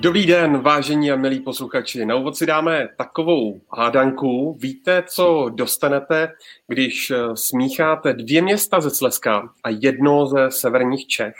[0.00, 2.06] Dobrý den, vážení a milí posluchači.
[2.06, 4.58] Na úvod si dáme takovou hádanku.
[4.60, 6.32] Víte, co dostanete,
[6.66, 11.34] když eh, smícháte dvě města ze Slezska a jedno ze severních Čech?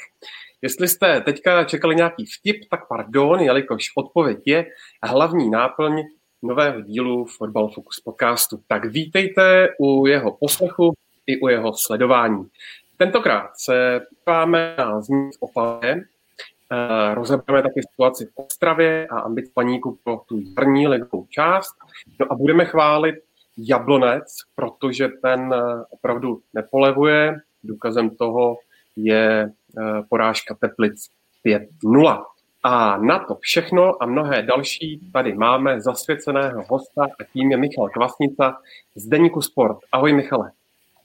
[0.62, 4.66] Jestli jste teďka čekali nějaký vtip, tak pardon, jelikož odpověď je
[5.02, 6.02] hlavní náplň
[6.42, 8.60] nového dílu Football Focus podcastu.
[8.66, 10.94] Tak vítejte u jeho poslechu
[11.26, 12.46] i u jeho sledování.
[12.96, 15.46] Tentokrát se páme na zmínit o
[17.14, 21.74] rozebereme taky situaci v Ostravě a ambic paníku pro tu jarní ligovou část.
[22.20, 23.14] No a budeme chválit
[23.58, 27.36] Jablonec, protože ten uh, opravdu nepolevuje.
[27.64, 28.56] Důkazem toho
[28.96, 31.08] je uh, porážka Teplic
[31.84, 32.24] 5-0.
[32.62, 37.88] A na to všechno a mnohé další tady máme zasvěceného hosta a tím je Michal
[37.88, 38.58] Kvasnica
[38.94, 39.78] z Deníku Sport.
[39.92, 40.52] Ahoj Michale.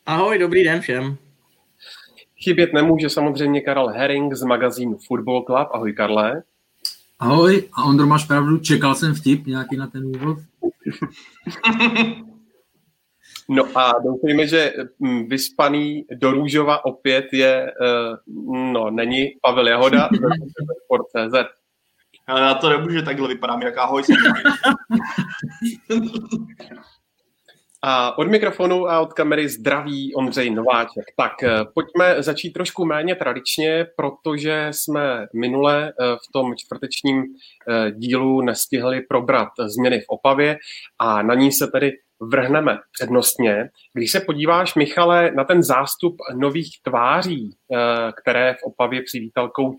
[0.05, 1.17] Ahoj, dobrý den všem.
[2.43, 5.67] Chybět nemůže samozřejmě Karel Herring z magazínu Football Club.
[5.71, 6.43] Ahoj Karle.
[7.19, 10.37] Ahoj, a Ondro, máš pravdu, čekal jsem vtip nějaký na ten úvod.
[13.49, 18.17] No a doufejme, že mm, vyspaný do Růžova opět je, eh,
[18.73, 20.09] no, není Pavel Jahoda
[20.85, 21.35] Sport.cz.
[22.27, 24.03] Ale na to nemůže takhle vypadám, jak ahoj.
[27.85, 31.03] A od mikrofonu a od kamery zdraví Ondřej Nováček.
[31.17, 37.91] Tak eh, pojďme začít trošku méně tradičně, protože jsme minule eh, v tom čtvrtečním eh,
[37.91, 40.57] dílu nestihli probrat změny v Opavě
[40.99, 41.91] a na ní se tedy
[42.31, 43.69] vrhneme přednostně.
[43.93, 47.55] Když se podíváš, Michale, na ten zástup nových tváří,
[48.21, 49.77] které v Opavě přivítal kouč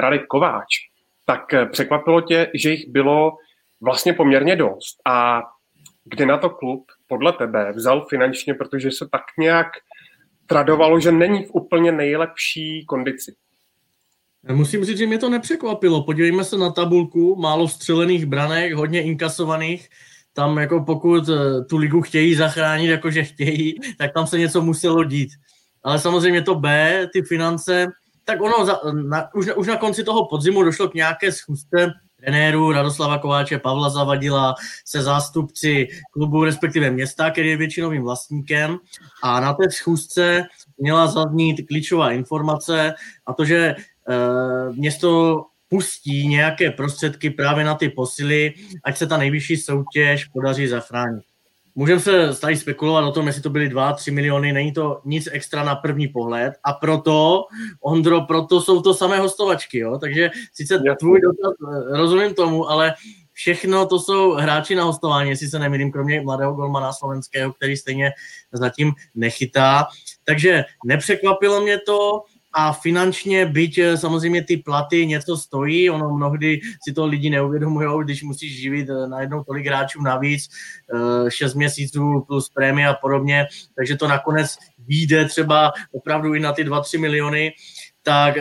[0.00, 0.66] Radek Kováč,
[1.26, 3.32] tak překvapilo tě, že jich bylo
[3.80, 4.96] vlastně poměrně dost.
[5.06, 5.42] A
[6.04, 9.66] kde na to klub podle tebe vzal finančně, protože se tak nějak
[10.46, 13.34] tradovalo, že není v úplně nejlepší kondici?
[14.52, 16.02] Musím říct, že mě to nepřekvapilo.
[16.02, 19.88] Podívejme se na tabulku, málo střelených branek, hodně inkasovaných.
[20.32, 25.04] Tam jako pokud eh, tu ligu chtějí zachránit, jakože chtějí, tak tam se něco muselo
[25.04, 25.30] dít.
[25.82, 27.86] Ale samozřejmě to B, ty finance,
[28.24, 31.92] tak ono za, na, už, už na konci toho podzimu došlo k nějaké schůzce
[32.24, 34.54] trenérů Radoslava Kováče, Pavla Zavadila
[34.84, 38.78] se zástupci klubu, respektive města, který je většinovým vlastníkem.
[39.22, 40.42] A na té schůzce
[40.78, 42.94] měla zaznít klíčová informace
[43.26, 43.76] a to, že e,
[44.72, 48.54] město pustí nějaké prostředky právě na ty posily,
[48.84, 51.24] ať se ta nejvyšší soutěž podaří zachránit.
[51.74, 55.64] Můžeme se tady spekulovat o tom, jestli to byly 2-3 miliony, není to nic extra
[55.64, 57.44] na první pohled a proto,
[57.80, 59.98] Ondro, proto jsou to samé hostovačky, jo?
[59.98, 62.94] takže sice tvůj dotaz, eh, rozumím tomu, ale
[63.32, 68.12] všechno to jsou hráči na hostování, jestli se nemýlím, kromě mladého golmana slovenského, který stejně
[68.52, 69.86] zatím nechytá.
[70.24, 72.22] Takže nepřekvapilo mě to,
[72.56, 78.04] a finančně, byť eh, samozřejmě ty platy něco stojí, ono mnohdy si to lidi neuvědomují,
[78.04, 80.48] když musíš živit eh, najednou tolik hráčů navíc,
[81.28, 86.52] 6 eh, měsíců plus prémie a podobně, takže to nakonec vyjde třeba opravdu i na
[86.52, 87.52] ty 2-3 miliony,
[88.02, 88.34] tak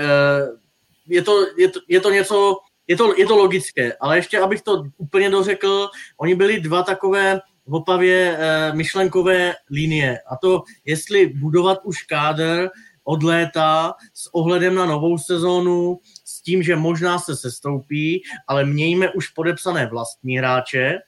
[1.07, 2.57] je to, je to, je to něco,
[2.87, 7.41] je to, je to logické, ale ještě abych to úplně dořekl, oni byli dva takové
[7.65, 8.37] v Opavě
[8.73, 10.19] myšlenkové linie.
[10.27, 12.69] A to, jestli budovat už kádr,
[13.03, 19.09] od léta s ohledem na novou sezónu, s tím, že možná se sestoupí, ale mějme
[19.11, 20.85] už podepsané vlastní hráče.
[20.85, 20.99] E,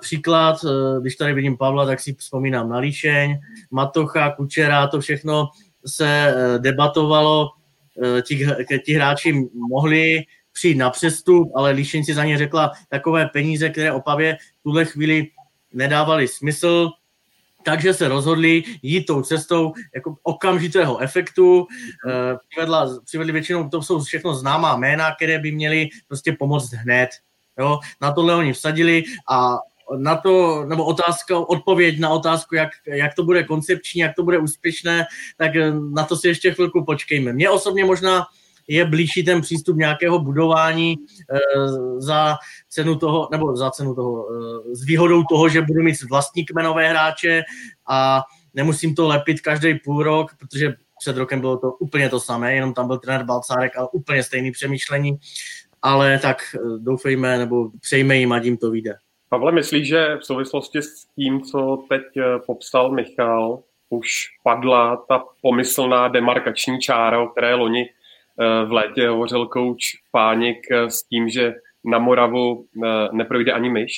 [0.00, 3.38] příklad, e, když tady vidím Pavla, tak si vzpomínám na Líšeň,
[3.70, 5.48] Matocha, Kučera, to všechno
[5.86, 7.48] se e, debatovalo,
[8.22, 8.46] ti,
[8.84, 10.22] ti hráči mohli
[10.52, 14.84] přijít na přestup, ale Líšeň si za ně řekla takové peníze, které Opavě v tuhle
[14.84, 15.26] chvíli
[15.72, 16.90] nedávali smysl,
[17.62, 21.66] takže se rozhodli jít tou cestou jako okamžitého efektu.
[22.08, 27.10] Eh, přivedla, přivedli většinou, to jsou všechno známá jména, které by měly prostě pomoct hned.
[27.58, 27.78] Jo?
[28.00, 29.58] Na tohle oni vsadili a
[29.96, 34.38] na to, nebo otázka, odpověď na otázku, jak, jak to bude koncepční, jak to bude
[34.38, 35.06] úspěšné,
[35.36, 35.50] tak
[35.94, 37.32] na to si ještě chvilku počkejme.
[37.32, 38.26] Mně osobně možná
[38.68, 41.38] je blížší ten přístup nějakého budování e,
[41.98, 42.36] za
[42.68, 46.88] cenu toho, nebo za cenu toho, e, s výhodou toho, že budu mít vlastní kmenové
[46.88, 47.42] hráče
[47.88, 48.22] a
[48.54, 52.74] nemusím to lepit každý půl rok, protože před rokem bylo to úplně to samé, jenom
[52.74, 55.18] tam byl trenér Balcárek, ale úplně stejný přemýšlení,
[55.82, 58.94] ale tak eh, doufejme, nebo přejme jim, ať jim to vyjde.
[59.28, 62.02] Pavle, myslíš, že v souvislosti s tím, co teď
[62.46, 67.88] popsal Michal, už padla ta pomyslná demarkační čára, o které loni
[68.66, 69.82] v létě hovořil kouč
[70.12, 71.52] Pánik s tím, že
[71.84, 72.66] na Moravu
[73.12, 73.92] neprojde ani myš?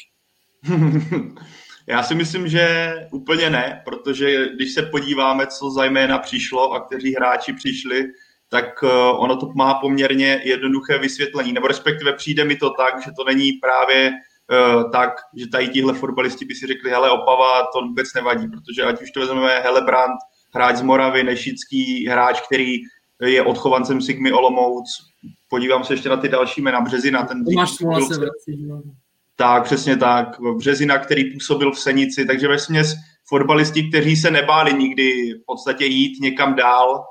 [1.88, 7.14] Já si myslím, že úplně ne, protože když se podíváme, co zajména přišlo a kteří
[7.14, 8.04] hráči přišli,
[8.48, 11.52] tak eh, ono to má poměrně jednoduché vysvětlení.
[11.52, 14.12] Nebo respektive přijde mi to tak, že to není právě
[14.92, 19.02] tak, že tady tihle fotbalisti by si řekli, hele, Opava, to vůbec nevadí, protože ať
[19.02, 20.18] už to vezmeme Helebrand,
[20.54, 22.76] hráč z Moravy, Nešický, hráč, který
[23.22, 24.84] je odchovancem Sigmy Olomouc,
[25.48, 28.68] podívám se ještě na ty další jména, Březina, ten Tomáš Smola se vrací,
[29.36, 30.40] tak, přesně tak.
[30.56, 32.94] Březina, který působil v Senici, takže ve směs
[33.28, 37.04] fotbalisti, kteří se nebáli nikdy v podstatě jít někam dál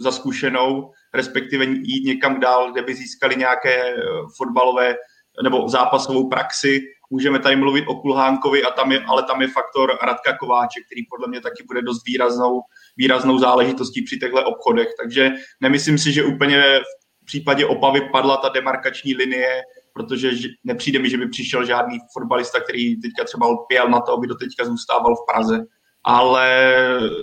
[0.00, 3.94] za zkušenou, respektive jít někam dál, kde by získali nějaké eh,
[4.36, 4.96] fotbalové
[5.42, 6.80] nebo zápasovou praxi.
[7.10, 11.02] Můžeme tady mluvit o Kulhánkovi, a tam je, ale tam je faktor Radka Kováče, který
[11.10, 12.60] podle mě taky bude dost výraznou,
[12.96, 14.88] výraznou záležitostí při těchto obchodech.
[15.02, 15.30] Takže
[15.60, 16.80] nemyslím si, že úplně
[17.22, 19.62] v případě Opavy padla ta demarkační linie,
[19.92, 20.30] protože
[20.64, 24.34] nepřijde mi, že by přišel žádný fotbalista, který teďka třeba pěl na to, aby do
[24.34, 25.58] teďka zůstával v Praze.
[26.04, 26.74] Ale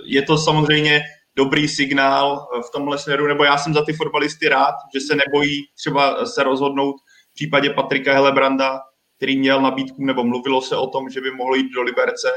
[0.04, 1.00] je to samozřejmě
[1.36, 5.60] dobrý signál v tomhle směru, nebo já jsem za ty fotbalisty rád, že se nebojí
[5.78, 6.94] třeba se rozhodnout
[7.30, 8.80] v případě Patrika Helebranda,
[9.16, 12.28] který měl nabídku, nebo mluvilo se o tom, že by mohl jít do Liberce,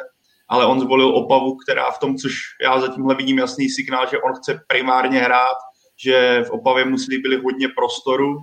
[0.50, 4.34] ale on zvolil Opavu, která v tom, což já zatímhle vidím jasný signál, že on
[4.34, 5.57] chce primárně hrát,
[6.04, 8.36] že v Opavě mu slíbili hodně prostoru,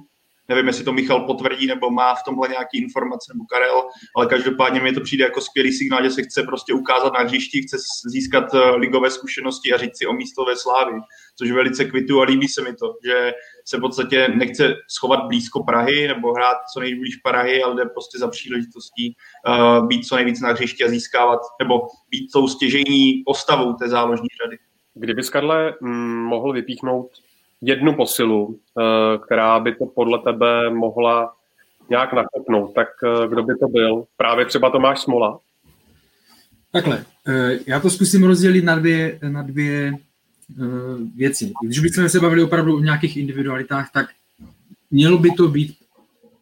[0.51, 3.83] Nevím, jestli to Michal potvrdí nebo má v tomhle nějaký informace nebo Karel,
[4.17, 7.63] ale každopádně mi to přijde jako skvělý signál, že se chce prostě ukázat na hřišti,
[7.63, 7.77] chce
[8.11, 10.93] získat eh, ligové zkušenosti a říct si o místo ve slávy,
[11.39, 13.33] což velice kvitu a líbí se mi to, že
[13.65, 18.19] se v podstatě nechce schovat blízko Prahy nebo hrát co nejblíž Prahy, ale jde prostě
[18.19, 19.15] za příležitostí
[19.49, 24.29] uh, být co nejvíc na hřišti a získávat, nebo být tou stěžení postavou té záložní
[24.45, 24.59] řady.
[24.95, 27.11] Kdyby Karle mm, mohl vypíchnout
[27.63, 31.33] jednu posilu, eh, která by to podle tebe mohla
[31.91, 34.05] nějak nakopnout, tak eh, kdo by to byl?
[34.17, 35.39] Právě třeba Tomáš Smola?
[36.73, 39.95] Takhle, eh, já to zkusím rozdělit na dvě, na dvě
[41.17, 41.53] věci.
[41.65, 44.07] Když bychom se bavili opravdu o nějakých individualitách, tak
[44.91, 45.77] mělo by to být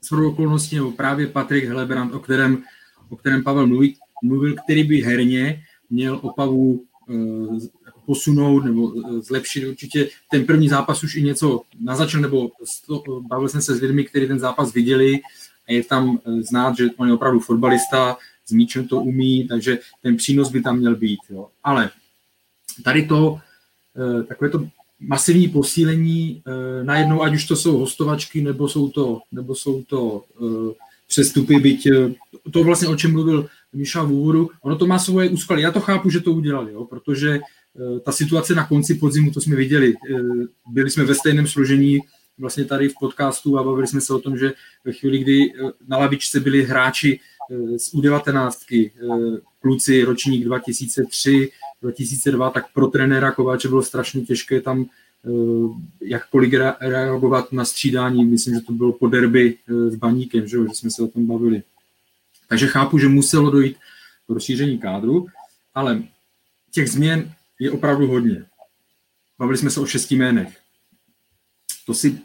[0.00, 2.62] s okolností nebo právě Patrik Helebrand, o kterém,
[3.08, 6.84] o kterém Pavel mluví, mluvil, který by herně měl Opavu
[8.08, 9.68] posunout nebo eh, zlepšit.
[9.68, 12.50] Určitě ten první zápas už i něco nazačil, nebo
[13.28, 15.20] bavil jsem se s lidmi, kteří ten zápas viděli
[15.68, 18.16] a je tam eh, znát, že on je opravdu fotbalista,
[18.46, 21.20] s míčem to umí, takže ten přínos by tam měl být.
[21.30, 21.48] Jo.
[21.64, 21.90] Ale
[22.84, 23.38] tady to,
[23.96, 24.68] eh, takové to
[25.00, 26.42] masivní posílení,
[26.82, 30.24] najednou, ať už to jsou hostovačky, nebo jsou to, nebo jsou to
[31.06, 31.88] přestupy, byť
[32.50, 35.62] to vlastně, o čem mluvil Michal v úvodu, ono to má svoje úskaly.
[35.62, 37.40] Já to chápu, že to udělali, jo, protože
[38.04, 40.20] ta situace na konci podzimu, to jsme viděli, eh,
[40.72, 42.00] byli jsme ve stejném složení
[42.38, 44.52] vlastně tady v podcastu a bavili jsme se o tom, že
[44.84, 47.20] ve chvíli, kdy eh, na lavičce byli hráči
[47.76, 48.90] z U19,
[49.60, 51.50] kluci ročník 2003,
[51.82, 54.86] 2002, tak pro trenéra Kováče bylo strašně těžké tam
[56.00, 58.24] jakkoliv reagovat na střídání.
[58.24, 59.56] Myslím, že to bylo po derby
[59.88, 61.62] s Baníkem, že, že jsme se o tom bavili.
[62.48, 63.76] Takže chápu, že muselo dojít
[64.26, 65.26] k rozšíření kádru,
[65.74, 66.02] ale
[66.70, 68.44] těch změn je opravdu hodně.
[69.38, 70.58] Bavili jsme se o šesti jménech.
[71.86, 72.18] To si,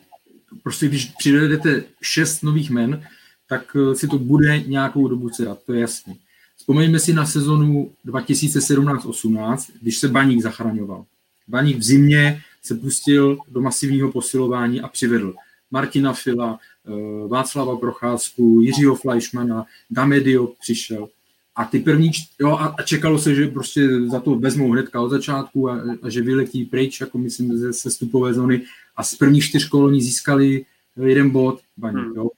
[0.63, 3.07] prostě když přivedete šest nových men,
[3.47, 6.19] tak eh, si to bude nějakou dobu cerat, to je jasný.
[6.57, 11.05] Vzpomeňme si na sezonu 2017-18, když se Baník zachraňoval.
[11.47, 15.35] Baník v zimě se pustil do masivního posilování a přivedl
[15.71, 21.09] Martina Fila, eh, Václava Procházku, Jiřího Fleischmana, Damedio přišel.
[21.55, 25.69] A ty první, jo, a, čekalo se, že prostě za to vezmou hnedka od začátku
[25.69, 28.61] a, a že vyletí pryč, jako myslím, ze sestupové zóny.
[28.95, 30.65] A z prvních čtyř koloní získali
[31.05, 31.61] jeden bod.
[31.77, 32.15] Baní, hmm.
[32.15, 32.29] jo.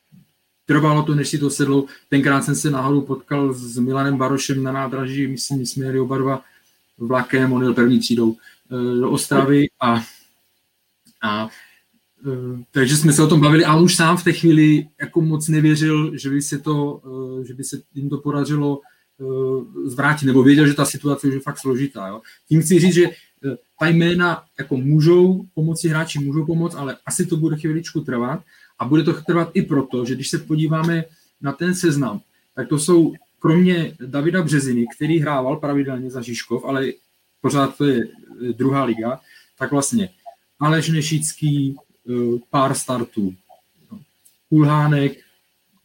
[0.66, 1.86] Trvalo to, než si to sedlo.
[2.10, 6.18] Tenkrát jsem se náhodou potkal s Milanem Barošem na nádraží, myslím, my jsme jeli oba
[6.18, 6.42] dva
[6.98, 10.02] vlakem, on jel první třídou eh, do Ostravy a,
[11.22, 11.50] a
[12.28, 15.22] eh, takže jsme se o tom bavili a on už sám v té chvíli jako
[15.22, 17.02] moc nevěřil, že by se to,
[17.42, 18.82] eh, že by se jim to podařilo
[19.86, 22.08] zvrátit, nebo věděl, že ta situace už je fakt složitá.
[22.08, 22.22] Jo.
[22.48, 27.26] Tím chci říct, že eh, ta jména jako můžou pomoci hráči, můžou pomoct, ale asi
[27.26, 28.44] to bude chvíličku trvat
[28.80, 31.06] a bude to trvat i proto, že když se podíváme
[31.42, 32.22] na ten seznam,
[32.56, 36.92] tak to jsou kromě Davida Březiny, který hrával pravidelně za Žižkov, ale
[37.42, 39.20] pořád to je eh, druhá liga,
[39.60, 40.10] tak vlastně
[40.60, 41.76] Aleš Nešický,
[42.50, 43.34] pár startů,
[44.50, 45.25] Kulhánek,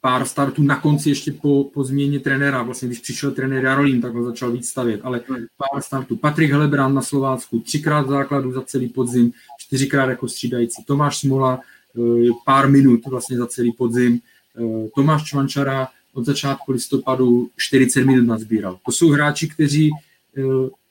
[0.01, 4.15] pár startů na konci ještě po, po změně trenéra, vlastně když přišel trenér Jarolím, tak
[4.15, 5.47] ho začal víc stavět, ale hmm.
[5.57, 6.17] pár startů.
[6.17, 10.85] Patrik Helebrand na Slovácku, třikrát základu za celý podzim, čtyřikrát jako střídající.
[10.85, 11.61] Tomáš Smola,
[11.99, 12.01] eh,
[12.45, 14.21] pár minut vlastně za celý podzim.
[14.59, 18.79] Eh, Tomáš Čvančara od začátku listopadu 40 minut nazbíral.
[18.87, 19.91] To jsou hráči, kteří
[20.37, 20.43] eh,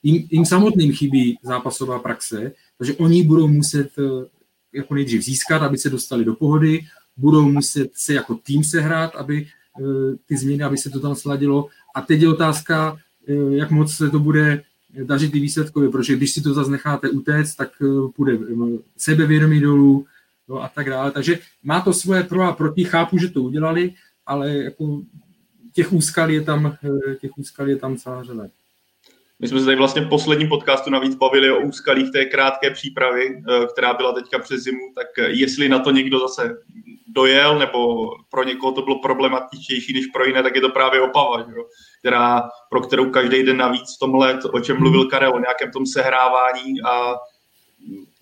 [0.04, 3.89] jim, jim samotným chybí zápasová praxe, takže oni budou muset
[4.74, 6.82] jako nejdřív získat, aby se dostali do pohody,
[7.20, 9.84] budou muset se jako tým sehrát, aby eh,
[10.26, 11.68] ty změny, aby se to tam sladilo.
[11.96, 12.98] A teď je otázka,
[13.28, 14.64] eh, jak moc se to bude
[15.04, 18.38] dařit ty výsledkově, protože když si to zase necháte utéct, tak eh, půjde
[18.98, 20.06] sebevědomí dolů
[20.48, 21.12] no a tak dále.
[21.12, 23.94] Takže má to svoje pro a proti, chápu, že to udělali,
[24.26, 25.02] ale jako
[25.74, 26.78] těch úskalí je tam,
[27.22, 28.48] těch úskalí je tam celá řada.
[29.41, 33.43] My jsme se tady vlastně v posledním podcastu navíc bavili o úskalích té krátké přípravy,
[33.74, 36.58] která byla teďka přes zimu, tak jestli na to někdo zase
[37.08, 41.38] dojel, nebo pro někoho to bylo problematičtější než pro jiné, tak je to právě Opava,
[41.38, 41.65] že jo?
[42.00, 45.86] Která, pro kterou každý den navíc v tomhle, o čem mluvil Karel, o nějakém tom
[45.86, 47.15] sehrávání a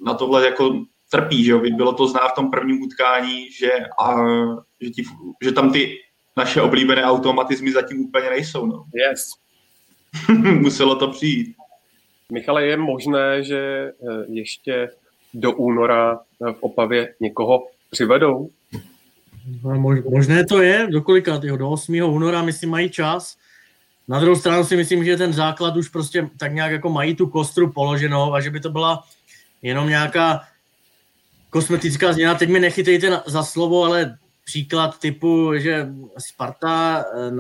[0.06, 0.76] na tohle jako
[1.12, 1.60] trpí, že jo?
[1.60, 3.72] Bylo to znát v tom prvním utkání, že,
[4.02, 4.16] a,
[4.82, 5.04] že, ti,
[5.44, 5.98] že tam ty
[6.38, 8.66] naše oblíbené automatizmy zatím úplně nejsou.
[8.66, 8.84] No.
[8.96, 9.47] Yes.
[10.62, 11.56] Muselo to přijít.
[12.32, 14.90] Michale, je možné, že eh, ještě
[15.34, 18.50] do února v Opavě někoho přivedou?
[19.64, 22.02] No, možné to je, do kolika, tyho, do 8.
[22.04, 23.38] února, myslím, mají čas.
[24.08, 27.28] Na druhou stranu si myslím, že ten základ už prostě tak nějak jako mají tu
[27.28, 29.04] kostru položenou a že by to byla
[29.62, 30.42] jenom nějaká
[31.50, 32.36] kosmetická změna.
[32.36, 37.32] Teď mi nechytejte za slovo, ale příklad typu, že Sparta eh,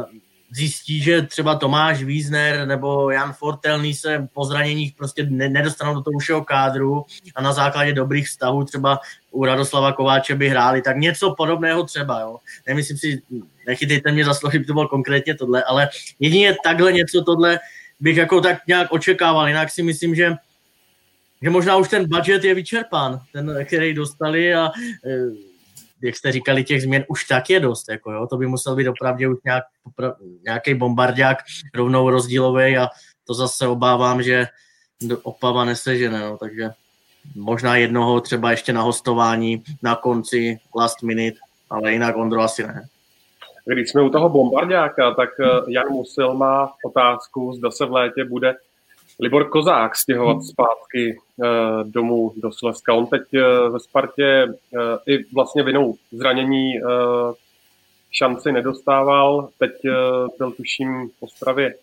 [0.51, 6.19] zjistí, že třeba Tomáš Wiesner nebo Jan Fortelný se po zraněních prostě nedostanou do toho
[6.19, 8.99] všeho kádru a na základě dobrých vztahů třeba
[9.31, 12.37] u Radoslava Kováče by hráli, tak něco podobného třeba, jo.
[12.67, 13.21] Nemyslím si,
[13.67, 15.89] nechytejte mě za slovo, by to bylo konkrétně tohle, ale
[16.19, 17.59] jedině takhle něco tohle
[17.99, 20.35] bych jako tak nějak očekával, jinak si myslím, že
[21.41, 24.71] že možná už ten budget je vyčerpán, ten, který dostali a
[25.05, 25.46] e,
[26.03, 27.89] jak jste říkali, těch změn už tak je dost.
[27.89, 29.63] Jako jo, to by musel být opravdu už nějak,
[30.43, 31.37] nějaký bombardák
[31.75, 32.87] rovnou rozdílový a
[33.27, 34.47] to zase obávám, že
[35.23, 36.19] Opava nesežene.
[36.19, 36.69] No, takže
[37.35, 41.37] možná jednoho třeba ještě na hostování na konci last minute,
[41.69, 42.87] ale jinak Ondro asi ne.
[43.65, 48.25] Když jsme u toho bombardáka, tak eh, Jan Musil má otázku, zda se v létě
[48.25, 48.55] bude
[49.19, 52.93] Libor Kozák stěhovat zpátky uh, domů do Slezska.
[52.93, 56.89] On teď uh, ve Spartě uh, i vlastně vinou zranění uh,
[58.11, 59.49] šanci nedostával.
[59.59, 61.75] Teď uh, byl tuším v Ostravě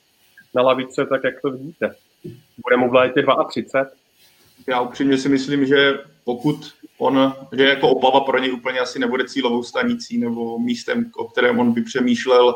[0.54, 1.94] na lavice, tak jak to vidíte?
[2.64, 3.90] Bude mu v létě 32?
[4.66, 9.28] Já upřímně si myslím, že pokud on, že jako obava pro něj úplně asi nebude
[9.28, 12.54] cílovou stanicí nebo místem, o kterém on by přemýšlel,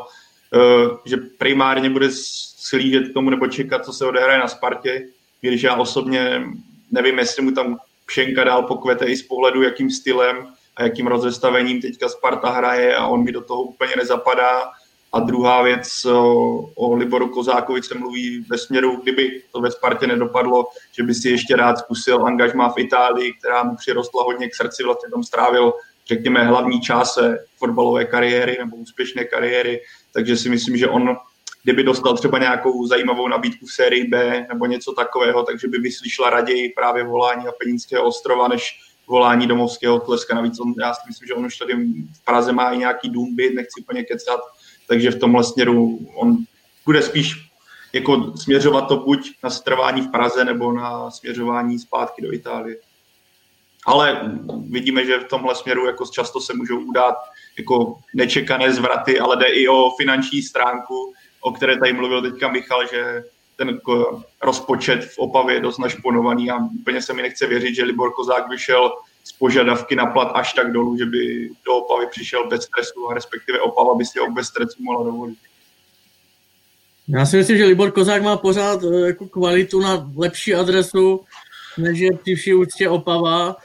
[1.05, 2.09] že primárně bude
[2.57, 5.07] slížet k tomu nebo čekat, co se odehraje na Spartě,
[5.41, 6.43] když já osobně
[6.91, 11.81] nevím, jestli mu tam Pšenka dál pokvete i z pohledu, jakým stylem a jakým rozestavením
[11.81, 14.71] teďka Sparta hraje a on mi do toho úplně nezapadá.
[15.13, 20.07] A druhá věc, o, o Liboru Kozákovi se mluví ve směru, kdyby to ve Spartě
[20.07, 24.55] nedopadlo, že by si ještě rád zkusil angažmá v Itálii, která mu přirostla hodně k
[24.55, 25.73] srdci, vlastně tam strávil,
[26.09, 27.17] řekněme, hlavní část
[27.57, 29.81] fotbalové kariéry nebo úspěšné kariéry,
[30.13, 31.17] takže si myslím, že on
[31.63, 36.29] kdyby dostal třeba nějakou zajímavou nabídku v sérii B nebo něco takového, takže by vyslyšela
[36.29, 40.35] raději právě volání Apeninského ostrova, než volání domovského tleska.
[40.35, 41.73] Navíc on, já si myslím, že on už tady
[42.13, 44.39] v Praze má i nějaký dům byt, nechci úplně kecat,
[44.87, 46.37] takže v tomhle směru on
[46.85, 47.49] bude spíš
[47.93, 52.77] jako směřovat to buď na strvání v Praze nebo na směřování zpátky do Itálie.
[53.89, 54.31] Ale
[54.69, 57.15] vidíme, že v tomhle směru jako často se můžou udát
[57.57, 62.87] jako nečekané zvraty, ale jde i o finanční stránku, o které tady mluvil teďka Michal,
[62.87, 63.23] že
[63.57, 63.79] ten
[64.41, 68.49] rozpočet v Opavě je dost našponovaný a úplně se mi nechce věřit, že Libor Kozák
[68.49, 68.91] vyšel
[69.23, 73.13] z požadavky na plat až tak dolů, že by do Opavy přišel bez stresu a
[73.13, 75.37] respektive Opava by si ho bez stresu mohla dovolit.
[77.07, 81.25] Já si myslím, že Libor Kozák má pořád eh, jako kvalitu na lepší adresu,
[81.77, 83.55] než je při vší úctě Opava.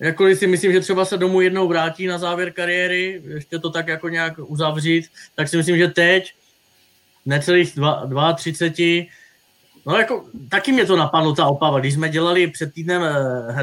[0.00, 3.88] Jakkoliv si myslím, že třeba se domů jednou vrátí na závěr kariéry, ještě to tak
[3.88, 6.32] jako nějak uzavřít, tak si myslím, že teď
[7.26, 7.74] necelých
[8.36, 9.06] 32,
[9.86, 13.54] no jako taky mě to napadlo, ta opava, když jsme dělali před týdnem eh,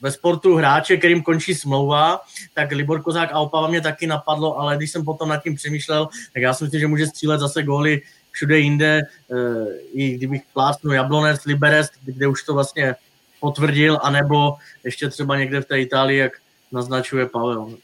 [0.00, 2.20] ve sportu hráče, kterým končí smlouva,
[2.54, 6.08] tak Libor Kozák a Opava mě taky napadlo, ale když jsem potom nad tím přemýšlel,
[6.34, 9.00] tak já si myslím, že může střílet zase góly všude jinde,
[9.32, 9.36] eh,
[9.92, 12.94] i kdybych plásnul Jablonec, Liberec, kde už to vlastně
[13.42, 16.32] potvrdil, anebo ještě třeba někde v té Itálii, jak
[16.72, 17.74] naznačuje Pavel.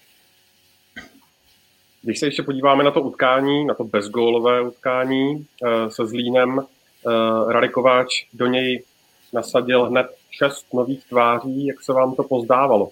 [2.02, 5.46] Když se ještě podíváme na to utkání, na to bezgólové utkání
[5.88, 6.60] se Zlínem,
[7.48, 8.82] Radek Kováč do něj
[9.32, 12.90] nasadil hned šest nových tváří, jak se vám to pozdávalo?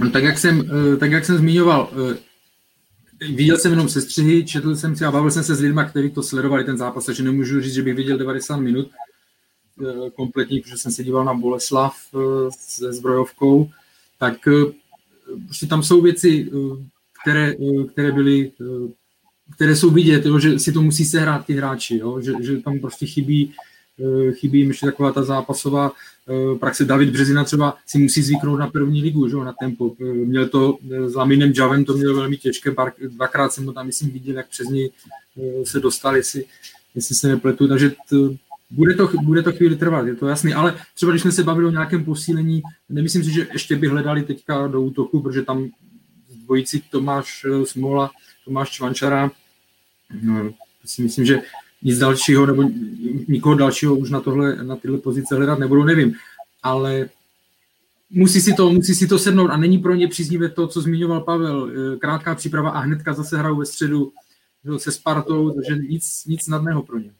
[0.00, 1.90] No, tak, jak jsem, tak jak jsem zmiňoval,
[3.20, 6.22] viděl jsem jenom sestřihy, četl jsem si a bavil jsem se s lidmi, kteří to
[6.22, 8.90] sledovali ten zápas, takže nemůžu říct, že bych viděl 90 minut
[10.14, 11.94] kompletní, protože jsem se díval na Boleslav
[12.50, 13.70] se zbrojovkou,
[14.18, 14.38] tak
[15.44, 16.50] prostě tam jsou věci,
[17.22, 17.54] které,
[17.92, 18.52] které byly,
[19.54, 22.78] které jsou vidět, jo, že si to musí sehrát ty hráči, jo, že, že tam
[22.78, 23.52] prostě chybí,
[24.32, 25.92] chybí ještě taková ta zápasová
[26.60, 26.84] praxe.
[26.84, 29.94] David Březina třeba si musí zvyknout na první ligu, že, na tempo.
[30.24, 32.74] Měl to s Laminem Javem, to měl velmi těžké,
[33.08, 34.90] dvakrát jsem to tam, myslím, viděl, jak přes něj
[35.64, 36.44] se dostal, jestli,
[36.94, 38.34] jestli se nepletu, takže to,
[38.70, 41.66] bude to, bude to chvíli trvat, je to jasný, ale třeba když jsme se bavili
[41.66, 45.68] o nějakém posílení, nemyslím si, že ještě by hledali teďka do útoku, protože tam
[46.44, 48.10] dvojici Tomáš eh, Smola,
[48.44, 49.30] Tomáš Čvančara,
[50.22, 50.52] no,
[50.84, 51.40] si myslím, že
[51.82, 52.70] nic dalšího nebo
[53.28, 56.14] nikoho dalšího už na, tohle, na tyhle pozice hledat nebudou, nevím,
[56.62, 57.08] ale
[58.10, 61.20] musí si, to, musí si to sednout a není pro ně příznivé to, co zmiňoval
[61.20, 64.12] Pavel, eh, krátká příprava a hnedka zase hrajou ve středu
[64.76, 67.12] se Spartou, takže nic, nic snadného pro ně.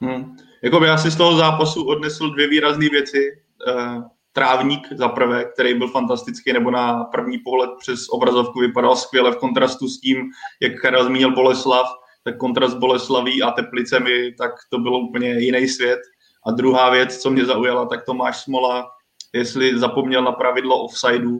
[0.00, 0.36] Hmm.
[0.62, 3.42] Jako já si z toho zápasu odnesl dvě výrazné věci.
[3.66, 9.30] Uh, trávník za prvé, který byl fantastický, nebo na první pohled přes obrazovku vypadal skvěle
[9.30, 10.30] v kontrastu s tím,
[10.62, 11.86] jak Karel zmínil Boleslav,
[12.24, 16.00] tak kontrast Boleslaví a Teplicemi, tak to bylo úplně jiný svět.
[16.46, 18.90] A druhá věc, co mě zaujala, tak Tomáš Smola,
[19.34, 21.38] jestli zapomněl na pravidlo offsideu,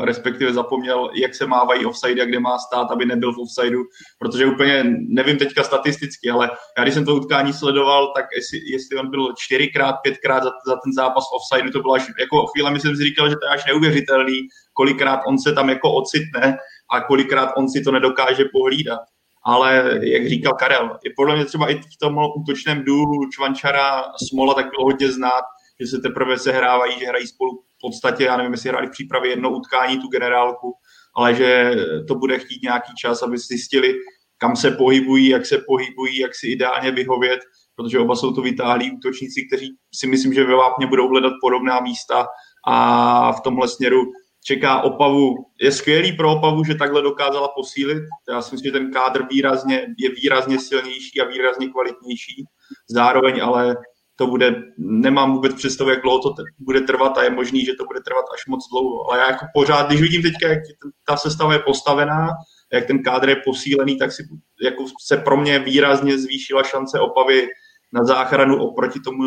[0.00, 3.84] respektive zapomněl, jak se mávají offside a kde má stát, aby nebyl v offsideu,
[4.18, 8.96] protože úplně nevím teďka statisticky, ale já když jsem to utkání sledoval, tak jestli, jestli
[8.96, 12.96] on byl čtyřikrát, pětkrát za, za ten zápas offsideu, to bylo až, jako chvíle jsem
[12.96, 16.56] si říkal, že to je až neuvěřitelný, kolikrát on se tam jako ocitne
[16.90, 19.00] a kolikrát on si to nedokáže pohlídat.
[19.44, 24.54] Ale jak říkal Karel, je podle mě třeba i v tom útočném důlu Čvančara Smola
[24.54, 25.44] tak bylo hodně znát,
[25.80, 29.30] že se teprve sehrávají, že hrají spolu v podstatě, já nevím, jestli hráli v přípravě
[29.30, 30.74] jedno utkání, tu generálku,
[31.16, 31.76] ale že
[32.08, 33.94] to bude chtít nějaký čas, aby zjistili,
[34.38, 37.40] kam se pohybují, jak se pohybují, jak si ideálně vyhovět,
[37.76, 41.80] protože oba jsou to vytáhlí útočníci, kteří si myslím, že ve Vápně budou hledat podobná
[41.80, 42.26] místa
[42.66, 44.02] a v tomhle směru
[44.44, 45.34] čeká Opavu.
[45.60, 47.98] Je skvělý pro Opavu, že takhle dokázala posílit.
[48.28, 52.44] Já si myslím, že ten kádr výrazně, je výrazně silnější a výrazně kvalitnější.
[52.90, 53.76] Zároveň ale
[54.18, 57.84] to bude, nemám vůbec představu, jak dlouho to bude trvat a je možný, že to
[57.84, 59.10] bude trvat až moc dlouho.
[59.10, 60.58] Ale já jako pořád, když vidím teďka, jak
[61.06, 62.28] ta sestava je postavená,
[62.72, 64.22] jak ten kádr je posílený, tak si,
[64.62, 67.46] jako se pro mě výrazně zvýšila šance Opavy
[67.92, 69.24] na záchranu oproti tomu,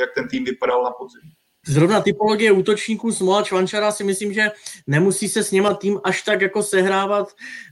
[0.00, 1.30] jak ten tým vypadal na podzim.
[1.66, 4.50] Zrovna typologie útočníků Smola Čvančara si myslím, že
[4.86, 7.28] nemusí se s něma tým až tak jako sehrávat,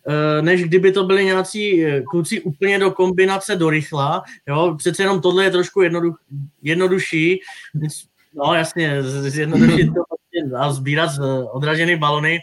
[0.09, 4.23] eh, než kdyby to byli nějací eh, kluci úplně do kombinace do rychla.
[4.49, 4.75] Jo?
[4.79, 5.83] Přece jenom tohle je trošku
[6.63, 7.41] jednodušší.
[8.35, 11.11] No jasně, zjednodušit to prostě a sbírat
[11.53, 12.41] odražené balony,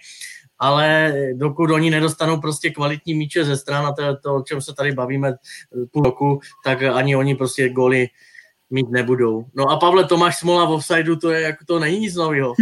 [0.60, 4.74] ale dokud oni nedostanou prostě kvalitní míče ze stran a to, to o čem se
[4.74, 8.08] tady bavíme eh, půl roku, tak ani oni prostě goly
[8.72, 9.46] mít nebudou.
[9.56, 12.54] No a Pavle, Tomáš Smola v offsideu, to je jako to není nic nového.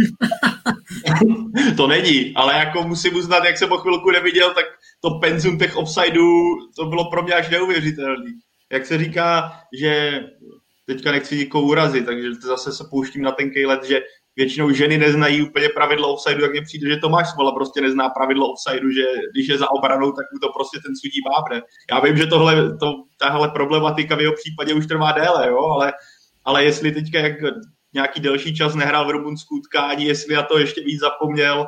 [1.76, 4.64] to není, ale jako musím uznat, jak jsem po chvilku neviděl, tak
[5.00, 8.32] to penzum těch offsideů, to bylo pro mě až neuvěřitelný.
[8.72, 10.20] Jak se říká, že
[10.86, 14.00] teďka nechci nikoho urazit, takže zase se pouštím na ten let, že
[14.36, 18.52] většinou ženy neznají úplně pravidlo offsideu, jak mě přijde, že Tomáš Smola prostě nezná pravidlo
[18.52, 21.62] offsideu, že když je za obranou, tak mu to prostě ten sudí bábne.
[21.90, 25.92] Já vím, že tohle, to, tahle problematika v jeho případě už trvá déle, jo, ale,
[26.44, 27.32] ale jestli teďka jak
[27.94, 31.66] nějaký delší čas nehrál v Rumunsku utkání, jestli na to ještě víc zapomněl,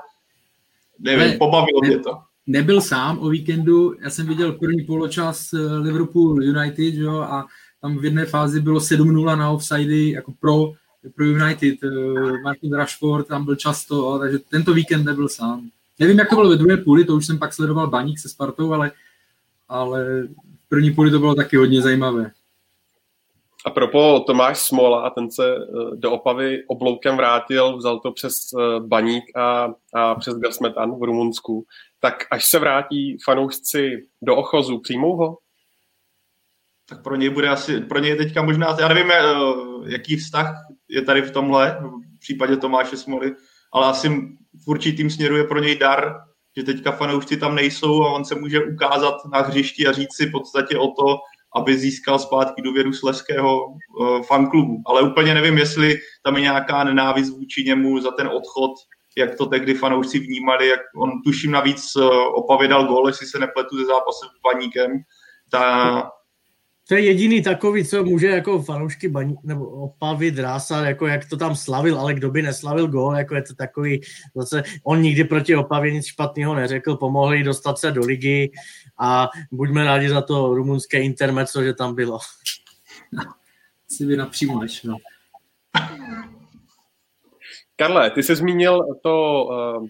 [0.99, 2.19] nevím, ne, pobavilo ne, mě to.
[2.47, 7.47] Nebyl sám o víkendu, já jsem viděl první poločas eh, Liverpool United, jo, a
[7.81, 10.73] tam v jedné fázi bylo 7-0 na offside jako pro
[11.11, 15.69] pro United, eh, Martin Rashford tam byl často, takže tento víkend nebyl sám.
[15.99, 18.73] Nevím, jak to bylo ve druhé půli, to už jsem pak sledoval Baník se Spartou,
[18.73, 18.93] ale,
[19.69, 20.23] ale
[20.67, 22.31] v první půli to bylo taky hodně zajímavé.
[23.65, 28.81] A propo Tomáš Smola, ten se eh, do Opavy obloukem vrátil, vzal to přes eh,
[28.81, 31.65] Baník a, a přes Gasmetan v Rumunsku,
[32.01, 35.39] tak až se vrátí fanoušci do Ochozu, přijmou ho?
[36.93, 39.25] Tak pro něj bude asi, pro něj teďka možná, já nevím, eh,
[39.87, 40.55] jaký vztah
[40.89, 41.79] je tady v tomhle,
[42.17, 43.33] v případě Tomáše Smoly,
[43.73, 44.09] ale asi
[44.65, 46.15] v určitým směru je pro něj dar,
[46.57, 50.27] že teďka fanoušci tam nejsou a on se může ukázat na hřišti a říct si
[50.27, 51.19] v podstatě o to,
[51.57, 54.83] aby získal zpátky důvěru Sleského uh, fanklubu.
[54.87, 58.71] Ale úplně nevím, jestli tam je nějaká nenávist vůči němu za ten odchod,
[59.17, 63.39] jak to tehdy fanoušci vnímali, jak on tuším navíc eh, Opavě dal gól, jestli se
[63.39, 64.91] nepletu ze zápasu s Baníkem.
[65.51, 66.11] Ta...
[66.89, 71.37] To je jediný takový, co může jako fanoušky baní, nebo Opavy drásat, jako jak to
[71.37, 74.01] tam slavil, ale kdo by neslavil gól, jako je to takový,
[74.37, 78.53] zase on nikdy proti Opavě nic špatného neřekl, pomohli dostat se do ligy
[78.99, 82.19] a buďme rádi za to rumunské intermeco, že tam bylo.
[83.89, 84.97] Si by napřímo nešlo.
[87.77, 89.89] Karle, ty jsi zmínil to uh,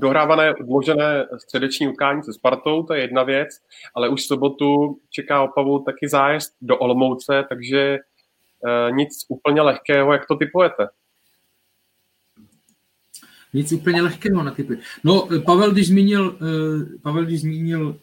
[0.00, 3.48] dohrávané odložené středeční utkání se Spartou, to je jedna věc,
[3.94, 10.12] ale už v sobotu čeká Opavu taky zájezd do Olomouce, takže uh, nic úplně lehkého,
[10.12, 10.88] jak to typujete?
[13.54, 14.78] Nic úplně lehkého na typy.
[15.04, 16.38] No, Pavel, když zmínil,
[17.02, 17.96] Pavel, když zmínil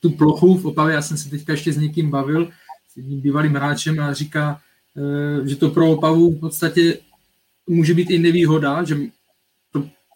[0.00, 2.48] tu plochu v Opavě, já jsem se teďka ještě s někým bavil,
[2.88, 4.60] s jedním bývalým hráčem a říká,
[5.44, 6.98] že to pro Opavu v podstatě
[7.66, 8.96] může být i nevýhoda, že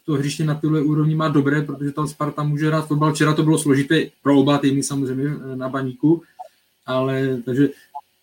[0.07, 3.13] to, hřiště na tuhle úrovni má dobré, protože tam Sparta může hrát fotbal.
[3.13, 6.23] Včera to bylo složité pro oba týmy samozřejmě eh, na baníku,
[6.87, 7.69] ale takže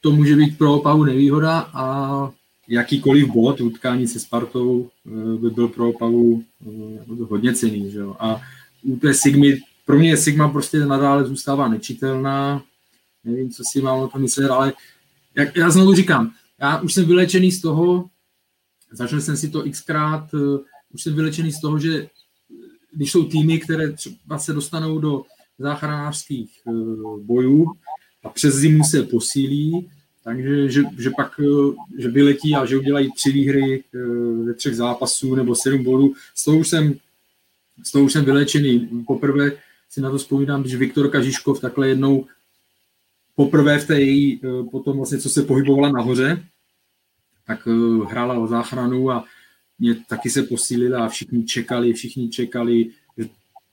[0.02, 2.32] to může být pro Opavu nevýhoda a
[2.68, 7.92] jakýkoliv bod utkání se Spartou eh, by byl pro Opavu eh, hodně cený.
[7.92, 8.16] Že jo?
[8.20, 8.42] A
[8.84, 12.64] u té Sigmy, pro mě Sigma prostě nadále zůstává nečitelná,
[13.24, 14.74] nevím, co si mám o tom myslet, ale
[15.36, 18.06] jak já znovu říkám, já už jsem vylečený z toho,
[18.96, 20.30] Zažil jsem si to xkrát,
[20.94, 22.08] už jsem vylečený z toho, že
[22.94, 25.26] když jsou týmy, které třeba se dostanou do
[25.60, 26.72] záchranářských eh,
[27.22, 27.74] bojů
[28.24, 29.90] a přes zimu se posílí,
[30.24, 33.84] takže že, že pak eh, že vyletí a že udělají tři výhry
[34.44, 36.14] ze třech zápasů nebo sedm bodů.
[36.36, 36.94] Z toho už jsem,
[37.84, 39.04] z toho už jsem vylečený.
[39.08, 39.52] Poprvé
[39.90, 42.26] si na to vzpomínám, když Viktor Kažiškov takhle jednou
[43.36, 46.46] poprvé v té její, potom vlastně, co se pohybovala nahoře,
[47.48, 47.68] tak
[48.08, 49.26] hrála o záchranu a
[49.80, 53.30] mě taky se posílila a všichni čekali, všichni čekali, že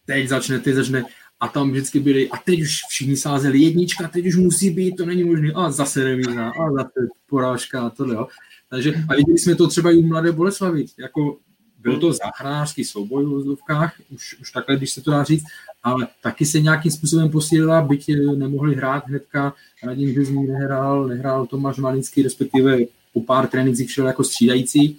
[0.06, 1.04] teď začne, teď začne
[1.40, 5.06] a tam vždycky byli, a teď už všichni sázeli jednička, teď už musí být, to
[5.06, 8.28] není možné, a zase remíza, a zase porážka a tohle, jo.
[8.70, 11.38] Takže, a viděli jsme to třeba i u Mladé Boleslavy, jako
[11.78, 15.44] byl to záchranářský souboj v vozovkách, už, už takhle, když se to dá říct,
[15.82, 21.78] ale taky se nějakým způsobem posílila, byť nemohli hrát hnedka, Radim Hvězdný nehrál, nehrál Tomáš
[21.78, 22.78] Malinský, respektive
[23.12, 24.98] po pár trénincích šel jako střídající.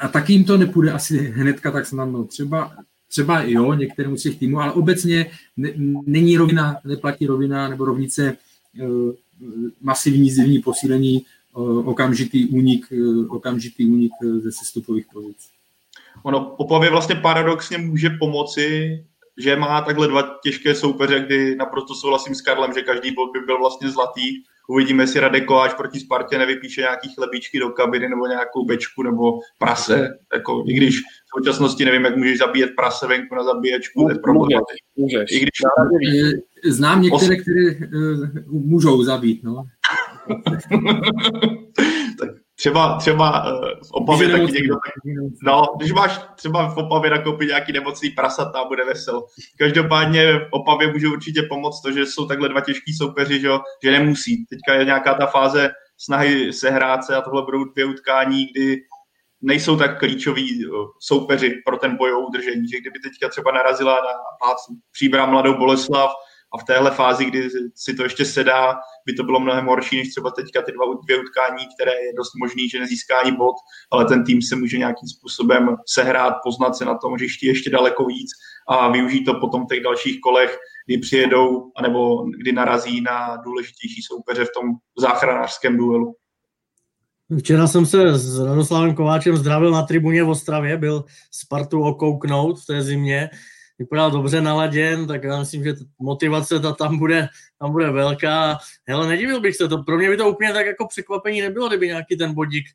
[0.00, 2.24] A taky jim to nepůjde asi hnedka tak snadno.
[2.24, 2.72] Třeba,
[3.08, 5.72] třeba jo, některému z těch týmů, ale obecně ne,
[6.06, 8.36] není rovina, neplatí rovina nebo rovnice
[8.82, 9.12] uh,
[9.82, 15.48] masivní zimní posílení, uh, okamžitý únik, uh, okamžitý únik ze sestupových pozic.
[16.22, 19.04] Ono Opavě vlastně paradoxně může pomoci,
[19.36, 23.40] že má takhle dva těžké soupeře, kdy naprosto souhlasím s Karlem, že každý bod by
[23.46, 28.26] byl vlastně zlatý, Uvidíme, jestli Radek Koláč proti Spartě nevypíše nějaký chlebíčky do kabiny nebo
[28.26, 30.18] nějakou bečku nebo prase.
[30.34, 34.18] Jako, I když v současnosti nevím, jak můžeš zabíjet prase venku na zabíječku, to je
[34.18, 34.60] problém.
[35.30, 35.50] I když...
[36.64, 37.60] Znám některé, které
[37.96, 39.44] uh, můžou zabít.
[39.44, 39.64] No.
[42.58, 44.74] Třeba, třeba uh, v Opavě taky někdo...
[45.42, 49.26] No, když máš třeba v Opavě nakoupit nějaký nemocný prasata, bude vesel.
[49.58, 53.48] Každopádně v Opavě může určitě pomoct to, že jsou takhle dva těžký soupeři, že,
[53.82, 54.46] že nemusí.
[54.46, 58.76] Teďka je nějaká ta fáze snahy sehrát se a tohle budou dvě utkání, kdy
[59.42, 60.68] nejsou tak klíčoví eh,
[61.00, 64.54] soupeři pro ten boj o udržení, že kdyby teďka třeba narazila na
[64.92, 66.10] příbra mladou Boleslav,
[66.54, 70.10] a v téhle fázi, kdy si to ještě sedá, by to bylo mnohem horší, než
[70.10, 73.54] třeba teďka ty dva, dvě utkání, které je dost možný, že nezíská ani bod,
[73.92, 78.04] ale ten tým se může nějakým způsobem sehrát, poznat se na tom hřišti ještě daleko
[78.04, 78.30] víc
[78.68, 84.02] a využít to potom v těch dalších kolech, kdy přijedou, anebo kdy narazí na důležitější
[84.02, 84.66] soupeře v tom
[84.98, 86.14] záchranářském duelu.
[87.38, 92.66] Včera jsem se s Radoslavem Kováčem zdravil na tribuně v Ostravě, byl Spartu okouknout v
[92.66, 93.30] té zimě
[93.78, 98.58] vypadal dobře naladěn, tak já myslím, že motivace ta tam bude, tam bude velká.
[98.88, 101.86] Hele, nedivil bych se to, pro mě by to úplně tak jako překvapení nebylo, kdyby
[101.86, 102.66] nějaký ten bodík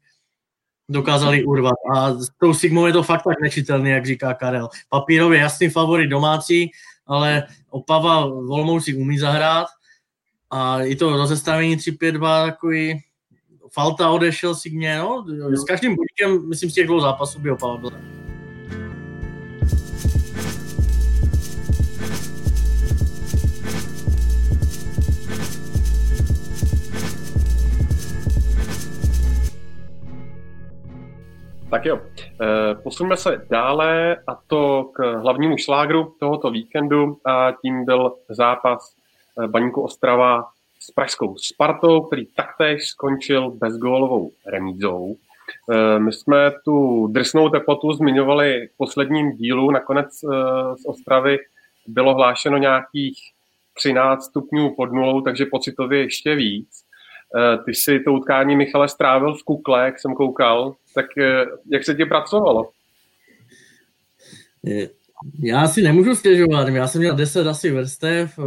[0.89, 1.75] dokázali urvat.
[1.95, 4.69] A s tou Sigmou je to fakt tak nečitelný, jak říká Karel.
[4.89, 6.71] Papírově jasný favorit domácí,
[7.07, 9.67] ale Opava Volmou si umí zahrát
[10.49, 13.03] a i to rozestavení 3-5-2 takový
[13.71, 18.22] Falta odešel Sigmě, no, s každým bodíkem, myslím, z těch dvou zápasů by Opava byla.
[31.73, 31.99] Tak jo,
[32.41, 38.95] eh, posuneme se dále a to k hlavnímu šlágru tohoto víkendu a tím byl zápas
[39.43, 40.45] eh, Baníku Ostrava
[40.79, 45.15] s pražskou Spartou, který taktéž skončil bezgólovou remízou.
[45.71, 50.19] Eh, my jsme tu drsnou teplotu zmiňovali v posledním dílu, nakonec
[50.75, 51.37] z Ostravy
[51.87, 53.17] bylo hlášeno nějakých
[53.73, 56.82] 13 stupňů pod nulou, takže pocitově ještě víc.
[57.65, 61.05] Ty si to utkání Michale strávil v Kukle, jak jsem koukal, tak
[61.71, 62.69] jak se ti pracovalo?
[65.43, 68.39] Já si nemůžu stěžovat, já jsem měl 10 asi vrstev,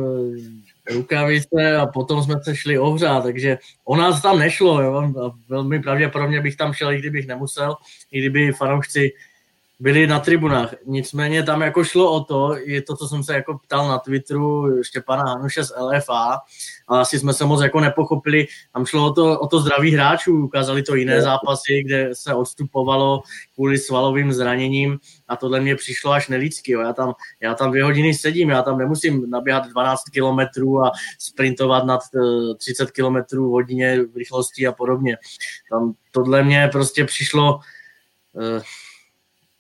[0.91, 5.13] rukavice a potom jsme se šli ohřát, takže o nás tam nešlo, jo?
[5.49, 7.75] Velmi pravděpodobně bych tam šel, i kdybych nemusel,
[8.13, 9.13] i kdyby fanoušci
[9.81, 10.75] byli na tribunách.
[10.87, 14.83] Nicméně tam jako šlo o to, je to, co jsem se jako ptal na Twitteru
[14.83, 16.39] Štěpana Hanuše z LFA,
[16.89, 18.47] a asi jsme se moc jako nepochopili.
[18.73, 23.23] Tam šlo o to, o to zdraví hráčů, ukázali to jiné zápasy, kde se odstupovalo
[23.55, 26.73] kvůli svalovým zraněním a tohle mě přišlo až nelidsky.
[26.73, 26.81] Jo.
[26.81, 31.85] Já, tam, já tam dvě hodiny sedím, já tam nemusím naběhat 12 kilometrů a sprintovat
[31.85, 32.01] nad
[32.57, 35.17] 30 eh, kilometrů v hodině v rychlosti a podobně.
[35.71, 37.61] Tam tohle mě prostě přišlo
[38.33, 38.63] uh,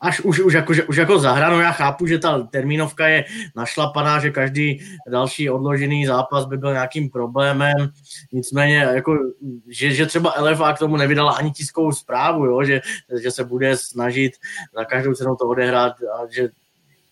[0.00, 1.61] až už, už, jako, že, už jako zahranou.
[1.61, 3.24] Já chápu, že ta termínovka je
[3.56, 4.80] našlapaná, že každý
[5.11, 7.90] další odložený zápas by byl nějakým problémem.
[8.32, 9.18] Nicméně, jako,
[9.68, 12.64] že, že třeba LFA k tomu nevydala ani tiskovou zprávu, jo?
[12.64, 12.80] Že,
[13.22, 14.32] že se bude snažit
[14.74, 16.48] za každou cenu to odehrát a že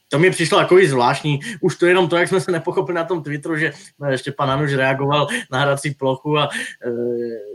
[0.09, 1.41] to mi přišlo jako zvláštní.
[1.61, 3.73] Už to jenom to, jak jsme se nepochopili na tom Twitteru, že
[4.11, 6.49] ještě pan Anuš reagoval na hrací plochu a
[6.87, 6.91] e,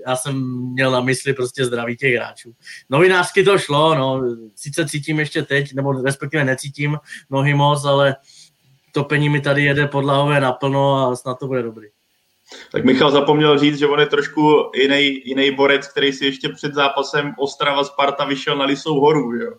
[0.07, 2.53] já jsem měl na mysli prostě zdraví těch hráčů.
[2.89, 4.21] Novinářsky to šlo, no,
[4.55, 6.97] sice cítím ještě teď, nebo respektive necítím
[7.29, 8.15] nohy moc, ale
[8.91, 11.87] topení mi tady jede podlahové naplno a snad to bude dobrý.
[12.71, 16.73] Tak Michal zapomněl říct, že on je trošku jiný, jiný borec, který si ještě před
[16.73, 19.33] zápasem Ostrava Sparta vyšel na Lisou horu.
[19.35, 19.51] Jo?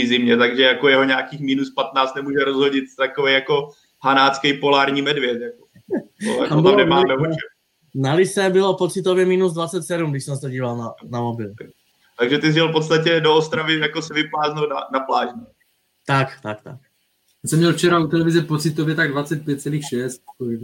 [0.00, 3.70] Té zimě, takže jako jeho nějakých minus 15 nemůže rozhodit takový jako
[4.02, 5.42] hanácký polární medvěd.
[5.42, 5.66] Jako.
[6.24, 7.38] To, jako tam, tam nemáme oči.
[7.94, 11.54] Na Lise bylo pocitově minus 27, když jsem se díval na, na mobil.
[12.18, 15.28] Takže ty jsi jel v podstatě do Ostravy jako se vypláznout na, na pláž.
[15.36, 15.46] Ne?
[16.06, 16.76] Tak, tak, tak.
[17.44, 20.18] Já jsem měl včera u televize pocitově tak 25,6.
[20.38, 20.58] To je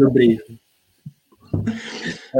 [0.00, 0.36] dobrý.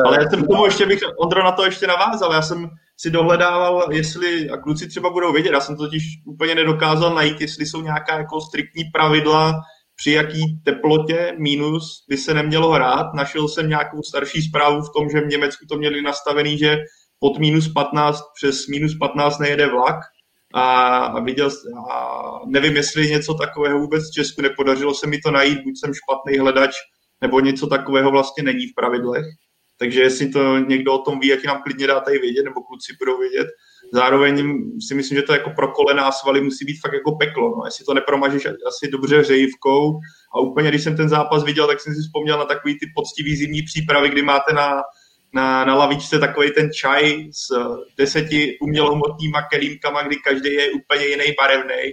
[0.05, 2.71] Ale já jsem tomu ještě bych, Ondro na to ještě navázal, já jsem
[3.03, 7.41] si dohledával, jestli, a kluci třeba budou vědět, já jsem to totiž úplně nedokázal najít,
[7.41, 9.61] jestli jsou nějaká jako striktní pravidla,
[9.97, 13.15] při jaký teplotě minus by se nemělo hrát.
[13.15, 16.77] Našel jsem nějakou starší zprávu v tom, že v Německu to měli nastavený, že
[17.19, 19.97] pod minus 15 přes minus 15 nejede vlak,
[20.55, 21.51] a, a viděl,
[21.91, 25.95] a nevím, jestli něco takového vůbec v Česku nepodařilo se mi to najít, buď jsem
[25.95, 26.71] špatný hledač,
[27.21, 29.25] nebo něco takového vlastně není v pravidlech.
[29.83, 32.93] Takže jestli to někdo o tom ví, jak nám klidně dáte i vědět, nebo kluci
[32.99, 33.47] budou vědět.
[33.93, 37.49] Zároveň si myslím, že to jako pro kolena svaly musí být fakt jako peklo.
[37.49, 37.65] No.
[37.65, 39.99] Jestli to nepromažeš asi dobře hřejivkou.
[40.35, 43.37] A úplně, když jsem ten zápas viděl, tak jsem si vzpomněl na takový ty poctivý
[43.37, 44.83] zimní přípravy, kdy máte na,
[45.33, 47.47] na, na lavičce takový ten čaj s
[47.99, 51.93] deseti umělohmotnýma kelímkama, kdy každý je úplně jiný barevný.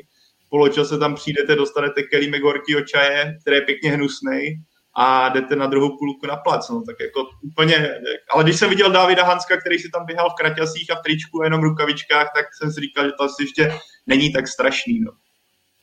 [0.49, 4.61] poločase tam přijdete, dostanete kelímek horkýho čaje, který je pěkně hnusný
[4.95, 6.69] a jdete na druhou půlku na plac.
[6.69, 7.89] No, tak jako úplně,
[8.31, 11.41] ale když jsem viděl Davida Hanska, který si tam běhal v kraťasích a v tričku
[11.41, 13.73] a jenom v rukavičkách, tak jsem si říkal, že to asi ještě
[14.07, 14.99] není tak strašný.
[14.99, 15.11] No.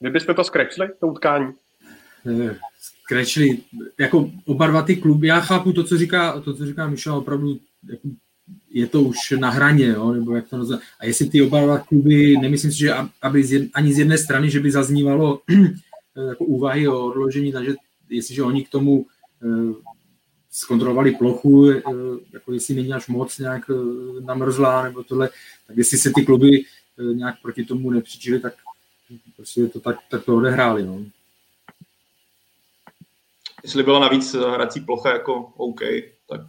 [0.01, 1.53] Kdybyste to skrečli, to utkání?
[2.81, 3.59] Skrečli,
[3.99, 7.59] jako oba dva ty kluby, já chápu to, co říká, to, co říká Michal, opravdu
[7.91, 8.09] jako
[8.71, 10.81] je to už na hraně, jo, nebo jak to nazvat.
[11.01, 14.19] A jestli ty oba dva kluby, nemyslím si, že aby z jed, ani z jedné
[14.19, 15.41] strany, že by zaznívalo
[16.29, 17.75] jako úvahy o odložení, takže
[18.09, 19.07] jestliže oni k tomu
[19.43, 19.75] eh,
[20.51, 21.83] zkontrolovali plochu, eh,
[22.33, 25.29] jako jestli není až moc nějak eh, namrzlá nebo tohle,
[25.67, 26.63] tak jestli se ty kluby
[27.13, 28.55] nějak proti tomu nepřičili, tak
[29.37, 30.87] prostě to tak, tak to odehráli.
[30.87, 31.05] No.
[33.63, 35.81] Jestli byla navíc hrací plocha jako OK,
[36.29, 36.41] tak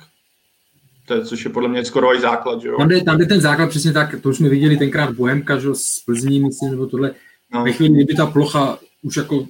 [1.08, 2.78] to je, což je podle mě skoro i základ, že jo?
[2.78, 5.76] Tam jde, tam jde ten základ přesně tak, to už jsme viděli tenkrát Bohemka, že
[5.76, 7.16] z Plzní, myslím, nebo tohle.
[7.54, 7.64] No.
[7.64, 9.48] Ve chvíli, kdyby ta plocha už jako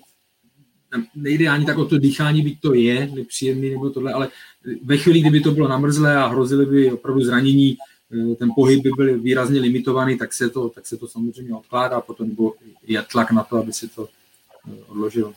[1.15, 4.29] nejde ani tak o to dýchání, byť to je nepříjemný nebo tohle, ale
[4.83, 7.77] ve chvíli, kdyby to bylo namrzlé a hrozily by opravdu zranění,
[8.31, 12.01] eh, ten pohyb by byl výrazně limitovaný, tak se to, tak se to samozřejmě odkládá
[12.01, 12.53] potom, nebo
[12.87, 14.07] je tlak na to, aby se to
[14.67, 15.33] eh, odložilo.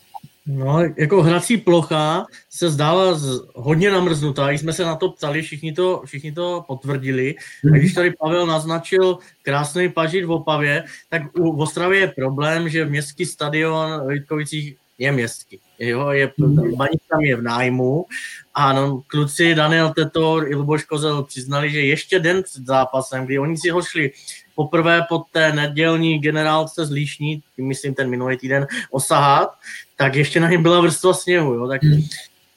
[0.46, 5.42] No, jako hrací plocha se zdála z, hodně namrznutá, když jsme se na to ptali,
[5.42, 7.34] všichni to, všichni to potvrdili.
[7.72, 12.68] A když tady Pavel naznačil krásný pažit v Opavě, tak u, v Ostravě je problém,
[12.68, 15.60] že městský stadion Vítkovicích je městský.
[15.78, 16.32] Jo, je,
[16.76, 18.06] baník tam je v nájmu.
[18.54, 23.38] A no, kluci Daniel Tetor i Luboš Kozel přiznali, že ještě den před zápasem, kdy
[23.38, 24.10] oni si ho šli
[24.54, 29.52] poprvé po té nedělní generálce z Líšní, myslím ten minulý týden, osahat,
[29.96, 31.80] tak ještě na něm byla vrstva sněhu, jo, tak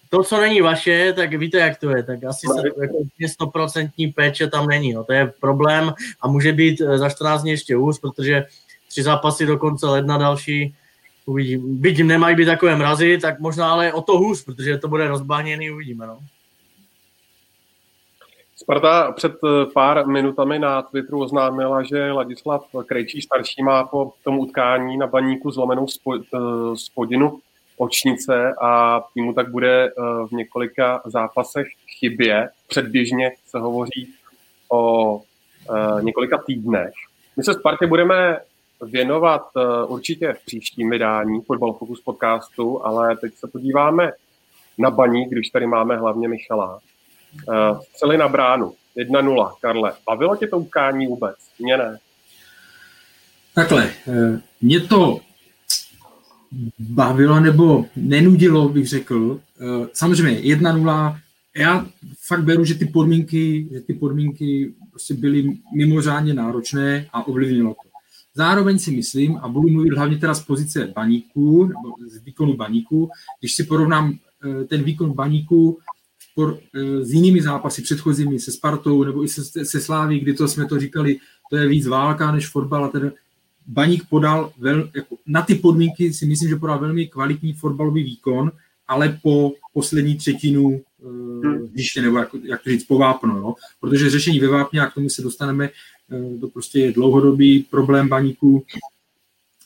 [0.09, 4.47] to, co není vaše, tak víte, jak to je, tak asi se jako stoprocentní péče
[4.47, 7.99] tam není, no, to je problém a může být eh, za 14 dní ještě hůř,
[7.99, 8.45] protože
[8.89, 10.75] tři zápasy do konce ledna další,
[11.25, 11.81] uvidím.
[11.81, 15.71] Byť nemají být takové mrazy, tak možná ale o to hůř, protože to bude rozbáněný,
[15.71, 16.19] uvidíme, no.
[18.55, 24.39] Sparta před eh, pár minutami na Twitteru oznámila, že Ladislav Krejčí starší má po tom
[24.39, 26.19] utkání na baníku zlomenou eh,
[26.75, 27.39] spodinu
[27.77, 29.91] očnice a týmu tak bude eh,
[30.27, 31.67] v několika zápasech
[31.99, 32.49] chybě.
[32.67, 34.13] Předběžně se hovoří
[34.71, 35.21] o
[36.01, 36.93] několika týdnech.
[37.37, 38.39] My se Spartě budeme
[38.85, 39.47] věnovat
[39.87, 44.11] určitě v příštím vydání Football Focus podcastu, ale teď se podíváme
[44.77, 46.79] na baník, když tady máme hlavně Michala.
[47.47, 48.73] Uh, střely na bránu.
[48.97, 49.93] 1-0, Karle.
[50.05, 51.35] Bavilo tě to utkání vůbec?
[51.59, 51.99] Mně ne.
[53.55, 55.19] Takhle, eh, mě to
[56.79, 59.39] bavilo nebo nenudilo, bych řekl.
[59.61, 61.19] Eh, samozřejmě 1-0,
[61.57, 61.85] já
[62.27, 67.92] fakt beru, že ty podmínky, že ty podmínky prostě byly mimořádně náročné a ovlivnilo to.
[68.35, 73.09] Zároveň si myslím, a budu mluvit hlavně teda z pozice baníků, nebo z výkonu baníků,
[73.39, 74.17] když si porovnám
[74.67, 75.77] ten výkon baníků
[76.31, 80.47] spor, eh, s jinými zápasy předchozími, se Spartou nebo i se, se Sláví, kdy to
[80.47, 81.17] jsme to říkali,
[81.49, 83.11] to je víc válka než fotbal a teda
[83.67, 88.51] Baník podal vel, jako, na ty podmínky si myslím, že podal velmi kvalitní fotbalový výkon,
[88.87, 93.55] ale po poslední třetinu uh, nebo jak, jak to říct, po vápno, no?
[93.79, 95.69] protože řešení ve vápně, a k tomu se dostaneme,
[96.41, 98.65] to prostě je dlouhodobý problém baníků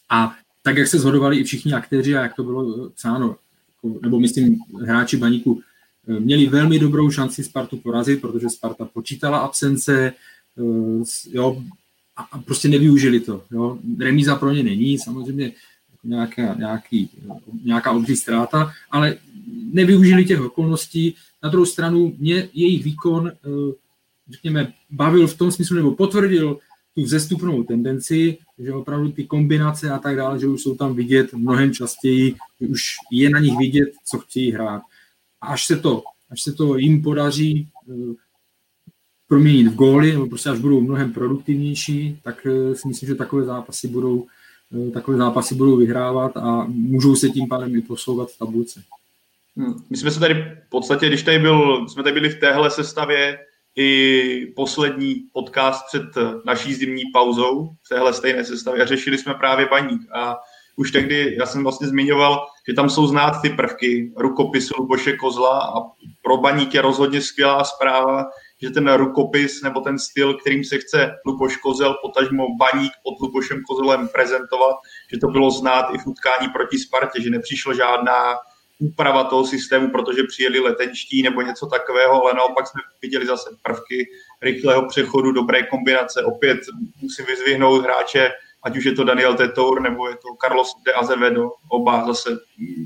[0.09, 3.35] a tak, jak se zhodovali i všichni aktéři a jak to bylo psáno,
[3.69, 5.61] jako, nebo myslím hráči baníku,
[6.07, 10.13] Měli velmi dobrou šanci Spartu porazit, protože Sparta počítala absence,
[10.57, 11.63] eh, jo,
[12.17, 13.43] a prostě nevyužili to.
[13.51, 13.79] Jo.
[13.99, 15.51] Remíza pro ně není, samozřejmě
[16.03, 17.09] nějaká, nějaký,
[17.63, 19.17] nějaká obří ztráta, ale
[19.73, 21.15] nevyužili těch okolností.
[21.43, 23.73] Na druhou stranu mě jejich výkon, eh,
[24.31, 26.59] řekněme, bavil v tom smyslu, nebo potvrdil
[26.95, 31.33] tu vzestupnou tendenci, že opravdu ty kombinace a tak dále, že už jsou tam vidět
[31.33, 34.81] mnohem častěji, že už je na nich vidět, co chtějí hrát
[35.41, 38.13] až se to, až se to jim podaří eh,
[39.27, 43.43] proměnit v góly, nebo prostě až budou mnohem produktivnější, tak eh, si myslím, že takové
[43.43, 44.27] zápasy budou,
[44.87, 48.83] eh, takové zápasy budou vyhrávat a můžou se tím pádem i posouvat v tabulce.
[49.57, 49.83] Hmm.
[49.89, 53.39] My jsme se tady v podstatě, když tady byl, jsme tady byli v téhle sestavě
[53.77, 56.03] i poslední podcast před
[56.45, 58.83] naší zimní pauzou v téhle stejné sestavě.
[58.83, 60.35] A řešili jsme právě baník a
[60.75, 65.59] už tehdy, já jsem vlastně zmiňoval, že tam jsou znát ty prvky rukopisu Luboše Kozla
[65.61, 65.81] a
[66.21, 68.25] pro baník je rozhodně skvělá zpráva,
[68.61, 73.61] že ten rukopis nebo ten styl, kterým se chce Luboš Kozel, potažmo baník pod Lubošem
[73.69, 74.75] Kozelem prezentovat,
[75.13, 78.35] že to bylo znát i v utkání proti Spartě, že nepřišla žádná
[78.79, 84.09] úprava toho systému, protože přijeli letenští nebo něco takového, ale naopak jsme viděli zase prvky
[84.41, 86.23] rychlého přechodu, dobré kombinace.
[86.23, 86.59] Opět
[87.01, 88.31] musím vyzvihnout hráče
[88.67, 92.85] ať už je to Daniel Tetour nebo je to Carlos de Azevedo, oba zase, mm,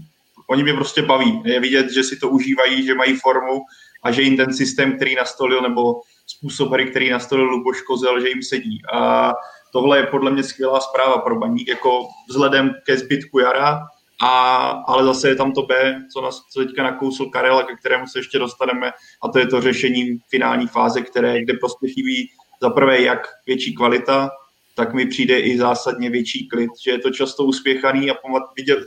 [0.50, 1.42] oni mě prostě baví.
[1.46, 3.62] Je vidět, že si to užívají, že mají formu
[4.04, 8.30] a že jim ten systém, který nastolil, nebo způsob hry, který nastolil Luboš Kozel, že
[8.30, 8.82] jim sedí.
[8.94, 9.34] A
[9.74, 13.80] tohle je podle mě skvělá zpráva pro baník, jako vzhledem ke zbytku jara,
[14.22, 17.76] a, ale zase je tam to B, co, nás, co teďka nakousl Karel a ke
[17.76, 18.92] kterému se ještě dostaneme,
[19.24, 22.30] a to je to řešení finální fáze, které, kde prostě chybí
[22.62, 24.30] za prvé jak větší kvalita,
[24.76, 28.86] tak mi přijde i zásadně větší klid, že je to často uspěchaný a pamat, viděl,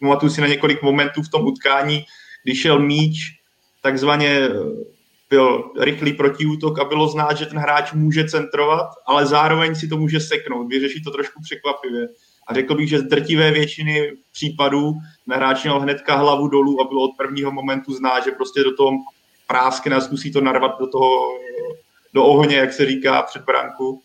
[0.00, 2.04] pamatuju si na několik momentů v tom utkání,
[2.44, 3.16] když šel míč,
[3.82, 4.50] takzvaně eh,
[5.30, 9.96] byl rychlý protiútok a bylo znát, že ten hráč může centrovat, ale zároveň si to
[9.96, 12.08] může seknout, vyřešit to trošku překvapivě.
[12.46, 14.92] A řekl bych, že z drtivé většiny případů
[15.32, 18.90] hráč měl hnedka hlavu dolů a bylo od prvního momentu znát, že prostě do toho
[19.46, 21.38] práskne a zkusí to narvat do toho
[22.14, 24.02] do ohně, jak se říká, před branku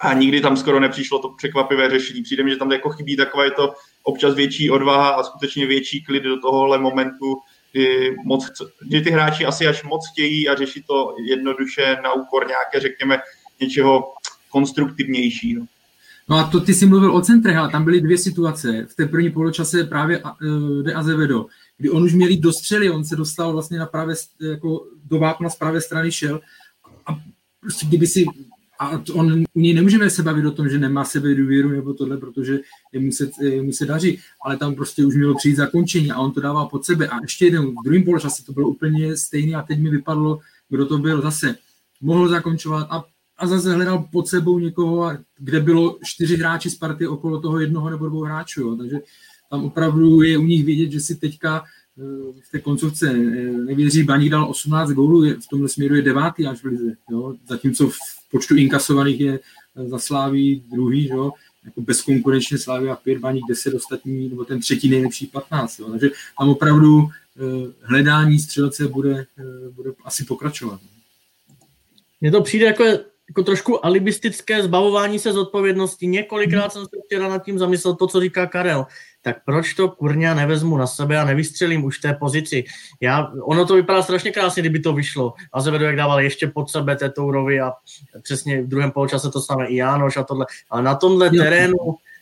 [0.00, 2.22] a nikdy tam skoro nepřišlo to překvapivé řešení.
[2.22, 6.22] Přijde mi, že tam jako chybí takové to občas větší odvaha a skutečně větší klid
[6.22, 7.36] do tohohle momentu,
[7.72, 8.46] kdy, moc
[8.80, 13.18] kdy ty hráči asi až moc chtějí a řeší to jednoduše na úkor nějaké, řekněme,
[13.60, 14.14] něčeho
[14.48, 15.60] konstruktivnějšího.
[15.60, 15.66] No
[16.28, 18.86] a to ty jsi mluvil o centrech, ale tam byly dvě situace.
[18.88, 21.46] V té první poločase právě uh, De Azevedo,
[21.78, 25.18] kdy on už měl jít do střely, on se dostal vlastně na pravé, jako do
[25.18, 26.40] vápna z pravé strany šel
[27.06, 27.18] a
[27.60, 28.26] prostě kdyby si
[28.80, 32.16] a on, u něj nemůžeme se bavit o tom, že nemá sebe důvěru nebo tohle,
[32.16, 32.58] protože
[32.98, 33.30] mu se,
[33.62, 36.84] mu se daří, ale tam prostě už mělo přijít zakončení a on to dával pod
[36.84, 37.08] sebe.
[37.08, 40.86] A ještě jeden, v druhém poločase to bylo úplně stejný a teď mi vypadlo, kdo
[40.86, 41.54] to byl zase.
[42.00, 43.04] Mohl zakončovat a,
[43.38, 47.90] a zase hledal pod sebou někoho, kde bylo čtyři hráči z party okolo toho jednoho
[47.90, 48.60] nebo dvou hráčů.
[48.60, 48.76] Jo.
[48.76, 49.00] Takže
[49.50, 51.64] tam opravdu je u nich vidět, že si teďka
[52.42, 53.12] v té koncovce
[53.66, 57.34] nevěří, Baník dal 18 gólů, v tomhle směru je devátý až v lize, jo?
[57.48, 57.96] zatímco v
[58.30, 59.40] počtu inkasovaných je
[59.86, 61.32] za Sláví druhý, jo?
[61.64, 65.78] jako bezkonkurenčně Slávy a 5, Baník 10, ostatní, nebo ten třetí nejlepší 15.
[65.78, 65.90] Jo?
[65.90, 67.08] Takže tam opravdu
[67.82, 69.26] hledání střelce bude,
[69.70, 70.80] bude asi pokračovat.
[72.20, 72.84] Mně to přijde jako
[73.28, 76.06] jako trošku alibistické zbavování se z odpovědnosti.
[76.06, 78.86] Několikrát jsem se včera nad tím zamyslel to, co říká Karel.
[79.22, 82.64] Tak proč to kurňa nevezmu na sebe a nevystřelím už v té pozici?
[83.00, 85.32] Já, ono to vypadá strašně krásně, kdyby to vyšlo.
[85.52, 87.72] A Zevedo, jak dával ještě pod sebe Tetourovi a
[88.22, 90.46] přesně v druhém poločase to samé i Jánoš a tohle.
[90.70, 91.76] A na tomhle terénu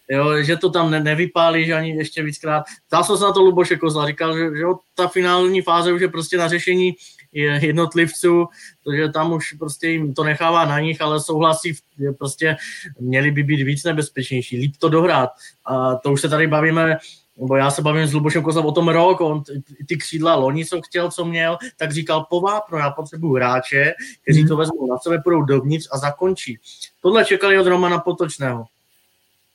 [0.08, 2.64] jo, že to tam ne, nevypálí, že ani ještě víckrát.
[2.86, 6.08] Ptal jsem se na to Luboše Kozla, říkal, že, že ta finální fáze už je
[6.08, 6.94] prostě na řešení
[7.42, 8.46] jednotlivců,
[8.84, 12.56] protože tam už prostě jim to nechává na nich, ale souhlasí, že prostě
[13.00, 15.30] měli by být víc nebezpečnější, líp to dohrát.
[15.64, 16.98] A to už se tady bavíme
[17.38, 19.42] nebo já se bavím s Lubošem Kozlem o tom rok, on
[19.88, 24.48] ty křídla loni, co chtěl, co měl, tak říkal povápno, já potřebuju hráče, kteří mhm.
[24.48, 26.58] to vezmou na sebe, půjdou dovnitř a zakončí.
[27.02, 28.64] Tohle čekali od Romana Potočného.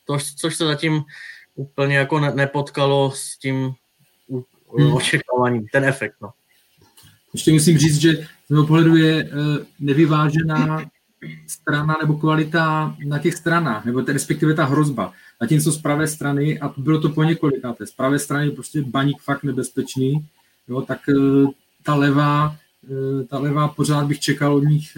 [0.05, 1.03] To, což se zatím
[1.55, 3.73] úplně jako ne, nepotkalo s tím
[4.77, 4.93] hmm.
[4.93, 6.15] očekáváním, ten efekt.
[6.21, 6.32] No.
[7.34, 10.86] Ještě musím říct, že z mého pohledu je eh, nevyvážená
[11.47, 15.13] strana nebo kvalita na těch stranách, nebo respektive ta hrozba.
[15.41, 19.43] Zatímco z pravé strany, a bylo to po několikáté, z pravé strany prostě baník fakt
[19.43, 20.25] nebezpečný,
[20.67, 21.47] jo, tak eh,
[21.84, 22.55] ta levá,
[22.91, 24.97] eh, ta levá pořád bych čekal od nich,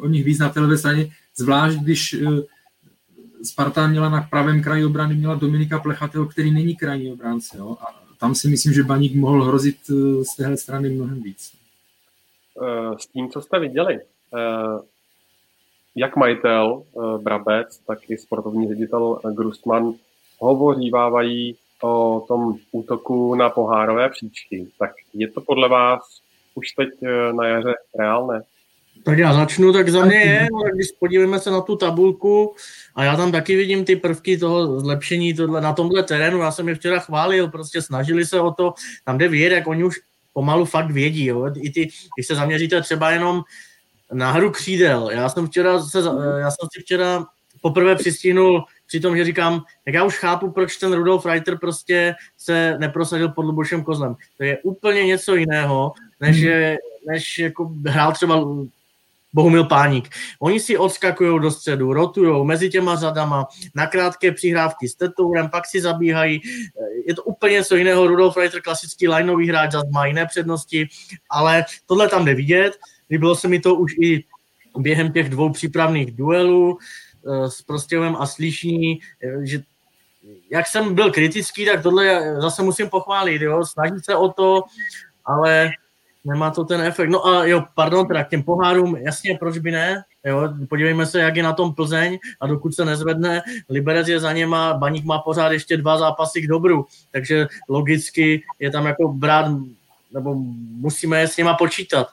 [0.00, 2.16] od nich víc na té levé straně, zvlášť když
[3.42, 7.56] Sparta měla na pravém kraji obrany, měla Dominika Plechatého, který není krajní obránce.
[7.58, 7.76] Jo?
[7.80, 11.52] A tam si myslím, že Baník mohl hrozit eh, z téhle strany mnohem víc.
[12.62, 14.82] Eh, s tím, co jste viděli, eh,
[15.94, 16.82] jak majitel
[17.22, 19.94] Brabec, tak i sportovní ředitel Grustman
[20.38, 24.68] hovořívávají o tom útoku na pohárové příčky.
[24.78, 26.20] Tak je to podle vás
[26.54, 26.88] už teď
[27.32, 28.42] na jaře reálné?
[29.04, 32.54] Tak já začnu, tak za mě je, ale když podíváme se na tu tabulku,
[32.94, 36.68] a já tam taky vidím ty prvky toho zlepšení tohle, na tomhle terénu, já jsem
[36.68, 38.74] je včera chválil, prostě snažili se o to,
[39.04, 40.00] tam jde vědět, jak oni už
[40.32, 41.50] pomalu fakt vědí, jo?
[41.56, 43.42] I ty, když se zaměříte třeba jenom
[44.12, 45.98] na hru křídel, já jsem včera, se,
[46.38, 47.26] já jsem si včera
[47.60, 52.14] poprvé přistihnul při tom, že říkám, jak já už chápu, proč ten Rudolf Reiter prostě
[52.38, 54.14] se neprosadil pod Lubošem Kozlem.
[54.38, 56.78] To je úplně něco jiného, než, je,
[57.08, 58.46] než jako hrál třeba
[59.36, 60.08] Bohumil Páník.
[60.40, 65.66] Oni si odskakují do středu, rotují mezi těma řadama, na krátké přihrávky s Tetourem, pak
[65.66, 66.40] si zabíhají.
[67.06, 68.06] Je to úplně něco jiného.
[68.06, 70.88] Rudolf Reiter, klasický lineový hráč, zase má jiné přednosti,
[71.30, 72.72] ale tohle tam jde vidět.
[73.10, 74.24] Líbilo se mi to už i
[74.78, 79.62] během těch dvou přípravných duelů eh, s Prostěvem a Slyšní, eh, že
[80.50, 84.62] jak jsem byl kritický, tak tohle zase musím pochválit, jo, snažit se o to,
[85.24, 85.70] ale
[86.26, 87.10] nemá to ten efekt.
[87.10, 90.02] No a jo, pardon, teda k těm pohárům, jasně, proč by ne?
[90.26, 94.32] Jo, podívejme se, jak je na tom Plzeň a dokud se nezvedne, Liberec je za
[94.32, 99.52] něma, Baník má pořád ještě dva zápasy k dobru, takže logicky je tam jako brát,
[100.14, 100.34] nebo
[100.70, 102.06] musíme s něma počítat.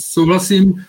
[0.00, 0.84] Souhlasím,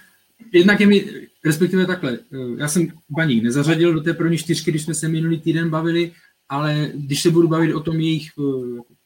[0.53, 1.05] jednak je mi,
[1.45, 2.17] respektive takhle,
[2.57, 6.11] já jsem Baník nezařadil do té první čtyřky, když jsme se minulý týden bavili,
[6.49, 8.27] ale když se budu bavit o tom jejich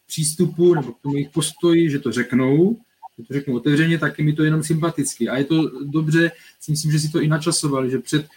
[0.07, 2.77] přístupu nebo k tomu jejich postoji, že to řeknou,
[3.17, 5.29] že to řeknou otevřeně, tak je mi to jenom sympaticky.
[5.29, 6.31] A je to dobře,
[6.61, 8.27] si myslím, že si to i načasovali, že před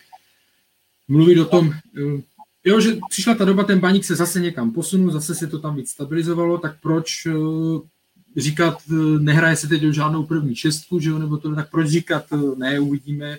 [1.09, 2.23] mluvit o tom, eh,
[2.65, 5.77] jo, že přišla ta doba, ten baník se zase někam posunul, zase se to tam
[5.77, 7.33] víc stabilizovalo, tak proč eh,
[8.37, 11.89] říkat, eh, nehraje se teď o žádnou první šestku, že jo, nebo to, tak proč
[11.89, 12.25] říkat,
[12.57, 13.39] ne, uvidíme,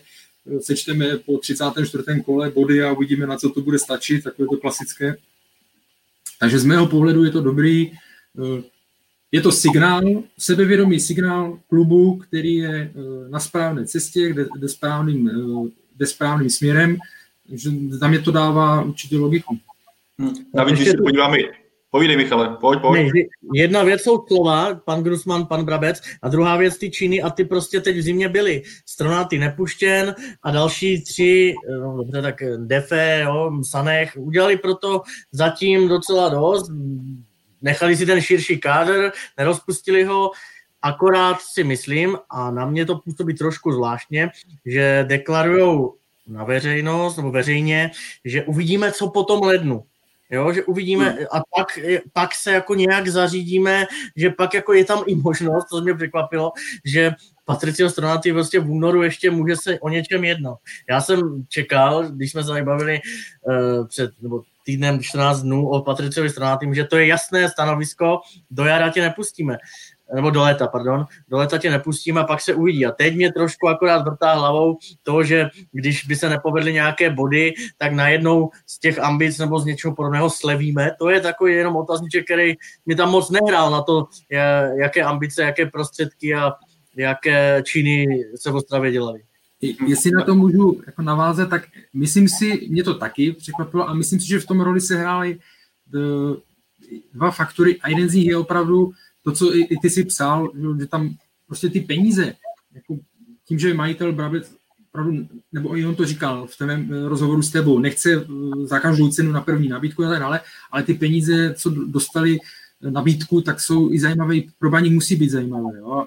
[0.62, 2.22] sečteme po 34.
[2.26, 5.18] kole body a uvidíme, na co to bude stačit, takové to klasické.
[6.40, 7.92] Takže z mého pohledu je to dobrý,
[9.32, 10.02] je to signál,
[10.38, 16.50] sebevědomý signál klubu, který je eh, na správné cestě, kde jde správným, eh, jde správným
[16.50, 16.98] směrem,
[17.54, 17.70] že
[18.00, 19.58] tam je to dává určitě logiku.
[20.20, 20.34] Hmm.
[20.54, 21.38] Navíc, když se podíváme,
[21.92, 23.14] Povídej, Michale, pojď, pojď.
[23.14, 23.22] Ne,
[23.54, 27.46] jedna věc jsou slova, pan Grusman, pan Brabec, a druhá věc ty činy a ty
[27.46, 28.64] prostě teď v zimě byly.
[28.86, 35.02] Stronaty nepuštěn a další tři, no dobře, tak Defe, jo, Sanech, udělali proto
[35.32, 36.72] zatím docela dost,
[37.62, 40.32] nechali si ten širší kádr, nerozpustili ho,
[40.82, 44.30] akorát si myslím, a na mě to působí trošku zvláštně,
[44.66, 45.90] že deklarují
[46.28, 47.92] na veřejnost nebo veřejně,
[48.26, 49.84] že uvidíme, co po tom lednu.
[50.32, 51.26] Jo, že uvidíme hmm.
[51.32, 51.80] a pak,
[52.14, 53.86] pak se jako nějak zařídíme,
[54.16, 56.52] že pak jako je tam i možnost, to mě překvapilo,
[56.86, 57.12] že
[57.46, 60.58] Patricio Stronati prostě v únoru ještě může se o něčem jednat.
[60.90, 63.00] Já jsem čekal, když jsme se tady bavili
[63.42, 68.20] uh, před, nebo týdnem 14 dnů o Patriciovi Stranátým, že to je jasné stanovisko,
[68.52, 69.58] do jara tě nepustíme
[70.16, 72.86] nebo do léta, pardon, do léta tě nepustíme a pak se uvidí.
[72.86, 77.54] A teď mě trošku akorát vrtá hlavou to, že když by se nepovedly nějaké body,
[77.78, 80.92] tak najednou z těch ambic nebo z něčeho podobného slevíme.
[81.00, 82.54] To je takový jenom otazníček, který
[82.86, 84.06] mi tam moc nehrál na to,
[84.82, 86.52] jaké ambice, jaké prostředky a
[86.98, 89.22] jaké činy se v Ostravě dělaly.
[89.62, 94.20] Jestli na to můžu jako navázat, tak myslím si, mě to taky překvapilo a myslím
[94.20, 95.40] si, že v tom roli se hrály
[95.96, 96.00] eh,
[97.14, 98.94] dva faktory a jeden z nich je opravdu
[99.24, 101.16] to, co i, i ty si psal, že tam
[101.48, 102.36] prostě ty peníze,
[102.74, 102.98] jako
[103.46, 104.52] tím, že majitel Brabec
[104.90, 106.70] opravdu, nebo i on to říkal v tom
[107.08, 108.26] rozhovoru s tebou, nechce eh,
[108.66, 110.42] za každou cenu na první nabídku a tak dále,
[110.72, 112.38] ale ty peníze, co dostali
[112.82, 115.78] nabídku, tak jsou i zajímavé, pro baník musí být zajímavé.
[115.78, 116.06] Jo?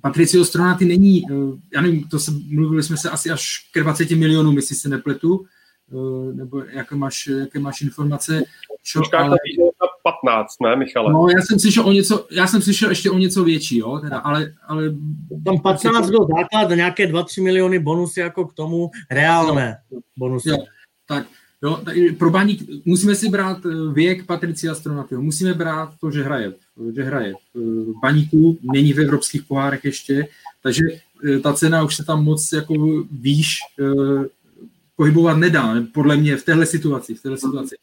[0.00, 0.44] Eh, Patricio
[0.78, 1.34] ty není, eh,
[1.74, 5.46] já nevím, to se, mluvili jsme se asi až k 20 milionům, jestli se nepletu,
[6.32, 8.42] nebo jaké máš, jaké máš informace.
[8.82, 9.36] Čo, ale...
[10.02, 11.12] 15, ne, Michale?
[11.12, 14.18] No, já jsem slyšel o něco, já jsem slyšel ještě o něco větší, jo, teda,
[14.18, 14.84] ale, ale...
[15.44, 19.76] Tam 15 byl základ, nějaké 2-3 miliony bonusy jako k tomu reálné
[20.16, 20.48] bonusy.
[20.48, 20.56] Jo,
[21.06, 21.26] tak,
[21.62, 21.82] jo,
[22.18, 26.54] pro baník musíme si brát eh, věk Patricia Stronatyho, musíme brát to, že hraje,
[26.94, 27.34] že hraje
[28.02, 30.28] baníku, není v evropských pohárech ještě,
[30.62, 30.84] takže
[31.24, 34.24] eh, ta cena už se tam moc jako výš eh,
[34.96, 37.76] pohybovat nedá, podle mě v téhle situaci, v téhle situaci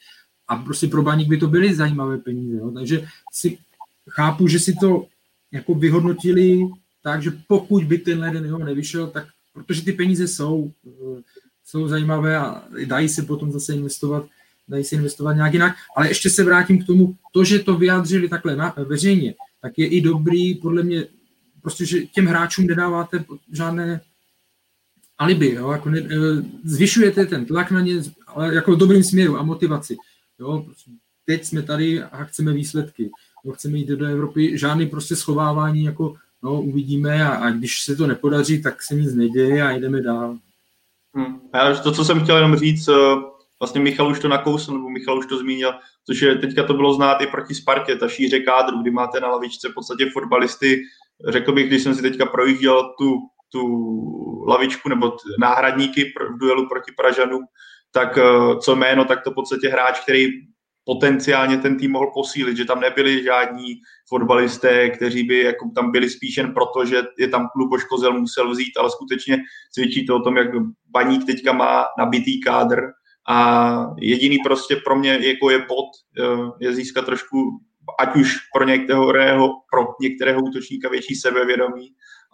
[0.48, 2.58] a prostě pro baník by to byly zajímavé peníze.
[2.58, 2.72] Jo?
[2.72, 3.58] Takže si
[4.10, 5.06] chápu, že si to
[5.52, 6.70] jako vyhodnotili
[7.04, 11.22] tak, že pokud by ten jeden jeho nevyšel, tak protože ty peníze jsou, eh,
[11.68, 14.26] jsou zajímavé a dají se potom zase investovat,
[14.68, 15.76] dají se investovat nějak jinak.
[15.96, 19.88] Ale ještě se vrátím k tomu, to, že to vyjádřili takhle na, veřejně, tak je
[19.88, 21.06] i dobrý, podle mě,
[21.62, 24.02] prostě, že těm hráčům nedáváte žádné
[25.18, 25.72] alibi, jo?
[25.72, 29.98] Jako ne, eh, zvyšujete ten tlak na ně, ale jako v dobrým směru a motivaci.
[30.40, 30.92] Jo, prostě
[31.26, 33.10] teď jsme tady a chceme výsledky.
[33.46, 37.96] Jo, chceme jít do Evropy, žádný prostě schovávání, jako no, uvidíme a, a když se
[37.96, 40.38] to nepodaří, tak se nic neděje a jdeme dál.
[41.18, 41.40] Hmm.
[41.54, 42.94] Já to, co jsem chtěl jenom říct, eh,
[43.60, 45.74] vlastně Michal už to nakousl, nebo Michal už to zmínil,
[46.06, 49.28] což je, teďka to bylo znát i proti Spartě, ta šíře kádru, kdy máte na
[49.28, 50.82] lavičce v podstatě fotbalisty,
[51.28, 53.18] řekl bych, když jsem si teďka projížděl tu,
[53.52, 53.62] tu
[54.48, 57.46] lavičku nebo t- náhradníky v duelu proti Pražanům,
[57.92, 60.28] tak eh, co jméno, tak to v podstatě hráč, který
[60.88, 63.76] potenciálně ten tým mohl posílit, že tam nebyli žádní
[64.10, 68.52] fotbalisté, kteří by jako tam byli spíš jen proto, že je tam klub Kozel musel
[68.52, 69.38] vzít, ale skutečně
[69.74, 70.48] svědčí to o tom, jak
[70.90, 72.82] Baník teďka má nabitý kádr.
[73.30, 75.86] A jediný prostě pro mě jako je pod,
[76.20, 77.60] eh, je získat trošku
[78.00, 81.88] ať už pro některého, pro některého útočníka větší sebevědomí,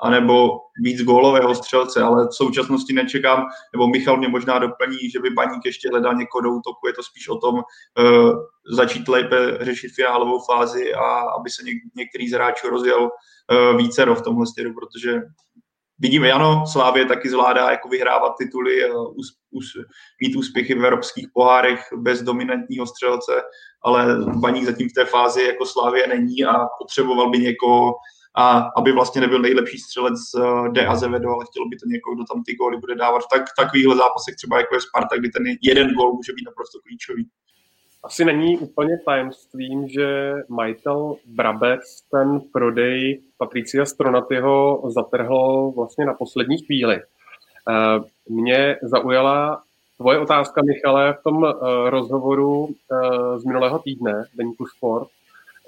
[0.03, 0.49] anebo
[0.83, 5.65] víc gólového střelce, ale v současnosti nečekám, nebo Michal mě možná doplní, že by Baník
[5.65, 8.33] ještě hledal někoho do útoku, je to spíš o tom uh,
[8.77, 14.05] začít lépe řešit finálovou fázi a aby se něk- některý z hráčů rozjel uh, více
[14.05, 15.21] v tomhle stylu, protože
[15.99, 19.65] vidíme, ano, Slávě taky zvládá jako vyhrávat tituly, us, us,
[20.21, 23.41] mít úspěchy v evropských pohárech bez dominantního střelce,
[23.83, 27.93] ale Baník zatím v té fázi jako Slávě není a potřeboval by někoho,
[28.35, 30.85] a aby vlastně nebyl nejlepší střelec eh, D.
[30.85, 34.35] Azevedo, ale chtělo by to někoho, kdo tam ty góly bude dávat tak, takovýchhle zápasech,
[34.35, 37.29] třeba jako je Sparta, kdy ten jeden gól může být naprosto klíčový.
[38.03, 41.81] Asi není úplně tajemstvím, že majitel Brabec
[42.11, 46.95] ten prodej Patricia Stronatyho zatrhl vlastně na poslední chvíli.
[46.95, 49.63] Eh, mě zaujala
[50.03, 51.55] tvoje otázka, Michale, v tom eh,
[51.89, 52.75] rozhovoru
[53.37, 55.07] z minulého týdne, Deníku Sport,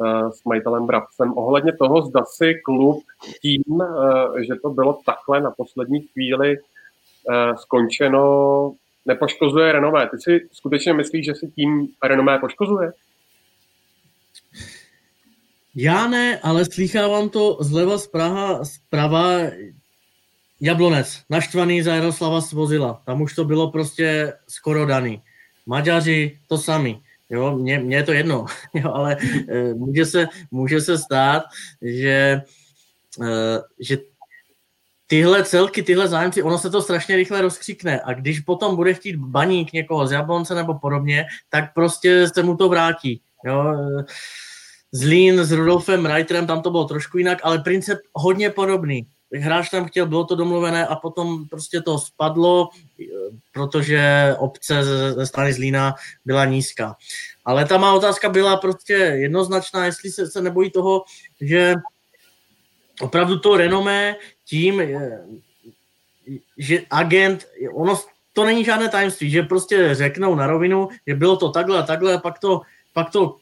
[0.04, 3.04] Eh, s majitelem Brabcem ohledně toho, zda si klub
[3.42, 8.74] tím, eh, že to bylo takhle na poslední chvíli eh, skončeno,
[9.06, 10.10] nepoškozuje renomé.
[10.10, 12.92] Ty si skutečně myslíš, že si tím renomé poškozuje?
[15.76, 19.28] Já ne, ale slýchávám to zleva zprava, zprava
[20.62, 23.02] Jablonec, naštvaný za Jaroslava Svozila.
[23.06, 25.22] Tam už to bylo prostě skoro daný.
[25.66, 27.00] Maďaři to sami.
[27.30, 29.18] Jo, mně, mně je to jedno, jo, ale
[29.50, 31.44] e, může, se, může se stát,
[31.82, 32.42] že,
[33.22, 33.98] e, že
[35.08, 39.16] tyhle celky, tyhle zájemci, ono se to strašně rychle rozkřikne a když potom bude chtít
[39.16, 43.22] baník někoho z Jablonce nebo podobně, tak prostě se mu to vrátí.
[43.46, 43.64] Jo.
[44.92, 49.86] Zlín s Rudolfem Reiterem, tam to bylo trošku jinak, ale princip hodně podobný hráč tam
[49.86, 52.70] chtěl, bylo to domluvené a potom prostě to spadlo,
[53.52, 55.96] protože obce ze strany Zlína
[56.26, 56.96] byla nízká.
[57.46, 61.04] Ale ta má otázka byla prostě jednoznačná, jestli se, se nebojí toho,
[61.42, 61.76] že
[63.02, 64.16] opravdu to renomé
[64.46, 64.82] tím,
[66.58, 68.00] že agent, ono
[68.34, 72.14] to není žádné tajemství, že prostě řeknou na rovinu, že bylo to takhle a takhle
[72.14, 72.62] a pak to,
[72.94, 73.38] pak to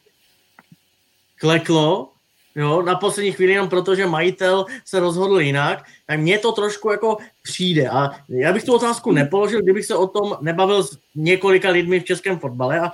[1.40, 2.13] kleklo,
[2.56, 6.92] jo, na poslední chvíli jenom proto, že majitel se rozhodl jinak, tak mně to trošku
[6.92, 7.90] jako přijde.
[7.90, 12.06] A já bych tu otázku nepoložil, kdybych se o tom nebavil s několika lidmi v
[12.06, 12.92] českém fotbale a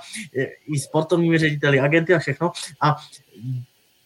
[0.66, 2.52] i sportovními řediteli, agenty a všechno.
[2.82, 2.96] A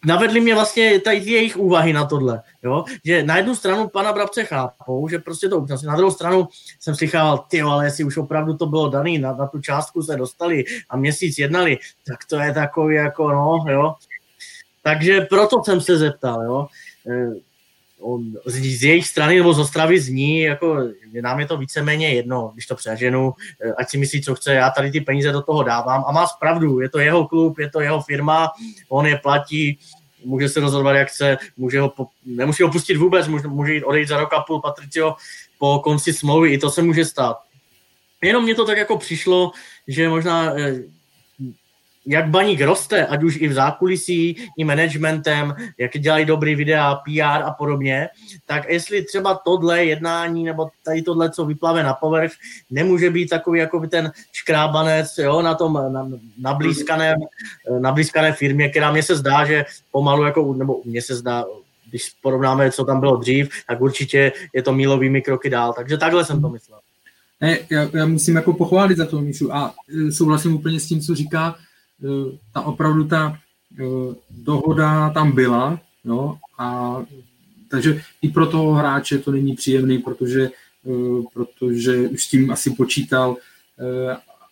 [0.05, 2.83] navedli mě vlastně tady jejich úvahy na tohle, jo?
[3.05, 6.47] že na jednu stranu pana Brabce chápou, že prostě to upřímně, na druhou stranu
[6.79, 10.15] jsem slychal, ty ale jestli už opravdu to bylo daný, na, na tu částku se
[10.15, 11.77] dostali a měsíc jednali,
[12.07, 13.93] tak to je takový jako no, jo.
[14.85, 16.67] Takže proto jsem se zeptal, jo.
[17.09, 17.33] E,
[18.45, 20.77] z, z jejich strany nebo z Ostravy zní, jako
[21.21, 24.69] nám je to víceméně jedno, když to přeženu, e, ať si myslí, co chce, já
[24.69, 27.81] tady ty peníze do toho dávám a má pravdu, je to jeho klub, je to
[27.81, 28.51] jeho firma,
[28.89, 29.79] on je platí,
[30.25, 31.93] může se rozhodovat, jak chce, může ho,
[32.25, 35.15] nemusí ho pustit vůbec, může, může jít odejít za rok a půl Patricio
[35.59, 37.37] po konci smlouvy, i to se může stát.
[38.21, 39.51] Jenom mě to tak jako přišlo,
[39.87, 40.94] že možná e,
[42.07, 47.43] jak baník roste, ať už i v zákulisí, i managementem, jak dělají dobrý videa, PR
[47.43, 48.09] a podobně,
[48.45, 52.31] tak jestli třeba tohle jednání nebo tady tohle, co vyplave na povrch,
[52.69, 57.17] nemůže být takový jako by ten škrábanec jo, na tom na, nablízkaném,
[57.79, 61.45] nablízkané firmě, která mně se zdá, že pomalu, jako, nebo mně se zdá,
[61.89, 65.73] když porovnáme, co tam bylo dřív, tak určitě je to mílovými kroky dál.
[65.73, 66.79] Takže takhle jsem to myslel.
[67.41, 69.73] Ne, já, já musím jako pochválit za to, Míšu, a
[70.07, 71.55] e, souhlasím úplně s tím, co říká
[72.53, 73.37] ta opravdu ta
[73.79, 76.97] eh, dohoda tam byla, no, a
[77.69, 80.49] takže i pro toho hráče to není příjemný, protože,
[80.85, 83.37] eh, protože už s tím asi počítal.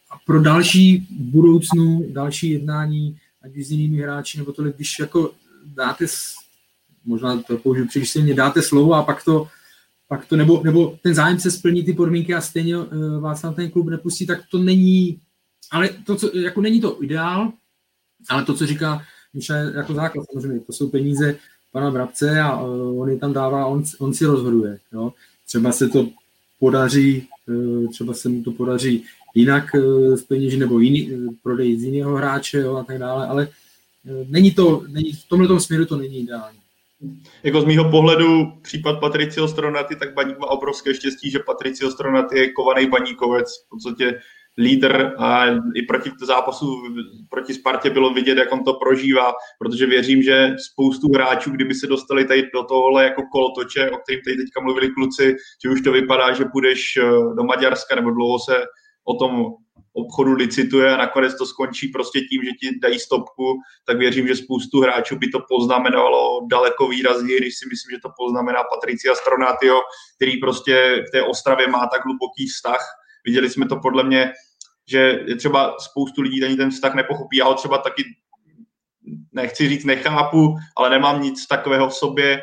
[0.10, 5.32] A pro další budoucnu, další jednání, ať už s jinými hráči, nebo tohle, když jako
[5.66, 6.06] dáte,
[7.06, 9.48] možná to použiju příliš silně, dáte slovo a pak to,
[10.08, 12.76] pak to nebo, nebo ten zájem se splní ty podmínky a stejně
[13.20, 15.20] vás na ten klub nepustí, tak to není
[15.72, 17.52] ale to, co, jako není to ideál,
[18.30, 19.02] ale to, co říká
[19.34, 21.36] Míša, jako základ samozřejmě, to jsou peníze
[21.72, 24.80] pana Brabce a uh, on je tam dává, on, on si rozhoduje.
[24.94, 25.14] Jo.
[25.48, 26.08] Třeba se to
[26.60, 29.04] podaří, uh, třeba se mu to podaří
[29.36, 33.28] jinak uh, z peněží nebo jiný, uh, prodej z jiného hráče jo, a tak dále,
[33.28, 33.48] ale
[34.06, 36.60] uh, není to, není, v tomhle směru to není ideální.
[37.44, 42.40] Jako z mýho pohledu případ Patricio Stronaty, tak Baník má obrovské štěstí, že Patricio Stronaty
[42.40, 43.66] je kovaný baníkovec.
[43.66, 44.20] V podstatě
[44.58, 45.46] lídr a
[45.76, 46.82] i proti zápasu
[47.30, 51.88] proti Spartě bylo vidět, jak on to prožívá, protože věřím, že spoustu hráčů, kdyby se
[51.88, 55.92] dostali tady do tohohle jako kolotoče, o kterým tady teďka mluvili kluci, že už to
[55.92, 57.02] vypadá, že půjdeš eh,
[57.36, 58.66] do Maďarska nebo dlouho se
[59.06, 59.46] o tom
[59.94, 63.44] obchodu licituje a nakonec to skončí prostě tím, že ti dají stopku,
[63.86, 68.10] tak věřím, že spoustu hráčů by to poznamenalo daleko výrazněji, když si myslím, že to
[68.18, 69.82] poznamená Patricia Stronatio,
[70.16, 72.82] který prostě k té Ostravě má tak hluboký vztah,
[73.26, 74.32] Viděli jsme to podle mě,
[74.90, 77.38] že je třeba spoustu lidí ani ten vztah nepochopí.
[77.38, 78.04] Já ho třeba taky
[79.32, 82.42] nechci říct nechápu, ale nemám nic takového v sobě.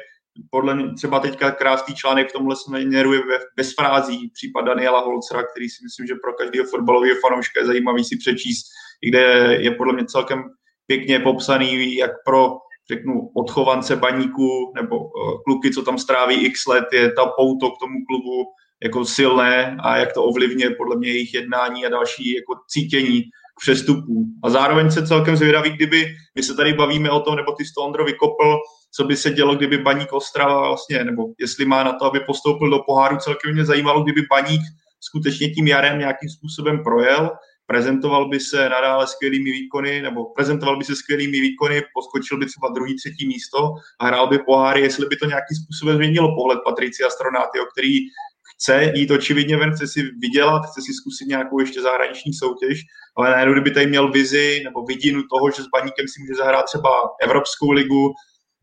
[0.51, 3.21] Podle mě třeba teďka krásný článek v tomhle směru je
[3.57, 8.05] bez frází případ Daniela Holcera, který si myslím, že pro každého fotbalového fanouška je zajímavý
[8.05, 8.67] si přečíst,
[9.09, 10.43] kde je podle mě celkem
[10.87, 12.59] pěkně popsaný, jak pro
[12.93, 17.79] řeknu, odchovance baníku nebo uh, kluky, co tam stráví x let, je ta pouto k
[17.81, 18.45] tomu klubu,
[18.83, 23.61] jako silné a jak to ovlivňuje podle mě jejich jednání a další jako cítění k
[23.61, 24.25] přestupů.
[24.45, 27.85] A zároveň se celkem zvědavý, kdyby my se tady bavíme o tom, nebo ty to
[27.85, 28.59] Ondro vykopl,
[28.93, 32.71] co by se dělo, kdyby Baník Ostrava vlastně, nebo jestli má na to, aby postoupil
[32.71, 34.61] do poháru, celkem mě zajímalo, kdyby Baník
[35.01, 37.31] skutečně tím jarem nějakým způsobem projel,
[37.67, 42.69] prezentoval by se nadále skvělými výkony, nebo prezentoval by se skvělými výkony, poskočil by třeba
[42.75, 43.59] druhý, třetí místo
[44.01, 47.99] a hrál by poháry, jestli by to nějakým způsobem změnilo pohled Patricia Stronáty, který
[48.61, 52.81] chce jít očividně ven, chce si vydělat, chce si zkusit nějakou ještě zahraniční soutěž,
[53.17, 56.65] ale najednou, kdyby tady měl vizi nebo vidinu toho, že s Baníkem si může zahrát
[56.65, 56.91] třeba
[57.23, 58.13] Evropskou ligu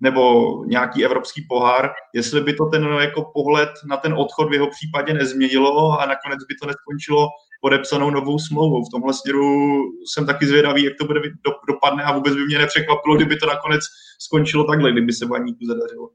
[0.02, 0.22] nebo
[0.66, 5.14] nějaký evropský pohár, jestli by to ten jako pohled na ten odchod v jeho případě
[5.14, 7.28] nezměnilo a nakonec by to neskončilo
[7.62, 8.86] podepsanou novou smlouvou.
[8.86, 9.82] V tomhle směru
[10.14, 13.46] jsem taky zvědavý, jak to bude do, dopadne a vůbec by mě nepřekvapilo, kdyby to
[13.46, 13.82] nakonec
[14.20, 16.10] skončilo takhle, kdyby se Baníku zadařilo.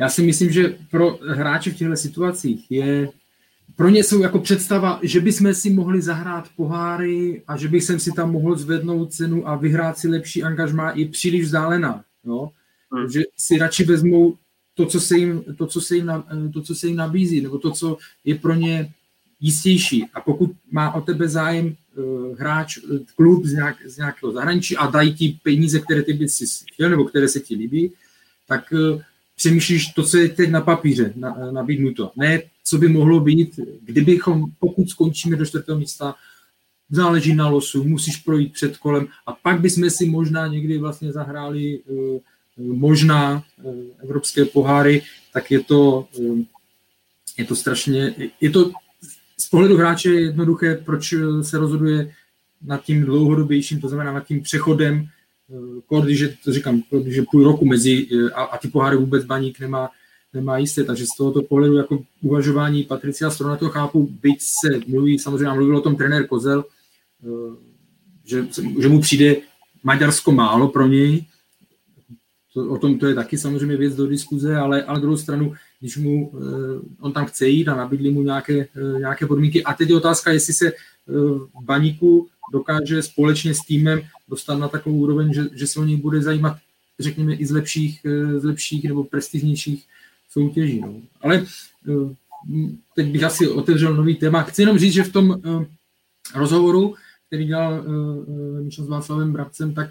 [0.00, 3.08] Já si myslím, že pro hráče v těchto situacích je
[3.76, 8.12] pro ně jsou jako představa, že bychom si mohli zahrát poháry a že bych si
[8.12, 12.04] tam mohl zvednout cenu a vyhrát si lepší angažmá je příliš vzdálená.
[12.24, 12.50] Jo?
[12.92, 13.10] Hmm.
[13.10, 14.36] Že si radši vezmou
[14.74, 16.10] to, co se jim, to, co se jim,
[16.52, 18.92] to, co se jim nabízí, nebo to, co je pro ně
[19.40, 20.06] jistější.
[20.14, 24.76] A pokud má o tebe zájem uh, hráč, uh, klub z, nějak, z nějakého zahraničí
[24.76, 27.92] a dají ti peníze, které ty by si chtěl, nebo které se ti líbí,
[28.48, 28.72] tak
[29.36, 32.10] přemýšlíš to, co je teď na papíře na, nabídnuto.
[32.16, 36.14] Ne, co by mohlo být, kdybychom, pokud skončíme do čtvrtého místa,
[36.90, 41.80] záleží na losu, musíš projít před kolem a pak bychom si možná někdy vlastně zahráli
[41.86, 42.20] uh,
[42.56, 45.02] možná uh, evropské poháry,
[45.32, 46.38] tak je to, uh,
[47.38, 48.70] je to strašně, je to
[49.40, 52.12] z pohledu hráče jednoduché, proč se rozhoduje
[52.62, 55.08] nad tím dlouhodobějším, to znamená nad tím přechodem,
[56.04, 59.60] když je, to říkám, když je půl roku mezi, a, a ty poháry vůbec baník
[59.60, 59.90] nemá,
[60.34, 65.18] nemá jisté, takže z tohoto pohledu jako uvažování Patricia Strona to chápu, byť se mluví,
[65.18, 66.64] samozřejmě mluvil o tom trenér Kozel,
[67.24, 67.56] Eh,
[68.24, 68.46] že,
[68.80, 69.36] že mu přijde
[69.82, 71.24] Maďarsko málo pro něj.
[72.54, 75.96] To, o tom to je taky samozřejmě věc do diskuze, ale, ale druhou stranu, když
[75.96, 76.42] mu uh,
[77.00, 79.64] on tam chce jít a nabídli mu nějaké, uh, nějaké podmínky.
[79.64, 80.72] A teď je otázka, jestli se
[81.06, 85.96] v baníku dokáže společně s týmem dostat na takovou úroveň, že, že se o něj
[85.96, 86.58] bude zajímat,
[86.98, 88.00] řekněme, i z lepších,
[88.38, 89.86] z lepších nebo prestižnějších
[90.28, 90.80] soutěží.
[90.80, 90.94] No.
[91.20, 91.46] Ale
[92.94, 94.42] teď bych asi otevřel nový téma.
[94.42, 95.40] Chci jenom říct, že v tom
[96.34, 96.94] rozhovoru
[97.28, 99.90] který dělal uh, Míšo s Václavem Brabcem, tak,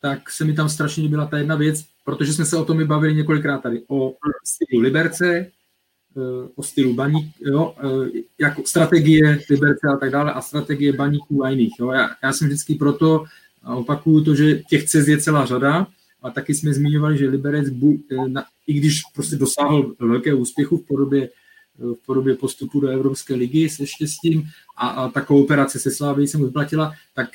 [0.00, 2.84] tak se mi tam strašně líbila ta jedna věc, protože jsme se o tom i
[2.84, 4.14] bavili několikrát tady, o
[4.44, 5.50] stylu Liberce,
[6.54, 7.74] o stylu baník, jo,
[8.40, 11.72] jako strategie Liberce a tak dále a strategie baníků a jiných.
[11.80, 11.90] Jo.
[11.90, 13.24] Já, já jsem vždycky proto
[13.62, 15.86] a opakuju to, že těch cest je celá řada,
[16.22, 17.68] a taky jsme zmiňovali, že Liberec,
[18.26, 21.28] na, i když prostě dosáhl velkého úspěchu v podobě
[21.78, 24.44] v podobě postupu do Evropské ligy se štěstím
[24.76, 27.28] a, a ta kooperace se Sláví se mu vyplatila, tak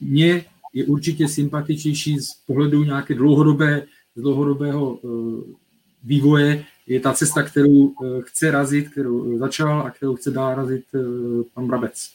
[0.00, 5.44] mně je určitě sympatičnější z pohledu nějaké dlouhodobé, dlouhodobého uh,
[6.04, 10.84] vývoje je ta cesta, kterou chce razit, kterou začal a kterou chce dál razit
[11.54, 12.10] pan Brabec.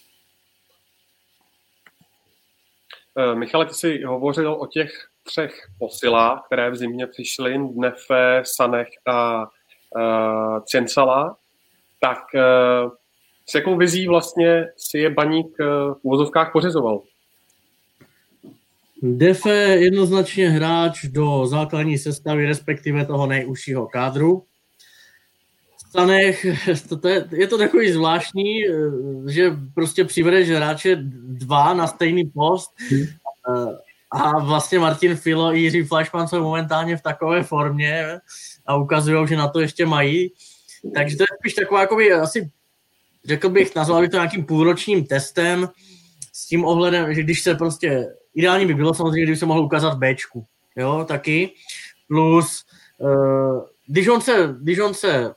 [3.33, 9.41] Michale, ty jsi hovořil o těch třech posilách, které v zimě přišly, Dnefe, Sanech a
[9.95, 11.37] uh, Ciencala
[12.03, 12.89] tak eh,
[13.49, 17.01] s jakou vizí vlastně si je baník eh, v úvozovkách pořizoval?
[19.01, 24.43] Defe jednoznačně hráč do základní sestavy, respektive toho nejužšího kádru.
[25.89, 26.45] Stanech,
[26.89, 28.61] to, to je, je to takový zvláštní,
[29.29, 32.71] že prostě přivedeš hráče dva na stejný post
[34.13, 38.19] a vlastně Martin Filo i Jiří Flashman jsou momentálně v takové formě
[38.65, 40.31] a ukazují, že na to ještě mají.
[40.95, 42.51] Takže to je spíš taková, jakoby, asi
[43.25, 45.69] řekl bych, nazval bych to nějakým půlročním testem
[46.33, 49.97] s tím ohledem, že když se prostě, ideální by bylo samozřejmě, kdyby se mohl ukázat
[49.97, 50.45] Bčku,
[50.75, 51.51] jo, taky,
[52.07, 52.65] plus,
[52.97, 55.33] uh, když on se, když on se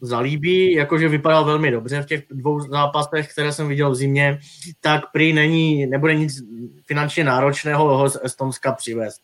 [0.00, 4.38] zalíbí, jakože vypadal velmi dobře v těch dvou zápasech, které jsem viděl v zimě,
[4.80, 6.42] tak prý není, nebude nic
[6.86, 9.22] finančně náročného ho z Estonska přivést.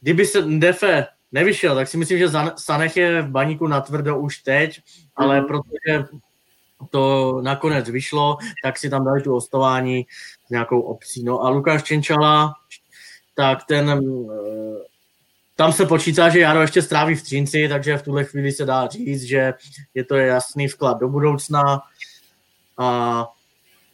[0.00, 4.80] Kdyby se Defe nevyšel, tak si myslím, že Sanech je v baníku natvrdo už teď,
[5.16, 5.46] ale mm.
[5.46, 6.04] protože
[6.90, 10.06] to nakonec vyšlo, tak si tam dali tu ostování
[10.46, 11.24] s nějakou obcí.
[11.24, 12.52] No a Lukáš Čenčala,
[13.34, 13.98] tak ten eh,
[15.56, 18.86] tam se počítá, že Jaro ještě stráví v Třinci, takže v tuhle chvíli se dá
[18.86, 19.52] říct, že
[19.94, 21.82] je to jasný vklad do budoucna
[22.78, 23.26] a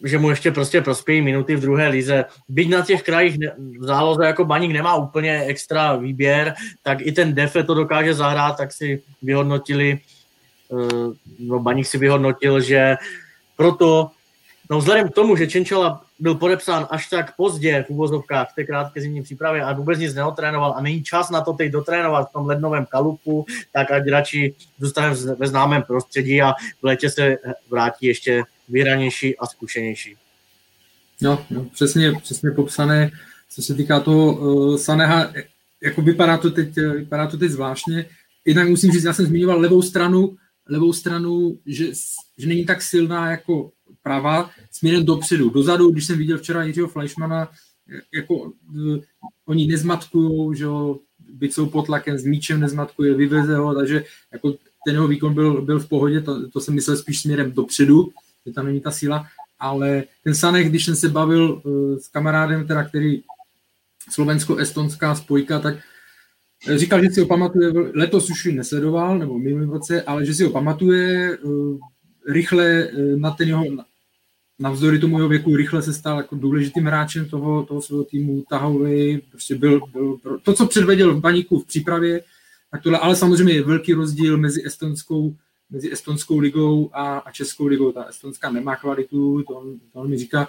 [0.04, 2.24] že mu ještě prostě prospějí minuty v druhé lize.
[2.48, 3.36] Byť na těch krajích
[3.80, 8.56] v záloze jako Baník nemá úplně extra výběr, tak i ten Defe to dokáže zahrát,
[8.56, 10.00] tak si vyhodnotili,
[10.72, 12.96] eh, no Baník si vyhodnotil, že
[13.56, 14.10] proto,
[14.70, 18.64] no vzhledem k tomu, že Čenčela byl podepsán až tak pozdě v úvozovkách v té
[18.64, 22.32] krátké zimní přípravě a vůbec nic neotrénoval a není čas na to teď dotrénovat v
[22.32, 27.36] tom lednovém kalupu, tak ať radši zůstane ve známém prostředí a v létě se
[27.70, 30.16] vrátí ještě vyhranější a zkušenější.
[31.22, 33.10] No, no přesně, přesně popsané,
[33.50, 35.32] co se týká toho uh, Saneha,
[35.82, 38.06] jako vypadá to, teď, vypadá to teď zvláštně.
[38.44, 40.36] Jednak musím říct, já jsem zmiňoval levou stranu,
[40.68, 41.86] levou stranu, že,
[42.38, 43.70] že není tak silná jako
[44.02, 45.50] prava směrem dopředu.
[45.50, 47.48] Dozadu, když jsem viděl včera Jiřího Fleischmana,
[48.14, 48.98] jako uh,
[49.46, 50.98] oni nezmatkují, že jo,
[51.32, 55.62] byť jsou pod tlakem, s míčem nezmatkuje, vyveze ho, takže jako ten jeho výkon byl,
[55.62, 58.10] byl v pohodě, to, to jsem myslel spíš směrem dopředu,
[58.46, 59.26] že tam není ta síla,
[59.58, 63.22] ale ten Sanek, když jsem se bavil uh, s kamarádem, teda, který
[64.10, 65.74] slovensko-estonská spojka, tak
[66.76, 70.44] říkal, že si ho pamatuje, letos už ji nesledoval, nebo minulý roce, ale že si
[70.44, 71.78] ho pamatuje, uh,
[72.28, 73.64] rychle na ten jeho,
[74.60, 79.18] navzdory tomu jeho věku, rychle se stal jako důležitým hráčem toho, toho svého týmu, tahový,
[79.30, 82.22] prostě byl, byl, to, co předvedl v baníku v přípravě,
[82.70, 85.34] tak tohle, ale samozřejmě je velký rozdíl mezi estonskou
[85.72, 87.92] mezi estonskou ligou a, a českou ligou.
[87.92, 90.48] Ta estonská nemá kvalitu, to on, to on mi říká.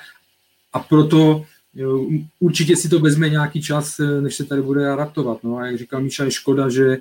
[0.73, 2.07] A proto jo,
[2.39, 5.43] určitě si to vezme nějaký čas, než se tady bude adaptovat.
[5.43, 6.97] No a jak říkal Míša, je škoda, že,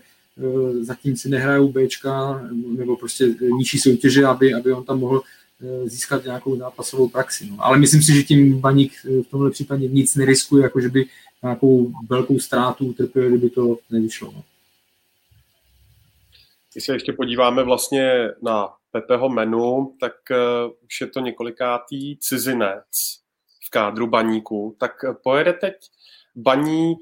[0.80, 2.42] zatím si nehrajou Bčka
[2.76, 5.22] nebo prostě nižší soutěže, aby, aby on tam mohl
[5.84, 7.46] získat nějakou zápasovou praxi.
[7.50, 7.56] No.
[7.58, 11.04] Ale myslím si, že tím Baník v tomhle případě nic neriskuje, jako že by
[11.42, 14.32] nějakou velkou ztrátu utrpěl, kdyby to nevyšlo.
[14.32, 14.42] No.
[16.72, 22.84] Když se ještě podíváme vlastně na Pepeho menu, tak uh, už je to několikátý cizinec
[23.66, 24.76] v kádru baníku.
[24.80, 24.92] Tak
[25.22, 25.74] pojede teď
[26.36, 26.98] baník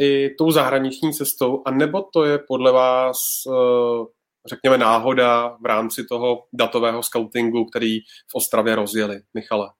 [0.00, 3.16] i tou zahraniční cestou, a nebo to je podle vás,
[4.48, 9.20] řekněme, náhoda v rámci toho datového scoutingu, který v Ostravě rozjeli?
[9.34, 9.70] Michale.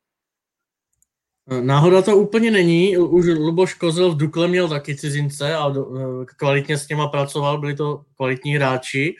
[1.60, 2.98] Náhoda to úplně není.
[2.98, 5.74] Už Luboš Kozel v Dukle měl taky cizince a
[6.36, 9.14] kvalitně s něma pracoval, byli to kvalitní hráči.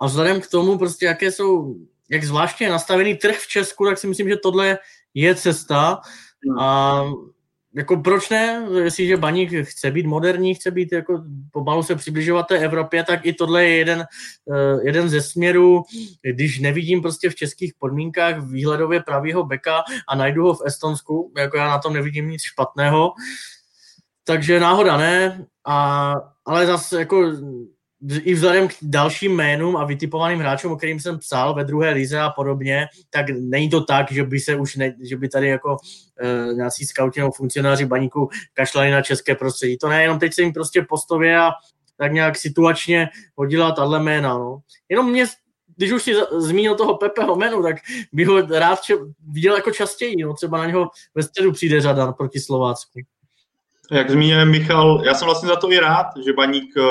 [0.00, 1.74] A vzhledem k tomu, prostě jaké jsou,
[2.10, 4.78] jak zvláštně nastavený trh v Česku, tak si myslím, že tohle
[5.14, 6.00] je cesta.
[6.60, 7.00] A
[7.74, 12.58] jako proč ne, jestliže Baník chce být moderní, chce být jako pomalu se přibližovat té
[12.58, 15.82] Evropě, tak i tohle je jeden, eh, jeden ze směrů,
[16.22, 21.56] když nevidím prostě v českých podmínkách výhledově pravýho beka a najdu ho v Estonsku, jako
[21.56, 23.12] já na tom nevidím nic špatného,
[24.24, 26.14] takže náhoda ne, a,
[26.46, 27.32] ale zase jako
[28.22, 32.20] i vzhledem k dalším jménům a vytipovaným hráčům, o kterým jsem psal ve druhé lize
[32.20, 35.76] a podobně, tak není to tak, že by se už ne, že by tady jako
[36.20, 39.78] e, nějací scouti nebo funkcionáři baníku kašlali na české prostředí.
[39.78, 41.50] To ne, jenom teď se jim prostě postově a
[41.96, 44.38] tak nějak situačně hodila tahle jména.
[44.38, 44.58] No.
[44.88, 45.26] Jenom mě
[45.76, 47.76] když už si zmínil toho Pepeho menu, tak
[48.12, 48.78] bych ho rád
[49.28, 50.16] viděl jako častěji.
[50.22, 53.00] No, třeba na něho ve středu přijde řada proti Slovácku.
[53.90, 56.82] Jak zmínil Michal, já jsem vlastně za to i rád, že Baník eh,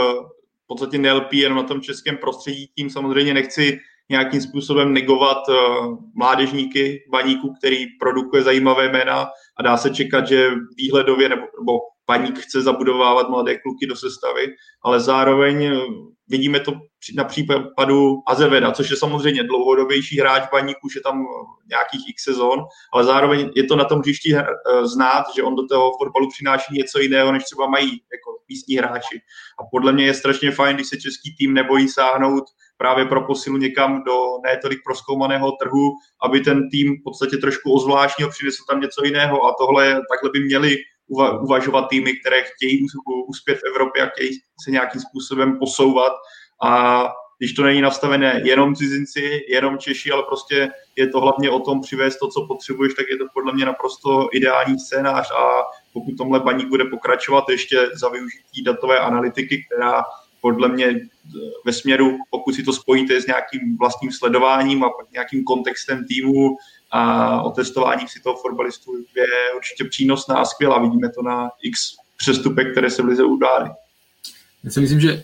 [0.64, 2.68] v podstatě nelpí jenom na tom českém prostředí.
[2.76, 9.78] Tím samozřejmě nechci nějakým způsobem negovat uh, mládežníky baníku, který produkuje zajímavé jména a dá
[9.78, 14.47] se čekat, že výhledově nebo, nebo baník chce zabudovávat mladé kluky do sestavy,
[14.83, 15.79] ale zároveň eh,
[16.27, 16.73] vidíme to
[17.15, 22.23] na případu Azeveda, což je samozřejmě dlouhodobější hráč baník, už je tam eh, nějakých x
[22.23, 22.59] sezon,
[22.93, 24.35] ale zároveň je to na tom hřišti
[24.83, 29.21] znát, že on do toho fotbalu přináší něco jiného, než třeba mají jako místní hráči.
[29.59, 32.43] A podle mě je strašně fajn, když se český tým nebojí sáhnout
[32.77, 35.91] právě pro posilu někam do ne tolik proskoumaného trhu,
[36.23, 40.39] aby ten tým v podstatě trošku ozvláštnil, přinesl tam něco jiného a tohle, takhle by
[40.39, 40.75] měli
[41.41, 42.86] uvažovat týmy, které chtějí
[43.28, 44.30] uspět v Evropě a chtějí
[44.64, 46.14] se nějakým způsobem posouvat.
[46.64, 47.03] A
[47.38, 51.82] když to není nastavené jenom cizinci, jenom Češi, ale prostě je to hlavně o tom
[51.82, 55.32] přivést to, co potřebuješ, tak je to podle mě naprosto ideální scénář.
[55.32, 60.03] A pokud tomhle baník bude pokračovat ještě za využití datové analytiky, která
[60.41, 60.99] podle mě eh,
[61.66, 66.57] ve směru, pokud si to spojíte s nějakým vlastním sledováním a nějakým kontextem týmu
[66.93, 69.25] a otestováním si toho fotbalistu, je
[69.57, 70.81] určitě přínosná a skvělá.
[70.81, 73.69] Vidíme to na x přestupek, které se v lize udály.
[74.63, 75.23] Já si myslím, že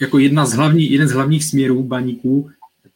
[0.00, 2.50] jako jedna z hlavní, jeden z hlavních směrů baníků,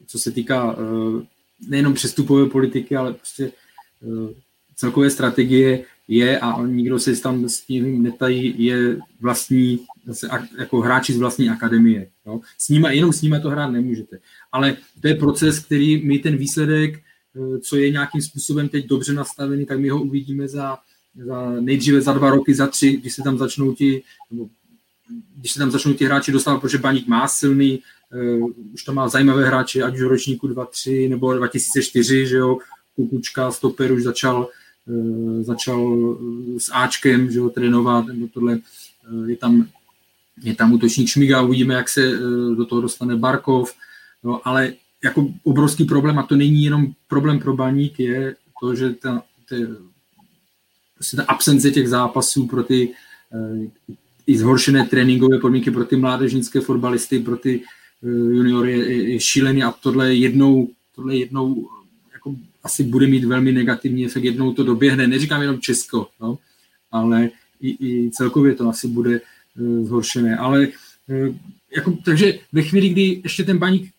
[0.07, 1.23] co se týká uh,
[1.69, 3.53] nejenom přestupové politiky, ale prostě
[4.01, 4.31] uh,
[4.77, 11.13] celkové strategie, je a nikdo se tam s tím netají, je vlastní, zase, jako hráči
[11.13, 12.09] z vlastní akademie.
[12.27, 12.41] Jo.
[12.59, 14.19] S nima, jenom s nimi to hrát nemůžete.
[14.53, 17.01] Ale to je proces, který my ten výsledek, eh,
[17.61, 20.79] co je nějakým způsobem teď dobře nastavený, tak my ho uvidíme za,
[21.27, 24.49] za nejdříve za dva roky, za tři, když se tam začnou ti, nebo
[25.37, 27.83] když se tam začnou ti hráči dostávat, protože Baník má silný,
[28.41, 32.59] uh, už to má zajímavé hráče, ať už v ročníku 2-3 nebo 2004, že jo,
[32.97, 34.49] Kukučka, Stoper už začal
[34.89, 39.69] Eh, začal eh, s Ačkem, že ho trénovat, nebo tohle, eh, je tam,
[40.43, 42.19] je tam útočník Šmiga, uvidíme, jak se
[42.57, 43.73] do toho dostane Barkov,
[44.25, 44.73] no, ale
[45.05, 49.67] jako obrovský problém, a to není jenom problém pro baník, je to, že ta, ty,
[50.95, 52.91] prostě ta absence těch zápasů pro ty
[54.27, 57.63] i zhoršené tréninkové podmínky pro ty mládežnické fotbalisty, pro ty
[58.03, 61.69] juniory je, je šílený a tohle jednou, tohle jednou
[62.13, 66.39] jako asi bude mít velmi negativní efekt, jednou to doběhne, neříkám jenom Česko, no,
[66.91, 67.31] ale
[67.61, 69.21] i, i celkově to asi bude
[69.59, 70.37] uh, zhoršené.
[70.37, 70.69] Ale
[71.77, 73.94] jako, takže ve chvíli, kdy ještě ten baník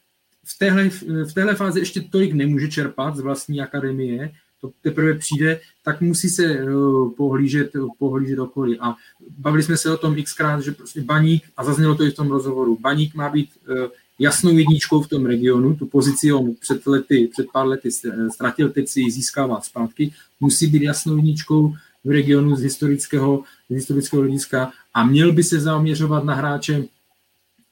[0.45, 0.89] v téhle,
[1.23, 4.31] v téhle fázi ještě tolik nemůže čerpat z vlastní akademie,
[4.61, 8.79] to teprve přijde, tak musí se uh, pohlížet, pohlížet okolí.
[8.79, 8.95] A
[9.37, 12.31] bavili jsme se o tom xkrát, že prostě baník, a zaznělo to i v tom
[12.31, 13.75] rozhovoru, baník má být uh,
[14.19, 17.89] jasnou jedničkou v tom regionu, tu pozici on před, lety, před pár lety
[18.33, 21.73] ztratil, teď si ji získává zpátky, musí být jasnou jedničkou
[22.03, 26.83] v regionu z historického, z historického hlediska a měl by se zaměřovat na hráče,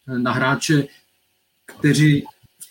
[0.08, 0.88] na hráče,
[1.66, 2.24] kteří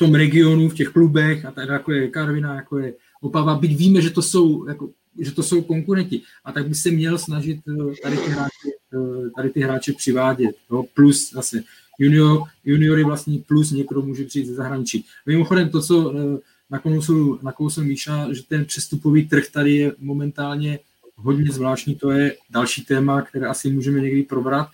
[0.03, 4.03] tom regionu, v těch klubech, a tady jako je Karvina, jako je Opava, byť víme,
[4.03, 6.23] že to jsou, jako, že to jsou konkurenti.
[6.45, 10.57] A tak by se měl snažit eh, tady ty hráče, eh, tady ty hráče přivádět.
[10.71, 11.63] No, plus zase
[11.99, 15.05] junior, juniory vlastní plus někdo může přijít ze zahraničí.
[15.27, 16.39] Mimochodem to, co eh,
[16.71, 20.79] nakousl, nakousl Míša, že ten přestupový trh tady je momentálně
[21.17, 24.69] hodně zvláštní, to je další téma, které asi můžeme někdy probrat,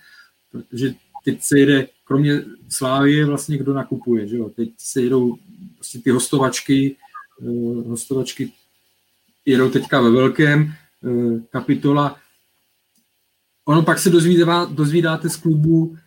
[0.51, 0.93] protože
[1.25, 4.49] teď se jede, kromě Slávy, vlastně kdo nakupuje, že jo?
[4.49, 5.37] teď se jedou
[5.75, 6.95] prostě ty hostovačky,
[7.41, 8.51] uh, hostovačky
[9.45, 12.17] jedou teďka ve velkém, uh, kapitola.
[13.65, 15.97] Ono pak se dozvídá, dozvídáte z klubu,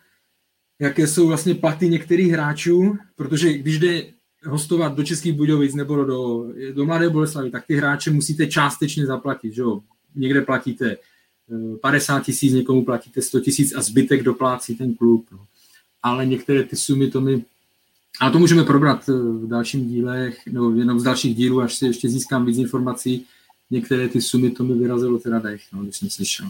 [0.79, 4.03] jaké jsou vlastně platy některých hráčů, protože když jde
[4.45, 9.53] hostovat do Českých Budějovic nebo do, do Mladé Boleslavy, tak ty hráče musíte částečně zaplatit.
[9.53, 9.81] Že jo?
[10.15, 10.97] Někde platíte
[11.81, 15.27] 50 eh, tisíc, někomu platíte 100 tisíc a zbytek doplácí ten klub.
[15.31, 15.45] No.
[16.03, 17.45] Ale některé ty sumy to mi...
[18.19, 21.85] A to můžeme probrat eh, v dalším dílech, nebo jenom z dalších dílů, až si
[21.85, 23.25] ještě získám víc informací.
[23.71, 26.49] Některé ty sumy to mi vyrazilo teda dech, no, když jsem slyšel.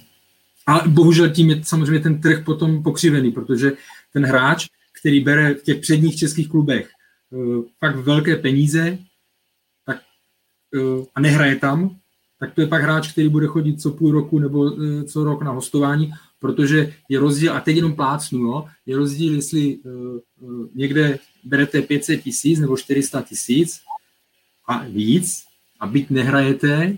[0.66, 3.72] Ale bohužel tím je samozřejmě ten trh potom pokřivený, protože
[4.14, 4.68] ten hráč,
[4.99, 6.89] který bere v těch předních českých klubech
[7.30, 8.97] uh, fakt velké peníze
[9.86, 9.97] tak,
[10.76, 11.97] uh, a nehraje tam,
[12.39, 14.72] tak to je pak hráč, který bude chodit co půl roku nebo
[15.04, 16.14] co rok na hostování,
[16.44, 22.24] protože je rozdíl, a teď jenom plácnu, no, je rozdíl, jestli uh, někde berete 500
[22.24, 23.80] tisíc nebo 400 tisíc
[24.68, 25.44] a víc
[25.80, 26.98] a byť nehrajete,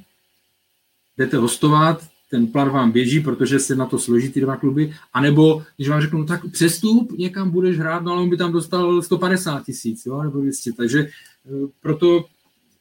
[1.17, 5.63] jdete hostovat, ten plan vám běží, protože se na to složí ty dva kluby, anebo
[5.77, 9.01] když vám řeknu, no tak přestup, někam budeš hrát, no ale on by tam dostal
[9.01, 11.09] 150 tisíc, jo, nebo 200, takže e,
[11.81, 12.25] proto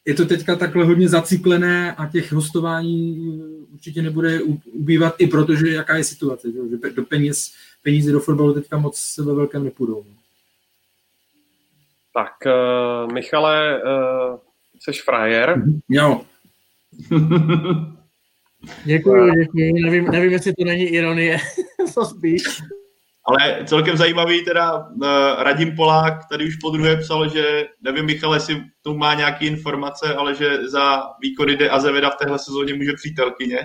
[0.05, 4.43] je to teďka takhle hodně zaciklené a těch hostování e, určitě nebude
[4.73, 7.53] ubývat i protože jaká je situace, že do peněz,
[7.83, 10.05] peníze do fotbalu teďka moc ve velkém nepůjdou.
[12.15, 14.39] Tak, uh, Michale, uh,
[14.81, 15.63] jsi frajer.
[15.89, 16.21] Jo.
[18.85, 19.73] Děkuji, děkuji.
[19.73, 21.39] Nevím, nevím, jestli to není ironie,
[21.95, 22.43] co spíš.
[23.25, 25.07] Ale celkem zajímavý teda uh,
[25.39, 30.15] Radim Polák tady už po druhé psal, že nevím Michal, jestli tu má nějaké informace,
[30.15, 33.59] ale že za výkony de Azeveda v téhle sezóně může přítelkyně.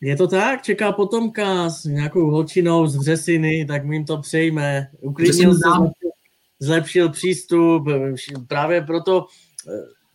[0.00, 4.88] Je to tak, čeká potomka s nějakou holčinou z Vřesiny, tak my jim to přejme.
[5.00, 5.60] Uklidnil se,
[6.60, 7.84] zlepšil přístup,
[8.48, 9.26] právě proto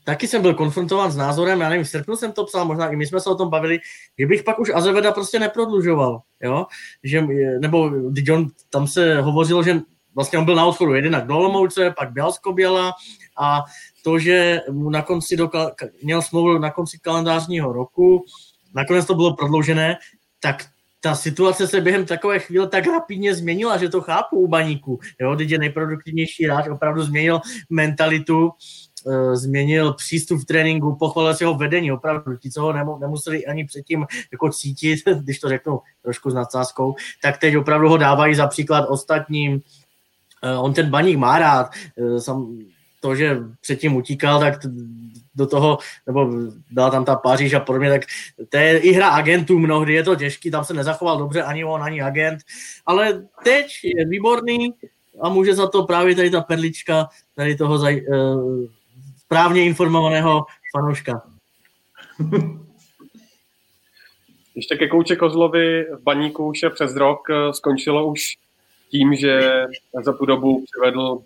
[0.07, 2.95] taky jsem byl konfrontován s názorem, já nevím, v srpnu jsem to psal, možná i
[2.95, 3.79] my jsme se o tom bavili,
[4.19, 6.65] že bych pak už Azeveda prostě neprodlužoval, jo,
[7.03, 7.21] že,
[7.59, 7.91] nebo
[8.33, 9.79] on, tam se hovořilo, že
[10.15, 12.93] vlastně on byl na odchodu jednak do Olomouce, pak Bělsko Běla
[13.39, 13.63] a
[14.03, 15.49] to, že mu na konci do,
[16.03, 18.25] měl smlouvu na konci kalendářního roku,
[18.75, 19.97] nakonec to bylo prodloužené,
[20.39, 20.65] tak
[20.99, 24.99] ta situace se během takové chvíle tak rapidně změnila, že to chápu u baníku.
[25.21, 27.39] Jo, teď je nejproduktivnější hráč, opravdu změnil
[27.69, 28.51] mentalitu
[29.33, 32.37] změnil přístup v tréninku, pochvalil si ho vedení, opravdu.
[32.37, 37.37] Ti, co ho nemuseli ani předtím jako cítit, když to řeknu trošku s nadsázkou, tak
[37.37, 39.61] teď opravdu ho dávají za příklad ostatním.
[40.43, 42.59] Eh, on ten baník má rád, eh, sam,
[42.99, 44.59] to, že předtím utíkal, tak
[45.35, 45.77] do toho,
[46.07, 46.31] nebo
[46.71, 48.01] byla tam ta Paříž a podobně, tak
[48.49, 51.83] to je i hra agentů mnohdy, je to těžký, tam se nezachoval dobře ani on,
[51.83, 52.39] ani agent,
[52.85, 54.73] ale teď je výborný
[55.21, 58.01] a může za to právě tady ta perlička tady toho zaj,
[59.27, 61.21] správně informovaného fanouška.
[64.55, 68.21] Ještě ke Kouče Kozlovi v baníku už je přes rok eh, skončilo už
[68.91, 69.63] tím, že
[70.03, 71.21] za tu dobu přivedl uh,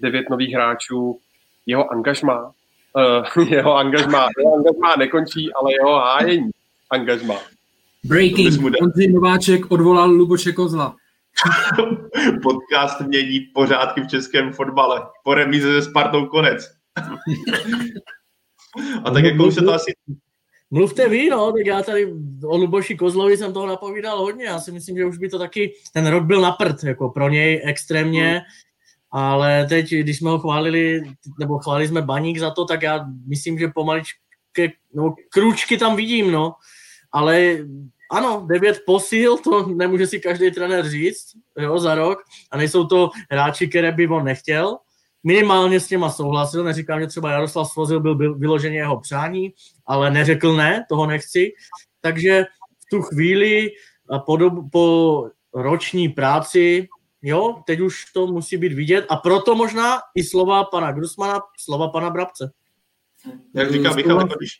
[0.00, 1.18] devět nových hráčů.
[1.66, 2.52] Jeho angažma,
[3.36, 6.50] uh, jeho angažma, jeho angažma nekončí, ale jeho hájení
[6.90, 7.34] angažma.
[8.04, 8.64] Breaking.
[8.82, 10.96] Ondřej Nováček odvolal Luboše Kozla.
[12.42, 15.02] Podcast mění pořádky v českém fotbale.
[15.24, 16.77] Po remíze se Spartou konec.
[19.04, 19.92] A tak jako už se to asi...
[20.70, 22.12] Mluvte vy, no, tak já tady
[22.44, 25.72] o Luboši Kozlovi jsem toho napovídal hodně, já si myslím, že už by to taky,
[25.92, 28.40] ten rok byl na prd, jako pro něj extrémně, hmm.
[29.10, 31.02] ale teď, když jsme ho chválili,
[31.38, 34.18] nebo chválili jsme Baník za to, tak já myslím, že pomaličky,
[34.94, 36.54] no, kručky tam vidím, no,
[37.12, 37.58] ale
[38.10, 41.24] ano, devět posil, to nemůže si každý trenér říct,
[41.58, 42.18] jo, za rok,
[42.50, 44.78] a nejsou to hráči, které by on nechtěl,
[45.24, 49.52] minimálně s těma souhlasil, neříkám, že třeba Jaroslav Svozil byl, byl vyloženě jeho přání,
[49.86, 51.52] ale neřekl ne, toho nechci.
[52.00, 52.44] Takže
[52.78, 53.68] v tu chvíli
[54.26, 56.88] po, dobu, po roční práci,
[57.22, 61.88] jo, teď už to musí být vidět a proto možná i slova pana Grusmana, slova
[61.88, 62.52] pana Brabce.
[63.54, 64.50] Jak říká Michal, jako když,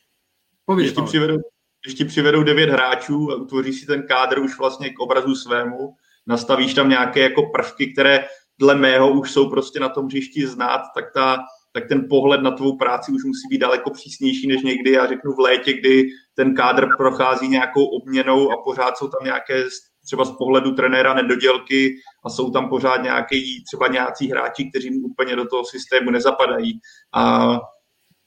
[0.77, 1.37] když, ti přivedou,
[1.85, 5.95] když ti přivedou devět hráčů a utvoří si ten kádr už vlastně k obrazu svému,
[6.27, 8.25] nastavíš tam nějaké jako prvky, které
[8.61, 11.39] dle mého už jsou prostě na tom hřišti znát, tak, ta,
[11.73, 15.33] tak ten pohled na tvou práci už musí být daleko přísnější než někdy, já řeknu
[15.33, 19.65] v létě, kdy ten kádr prochází nějakou obměnou a pořád jsou tam nějaké
[20.07, 21.95] třeba z pohledu trenéra nedodělky
[22.25, 26.81] a jsou tam pořád nějaký, třeba nějací hráči, kteří mu úplně do toho systému nezapadají.
[27.15, 27.53] A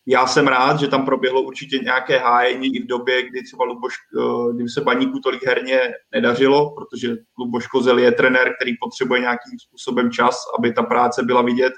[0.06, 3.94] já jsem rád, že tam proběhlo určitě nějaké hájení i v době, kdy třeba Luboš,
[4.20, 5.80] eh, kdy se baníku tolik herně
[6.12, 11.42] nedařilo, protože Luboš Kozel je trenér, který potřebuje nějakým způsobem čas, aby ta práce byla
[11.42, 11.74] vidět.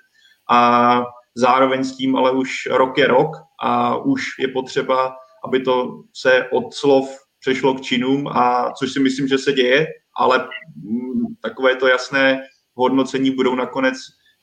[0.49, 1.03] A
[1.35, 3.31] zároveň s tím ale už rok je rok
[3.63, 5.15] a už je potřeba,
[5.45, 7.09] aby to se od slov
[7.39, 12.41] přešlo k činům, a což si myslím, že se děje, ale mm, takové to jasné
[12.73, 13.95] hodnocení budou nakonec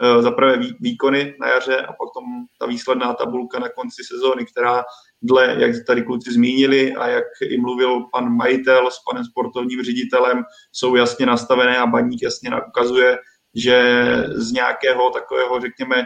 [0.03, 2.24] Eh, za prvé výkony na jaře a potom
[2.59, 4.84] ta výsledná tabulka na konci sezóny, která
[5.22, 10.42] dle, jak tady kluci zmínili a jak i mluvil pan majitel s panem sportovním ředitelem,
[10.72, 13.18] jsou jasně nastavené a baník jasně ukazuje,
[13.55, 16.05] že z nějakého takového, řekněme,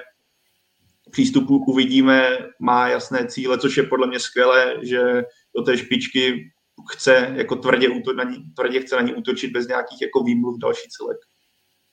[1.11, 5.22] přístupu uvidíme, má jasné cíle, což je podle mě skvělé, že
[5.57, 6.51] do té špičky
[6.92, 10.88] chce jako tvrdě, na ní, tvrdě chce na ní útočit bez nějakých jako výmluv další
[10.88, 11.18] celek.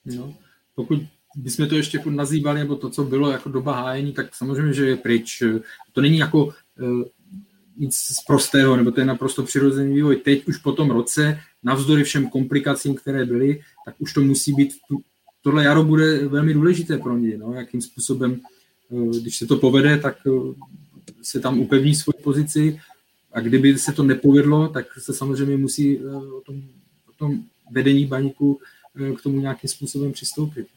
[0.06, 0.34] No,
[0.76, 1.00] pokud
[1.36, 4.96] bychom to ještě nazývali, nebo to, co bylo jako doba hájení, tak samozřejmě, že je
[4.98, 5.44] pryč.
[5.92, 6.54] To není jako uh,
[7.78, 10.16] nic z prostého, nebo to je naprosto přirozený vývoj.
[10.16, 14.74] Teď už po tom roce, navzdory všem komplikacím, které byly, tak už to musí být,
[15.42, 18.40] tohle jaro bude velmi důležité pro ně, no, jakým způsobem,
[18.90, 20.54] uh, když se to povede, tak uh,
[21.22, 22.80] se tam upevní svoji pozici
[23.34, 26.62] a kdyby se to nepovedlo, tak se samozřejmě musí o tom,
[27.10, 28.60] o tom vedení baníku
[29.18, 30.68] k tomu nějakým způsobem přistoupit.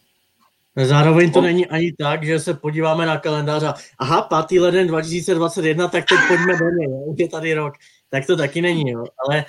[0.77, 4.61] Zároveň to není ani tak, že se podíváme na kalendář a aha, 5.
[4.61, 7.75] leden 2021, tak teď pojďme do něj, už je tady rok.
[8.11, 9.05] Tak to taky není, jo.
[9.27, 9.45] ale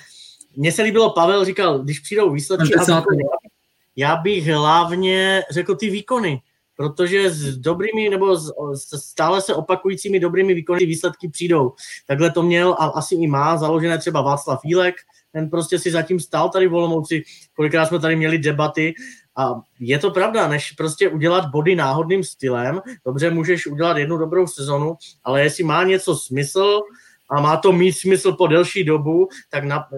[0.56, 2.72] mně se líbilo, Pavel říkal, když přijdou výsledky,
[3.96, 6.40] já bych hlavně řekl ty výkony,
[6.76, 8.52] protože s dobrými nebo s
[8.96, 11.72] stále se opakujícími dobrými výkony výsledky přijdou.
[12.06, 14.94] Takhle to měl a asi i má založené třeba Václav Fílek,
[15.32, 17.22] ten prostě si zatím stál tady v Olomouci,
[17.54, 18.94] kolikrát jsme tady měli debaty
[19.36, 24.46] a je to pravda, než prostě udělat body náhodným stylem, dobře můžeš udělat jednu dobrou
[24.46, 26.80] sezonu, ale jestli má něco smysl
[27.30, 29.88] a má to mít smysl po delší dobu, tak na,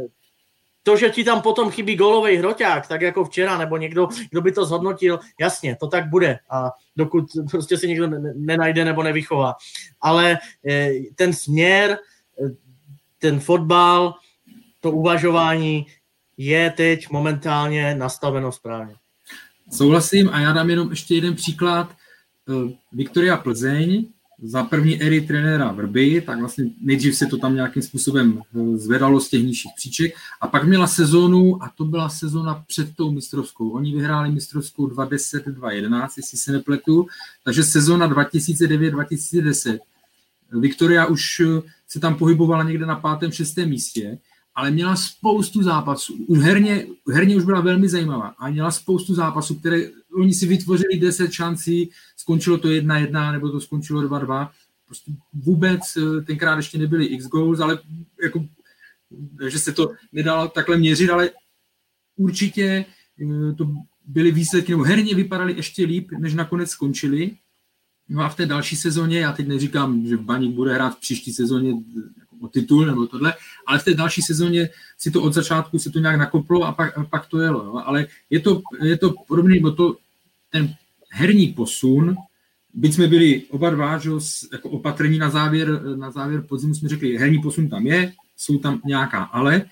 [0.88, 4.52] to, že ti tam potom chybí golový hroťák, tak jako včera, nebo někdo, kdo by
[4.52, 9.54] to zhodnotil, jasně, to tak bude, a dokud prostě si někdo nenajde nebo nevychová.
[10.00, 11.98] Ale eh, ten směr,
[12.40, 12.50] eh,
[13.18, 14.14] ten fotbal,
[14.80, 15.86] to uvažování
[16.36, 18.94] je teď momentálně nastaveno správně.
[19.72, 21.92] Souhlasím a já dám jenom ještě jeden příklad.
[22.48, 24.08] Eh, Viktoria Plzeň
[24.42, 29.20] za první éry trenéra Vrby, tak vlastně nejdřív se to tam nějakým způsobem eh, zvedalo
[29.20, 33.70] z těch nižších příček a pak měla sezónu a to byla sezóna před tou mistrovskou.
[33.70, 37.06] Oni vyhráli mistrovskou 2010-2011, jestli se nepletu,
[37.44, 39.78] takže sezóna 2009-2010.
[40.52, 44.18] Viktoria už eh, se tam pohybovala někde na pátém, šestém místě
[44.58, 46.26] ale měla spoustu zápasů.
[46.42, 49.80] Herně, herně už byla velmi zajímavá a měla spoustu zápasů, které
[50.12, 54.50] oni si vytvořili 10 šancí, skončilo to 1-1 nebo to skončilo 2-2.
[54.86, 57.78] Prostě vůbec eh, tenkrát ještě nebyly x goals, ale
[58.22, 58.44] jako,
[59.48, 61.30] že se to nedalo takhle měřit, ale
[62.16, 62.84] určitě
[63.22, 63.72] eh, to
[64.06, 67.36] byly výsledky, nebo herně vypadaly ještě líp, než nakonec skončili.
[68.08, 71.32] No a v té další sezóně, já teď neříkám, že Baník bude hrát v příští
[71.32, 71.74] sezóně
[72.42, 73.34] o titul nebo tohle,
[73.66, 74.68] ale v té další sezóně
[74.98, 77.64] si to od začátku se to nějak nakoplo a pak, a pak to jelo.
[77.64, 77.82] Jo.
[77.84, 79.96] Ale je to, je to podobný, bo to,
[80.52, 80.74] ten
[81.10, 82.16] herní posun,
[82.74, 84.10] byť jsme byli oba dva, že,
[84.52, 88.80] jako opatrní na závěr, na závěr podzimu jsme řekli, herní posun tam je, jsou tam
[88.84, 89.62] nějaká ale,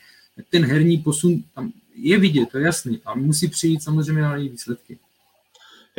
[0.50, 4.48] ten herní posun tam je vidět, to je jasný, a musí přijít samozřejmě na její
[4.48, 4.98] výsledky.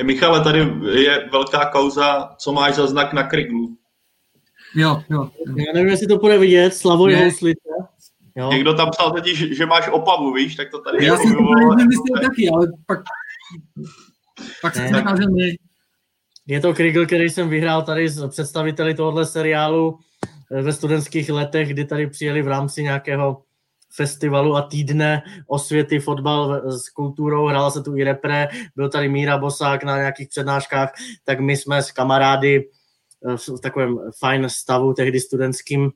[0.04, 0.60] Michale, tady
[1.02, 3.77] je velká kauza, co máš za znak na kriglu.
[4.76, 5.30] Jo, jo.
[5.56, 7.70] Já nevím, jestli to bude vidět, Slavo je houslice.
[8.36, 8.52] Jo.
[8.52, 11.42] Někdo tam psal totiž, že máš opavu, víš, tak to tady Já jsem to
[11.76, 13.00] myslel taky, ale pak,
[14.62, 15.38] pak se nacházím
[16.48, 20.00] Je to Krigl, který jsem vyhrál tady s představiteli tohohle seriálu
[20.52, 23.42] eh, ve studentských letech, kdy tady přijeli v rámci nějakého
[23.96, 29.38] festivalu a týdne osvěty fotbal s kulturou, hrála se tu i repre, byl tady Míra
[29.38, 32.70] Bosák na nějakých přednáškách, tak my jsme s kamarády
[33.36, 35.92] v takovém fajn stavu, tehdy studentským,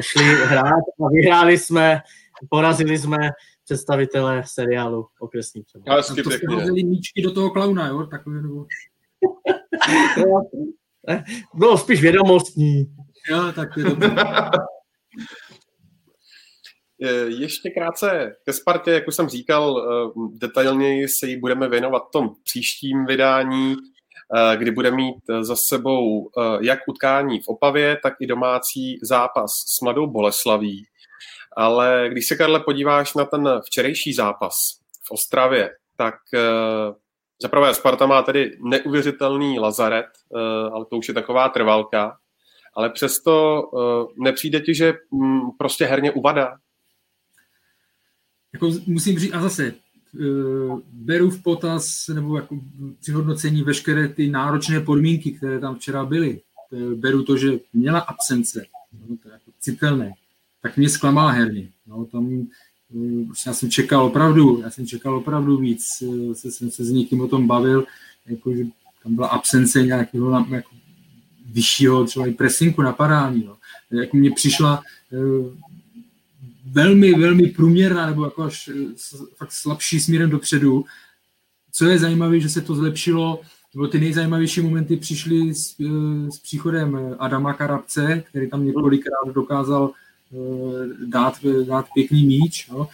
[0.00, 2.00] šli hrát a vyhráli jsme,
[2.50, 3.30] porazili jsme
[3.64, 5.84] představitele seriálu Okresní třeba.
[5.88, 8.06] Ale to jste míčky do toho klauna, jo?
[8.06, 8.66] Takové, nebo...
[11.54, 12.96] Bylo spíš vědomostní.
[13.30, 14.16] Jo, tak je dobře.
[17.26, 22.12] Ještě krátce ke Spartě, jak už jsem říkal, eh, detailněji se jí budeme věnovat v
[22.12, 23.76] tom příštím vydání.
[24.32, 28.98] Eh, kdy bude mít eh, za sebou eh, jak utkání v Opavě, tak i domácí
[29.02, 30.86] zápas s Mladou Boleslaví.
[31.56, 34.54] Ale když se, Karle, podíváš na ten včerejší zápas
[35.06, 36.14] v Ostravě, tak
[37.42, 40.06] zaprvé Sparta má tedy neuvěřitelný lazaret,
[40.72, 42.16] ale to už je taková trvalka,
[42.76, 43.62] ale přesto
[44.22, 46.56] nepřijde ti, že mm, prostě herně uvada?
[48.54, 49.74] Jako musím říct, a zase,
[50.92, 52.60] beru v potaz nebo jako
[53.00, 56.40] při hodnocení veškeré ty náročné podmínky, které tam včera byly.
[56.94, 60.12] Beru to, že měla absence, no, to je jako citelné,
[60.62, 61.68] tak mě zklamala herně.
[61.86, 62.46] No, tam,
[63.26, 65.86] prostě já jsem čekal opravdu, já jsem čekal opravdu víc,
[66.32, 67.84] se, jsem se s někým o tom bavil,
[68.26, 68.64] jako, že
[69.02, 70.70] tam byla absence nějakého jako,
[71.46, 73.44] vyššího třeba i presinku napadání.
[73.44, 73.56] No.
[74.00, 74.82] Jako mně přišla
[76.74, 78.70] velmi, velmi průměrná nebo jako až
[79.36, 80.84] fakt slabší směrem dopředu.
[81.72, 83.40] Co je zajímavé, že se to zlepšilo,
[83.74, 85.76] nebo ty nejzajímavější momenty přišly s,
[86.30, 89.90] s příchodem Adama Karabce, který tam několikrát dokázal
[91.06, 92.68] dát, dát pěkný míč.
[92.68, 92.88] No.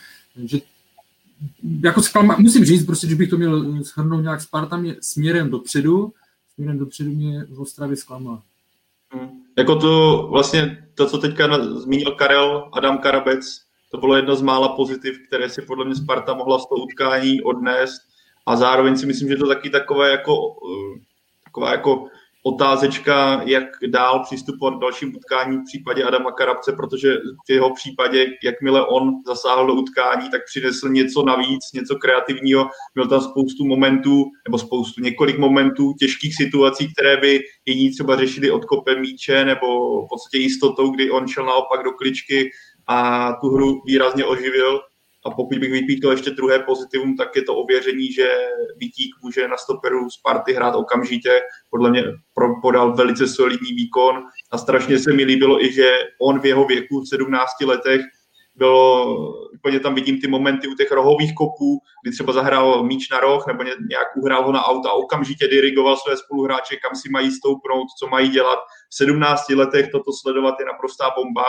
[0.44, 0.59] že
[1.82, 6.12] jako sklama, musím říct, prostě, že bych to měl shrnout nějak Sparta mě směrem dopředu,
[6.55, 8.43] směrem dopředu mě v Ostravě zklamal.
[9.12, 9.28] Hmm.
[9.59, 14.68] Jako to vlastně, to, co teďka zmínil Karel, Adam Karabec, to bylo jedno z mála
[14.68, 18.00] pozitiv, které si podle mě Sparta mohla z toho utkání odnést
[18.46, 20.56] a zároveň si myslím, že to taky takové jako,
[20.96, 21.00] eh,
[21.44, 22.06] taková jako
[22.42, 28.26] otázečka, jak dál přistupovat k dalším utkání v případě Adama Karabce, protože v jeho případě,
[28.44, 32.66] jakmile on zasáhl do utkání, tak přinesl něco navíc, něco kreativního.
[32.94, 38.50] Měl tam spoustu momentů, nebo spoustu, několik momentů, těžkých situací, které by jiní třeba řešili
[38.50, 39.66] odkopem míče, nebo
[40.06, 42.50] v podstatě jistotou, kdy on šel naopak do kličky
[42.90, 44.80] a tu hru výrazně oživil.
[45.26, 48.28] A pokud bych vypíkl ještě druhé pozitivum, tak je to ověření, že
[48.76, 51.40] Vítík může na stoperu Sparty hrát okamžitě.
[51.70, 52.04] Podle mě
[52.62, 55.90] podal velice solidní výkon a strašně se mi líbilo i, že
[56.20, 58.00] on v jeho věku v 17 letech
[58.56, 59.16] bylo,
[59.54, 63.46] úplně tam vidím ty momenty u těch rohových kopů, kdy třeba zahrál míč na roh
[63.46, 67.86] nebo nějak uhrál ho na auta a okamžitě dirigoval své spoluhráče, kam si mají stoupnout,
[67.98, 68.58] co mají dělat.
[68.90, 71.44] V 17 letech toto sledovat je naprostá bomba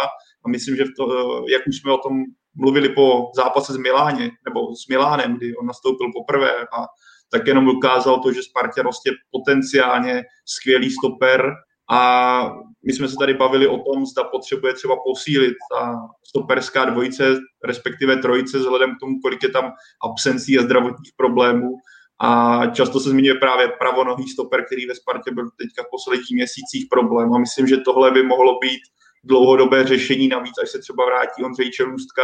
[0.46, 1.06] a myslím, že to,
[1.50, 2.24] jak už jsme o tom
[2.56, 6.86] mluvili po zápase s Miláně, nebo s Milánem, kdy on nastoupil poprvé a
[7.32, 11.52] tak jenom ukázal to, že Spartě roste potenciálně skvělý stoper
[11.92, 12.54] a
[12.86, 15.96] my jsme se tady bavili o tom, zda potřebuje třeba posílit ta
[16.28, 19.72] stoperská dvojice, respektive trojice, vzhledem k tomu, kolik je tam
[20.04, 21.68] absencí a zdravotních problémů.
[22.24, 26.86] A často se zmiňuje právě pravonohý stoper, který ve Spartě byl teďka v posledních měsících
[26.90, 27.34] problém.
[27.34, 28.82] A myslím, že tohle by mohlo být
[29.24, 32.24] dlouhodobé řešení, navíc až se třeba vrátí Ondřej Čelůstka,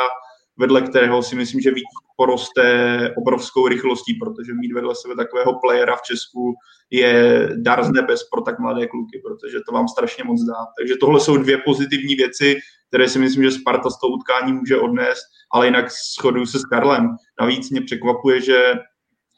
[0.57, 1.87] vedle kterého si myslím, že Vítík
[2.17, 6.53] poroste obrovskou rychlostí, protože mít vedle sebe takového playera v Česku
[6.89, 10.65] je dar z nebes pro tak mladé kluky, protože to vám strašně moc dá.
[10.79, 12.55] Takže tohle jsou dvě pozitivní věci,
[12.87, 15.85] které si myslím, že Sparta z toho utkání může odnést, ale jinak
[16.21, 17.15] shoduju se s Karlem.
[17.41, 18.73] Navíc mě překvapuje, že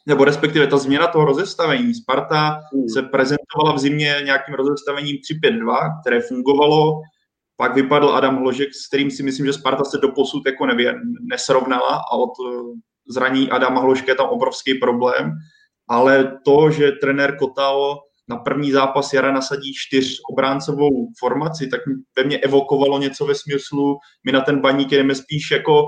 [0.06, 1.94] nebo respektive ta změna toho rozestavení.
[1.94, 2.90] Sparta mm.
[2.90, 7.02] se prezentovala v zimě nějakým rozestavením 3-5-2, které fungovalo,
[7.60, 12.02] pak vypadl Adam Hložek, s kterým si myslím, že Sparta se doposud jako nevě, nesrovnala
[12.12, 12.80] a od eh,
[13.10, 15.32] zraní Adama Hložka je tam obrovský problém.
[15.90, 17.98] Ale to, že trenér Kotal
[18.30, 21.82] na první zápas jara nasadí čtyř obráncovou formaci, tak
[22.18, 25.84] ve mně evokovalo něco ve smyslu, my na ten baník jdeme spíš jako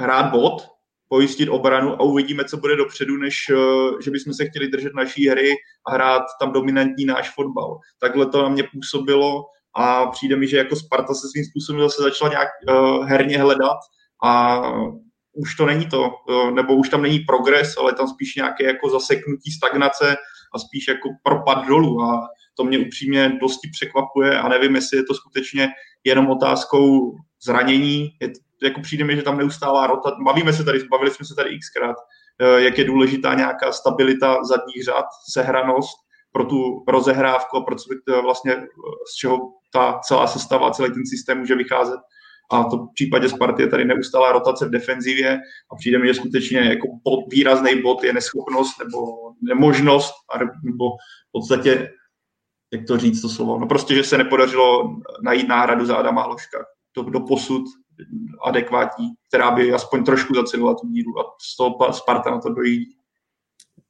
[0.00, 0.68] hrát bod,
[1.08, 5.28] pojistit obranu a uvidíme, co bude dopředu, než eh, že bychom se chtěli držet naší
[5.28, 5.50] hry
[5.86, 7.78] a hrát tam dominantní náš fotbal.
[8.00, 12.02] Takhle to na mě působilo a přijde mi, že jako Sparta se svým způsobem zase
[12.02, 13.76] začala nějak uh, herně hledat
[14.24, 14.60] a
[15.32, 18.90] už to není to, uh, nebo už tam není progres, ale tam spíš nějaké jako
[18.90, 20.16] zaseknutí stagnace
[20.54, 22.02] a spíš jako propad dolů.
[22.02, 25.68] A to mě upřímně dosti překvapuje a nevím, jestli je to skutečně
[26.04, 28.32] jenom otázkou zranění, je,
[28.62, 31.96] jako přijde mi, že tam neustálá rota, bavíme se tady, bavili jsme se tady xkrát,
[31.96, 38.22] uh, jak je důležitá nějaká stabilita zadních řad, sehranost, pro tu rozehrávku a pro co
[38.22, 38.56] vlastně
[39.12, 39.38] z čeho
[39.72, 42.00] ta celá sestava, celý ten systém může vycházet.
[42.52, 45.38] A to v případě Sparty je tady neustálá rotace v defenzivě
[45.72, 48.98] a přijde mi, že skutečně jako bod, výrazný bod je neschopnost nebo
[49.42, 50.14] nemožnost,
[50.64, 50.84] nebo
[51.28, 51.92] v podstatě,
[52.72, 56.58] jak to říct to slovo, no prostě, že se nepodařilo najít náhradu za Adama Hloška.
[56.92, 57.62] To do posud
[58.44, 62.97] adekvátní, která by aspoň trošku zacelila tu díru a z toho Sparta na to dojíždí.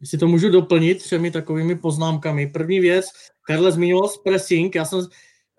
[0.01, 2.47] Jestli to můžu doplnit třemi takovými poznámkami.
[2.47, 3.07] První věc,
[3.43, 5.07] Karle zmiňoval pressing, já jsem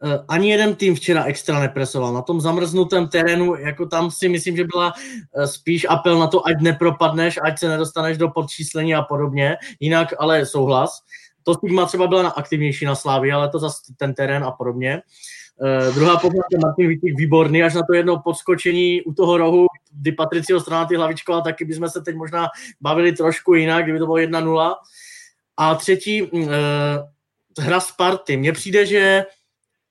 [0.03, 2.13] Uh, ani jeden tým včera extra nepresoval.
[2.13, 6.47] Na tom zamrznutém terénu, jako tam si myslím, že byla uh, spíš apel na to,
[6.47, 9.57] ať nepropadneš, ať se nedostaneš do podčíslení a podobně.
[9.79, 10.91] Jinak ale souhlas.
[11.43, 14.95] to Stigma třeba byla na aktivnější na Slávy, ale to zase ten terén a podobně.
[14.95, 15.01] Uh,
[15.93, 20.59] druhá poznámka Martin Vítík, výborný, až na to jedno podskočení u toho rohu, kdy Patricio
[20.59, 22.47] Stranaty hlavičkoval, taky bychom se teď možná
[22.81, 24.75] bavili trošku jinak, kdyby to bylo 1-0.
[25.57, 26.49] A třetí, uh,
[27.59, 28.37] hra Sparty.
[28.37, 29.25] Mně přijde, že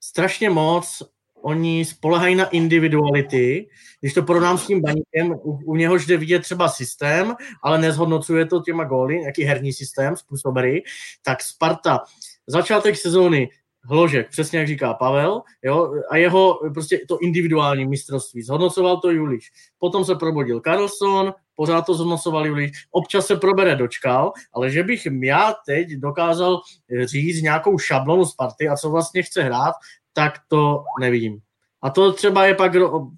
[0.01, 1.03] strašně moc
[1.43, 3.69] oni spolehají na individuality.
[4.01, 8.47] Když to porovnám s tím baníkem, u, u něhož jde vidět třeba systém, ale nezhodnocuje
[8.47, 10.83] to těma góly, jaký herní systém, způsob hry,
[11.23, 12.01] tak Sparta,
[12.47, 13.49] začátek sezóny,
[13.89, 18.43] Hložek, přesně jak říká Pavel, jo, a jeho prostě to individuální mistrovství.
[18.43, 19.51] Zhodnocoval to Juliš.
[19.79, 22.71] Potom se probudil Carlson, pořád to zhodnocoval Juliš.
[22.91, 26.61] Občas se probere dočkal, ale že bych já teď dokázal
[27.05, 29.75] říct nějakou šablonu Sparty a co vlastně chce hrát,
[30.13, 31.39] tak to nevidím.
[31.83, 32.73] A to třeba je pak,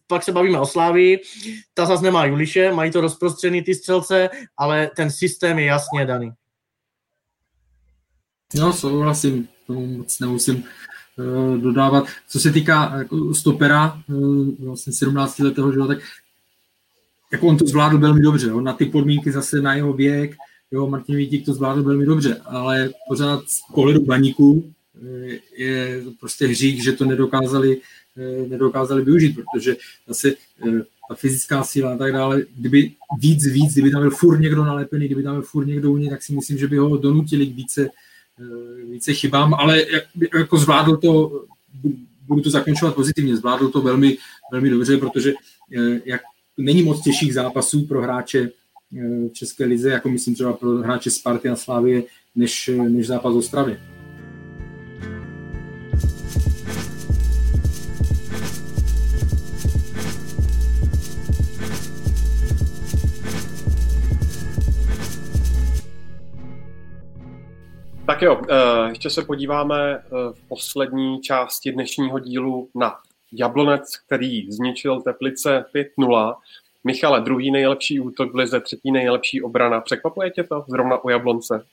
[0.07, 1.21] pak se bavíme o Slávii,
[1.75, 6.31] ta zase nemá Juliše, mají to rozprostřený ty střelce, ale ten systém je jasně daný.
[8.55, 10.65] No, souhlasím, tomu moc nemusím
[11.17, 12.07] uh, dodávat.
[12.29, 15.99] Co se týká jako stopera, uh, vlastně 17 letého, že, tak
[17.33, 20.37] jako on to zvládl velmi dobře, jo, na ty podmínky zase na jeho věk,
[20.71, 26.47] jo, Martin Vítík to zvládl velmi dobře, ale pořád z pohledu baníků eh, je prostě
[26.47, 27.81] hřík, že to nedokázali,
[28.49, 29.77] nedokázali využít, protože
[30.09, 30.33] zase
[31.11, 35.07] ta fyzická síla a tak dále, kdyby víc, víc, kdyby tam byl furt někdo nalepený,
[35.07, 37.55] kdyby tam byl furt někdo u něj, tak si myslím, že by ho donutili k
[37.55, 37.91] více,
[38.91, 40.05] více chybám, ale jak,
[40.39, 41.45] jako zvládl to,
[42.27, 44.17] budu to zakončovat pozitivně, zvládl to velmi,
[44.53, 45.33] velmi dobře, protože
[46.05, 46.21] jak
[46.57, 48.51] není moc těžších zápasů pro hráče
[49.29, 52.03] v České lize, jako myslím třeba pro hráče Sparty a Slávie,
[52.35, 53.79] než, než zápas Ostravy.
[68.11, 70.01] Tak jo, eh, ještě se podíváme eh,
[70.33, 72.99] v poslední části dnešního dílu na
[73.33, 76.35] Jablonec, který zničil Teplice 5-0.
[76.85, 79.81] Michale, druhý nejlepší útok v lize, třetí nejlepší obrana.
[79.81, 81.67] Překvapuje tě to zrovna u Jablonce?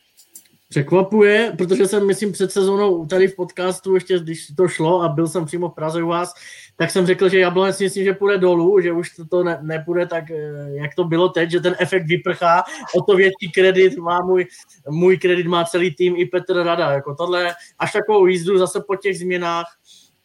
[0.70, 5.28] Překvapuje, protože jsem, myslím, před sezónou tady v podcastu, ještě když to šlo a byl
[5.28, 6.34] jsem přímo v Praze u vás,
[6.76, 10.08] tak jsem řekl, že Jablonec myslím, že půjde dolů, že už to, to ne, nepůjde
[10.08, 12.64] tak, eh, jak to bylo teď, že ten efekt vyprchá,
[12.96, 14.48] o to větší kredit má můj,
[14.90, 18.96] můj kredit má celý tým i Petr Rada, jako tohle, až takovou jízdu zase po
[18.96, 19.66] těch změnách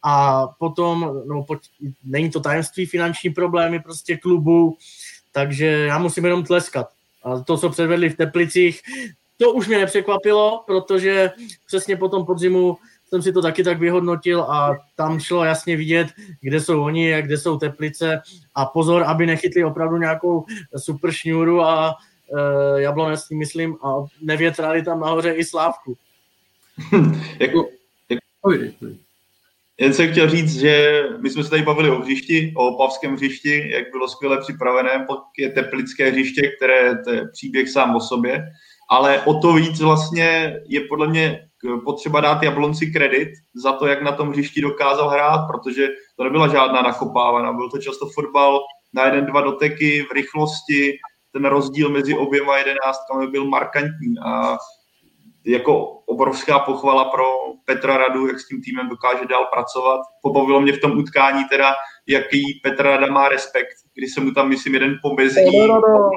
[0.03, 1.57] a potom, no, po,
[2.03, 4.77] není to tajemství, finanční problémy prostě klubu,
[5.31, 6.87] takže já musím jenom tleskat.
[7.23, 8.81] A to, co předvedli v Teplicích,
[9.37, 11.31] to už mě nepřekvapilo, protože
[11.67, 12.77] přesně po tom podzimu
[13.09, 16.07] jsem si to taky tak vyhodnotil a tam šlo jasně vidět,
[16.41, 18.21] kde jsou oni a kde jsou Teplice
[18.55, 20.45] a pozor, aby nechytli opravdu nějakou
[20.77, 21.95] super šňůru a
[22.77, 25.97] e, jablonec, myslím, a nevětrali tam nahoře i Slávku.
[27.39, 27.69] jako,
[28.09, 28.51] jako,
[29.77, 33.71] jen jsem chtěl říct, že my jsme se tady bavili o hřišti, o opavském hřišti,
[33.71, 38.43] jak bylo skvěle připravené, pak je teplické hřiště, které to je příběh sám o sobě
[38.89, 41.39] ale o to víc vlastně je podle mě
[41.85, 45.87] potřeba dát Jablonci kredit za to, jak na tom hřišti dokázal hrát, protože
[46.17, 48.59] to nebyla žádná nakopávaná, byl to často fotbal
[48.93, 50.97] na jeden, dva doteky v rychlosti,
[51.31, 54.15] ten rozdíl mezi oběma jedenáctkami byl markantní.
[54.25, 54.57] A
[55.45, 57.25] jako obrovská pochvala pro
[57.65, 60.01] Petra Radu, jak s tím týmem dokáže dál pracovat.
[60.21, 61.73] Pobavilo mě v tom utkání teda,
[62.07, 66.09] jaký Petra Rada má respekt, když se mu tam, myslím, jeden pomezí, no, no, no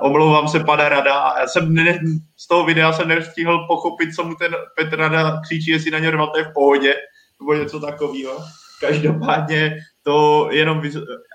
[0.00, 1.34] omlouvám se, pana Rada.
[1.40, 1.98] Já jsem ne,
[2.36, 6.12] z toho videa jsem nestihl pochopit, co mu ten Petr Rada křičí, jestli na ně
[6.12, 6.94] to je v pohodě,
[7.40, 8.38] nebo něco takového.
[8.80, 10.82] Každopádně to jenom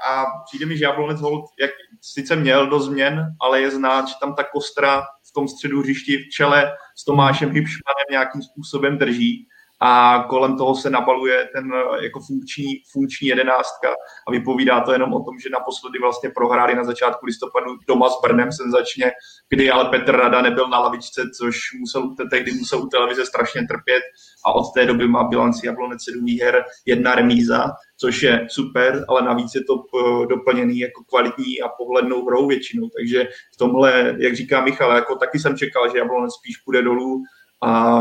[0.10, 4.14] a přijde mi, že Jablonec Hold, jak sice měl do změn, ale je znát, že
[4.22, 9.48] tam ta kostra v tom středu hřišti v čele s Tomášem Hybšmanem nějakým způsobem drží
[9.84, 13.90] a kolem toho se nabaluje ten eh, jako funkční, funkční jedenáctka
[14.28, 18.22] a vypovídá to jenom o tom, že naposledy vlastně prohráli na začátku listopadu doma s
[18.22, 19.12] Brnem senzačně,
[19.50, 24.04] kdy ale Petr Rada nebyl na lavičce, což musel, tehdy musel u televize strašně trpět
[24.46, 29.22] a od té doby má bilanci Jablonec 7 výher, jedna remíza, což je super, ale
[29.22, 34.36] navíc je to eh, doplněný jako kvalitní a pohlednou hrou většinou, takže v tomhle, jak
[34.36, 37.24] říká Michal, jako taky jsem čekal, že Jablonec spíš půjde dolů,
[37.62, 37.94] a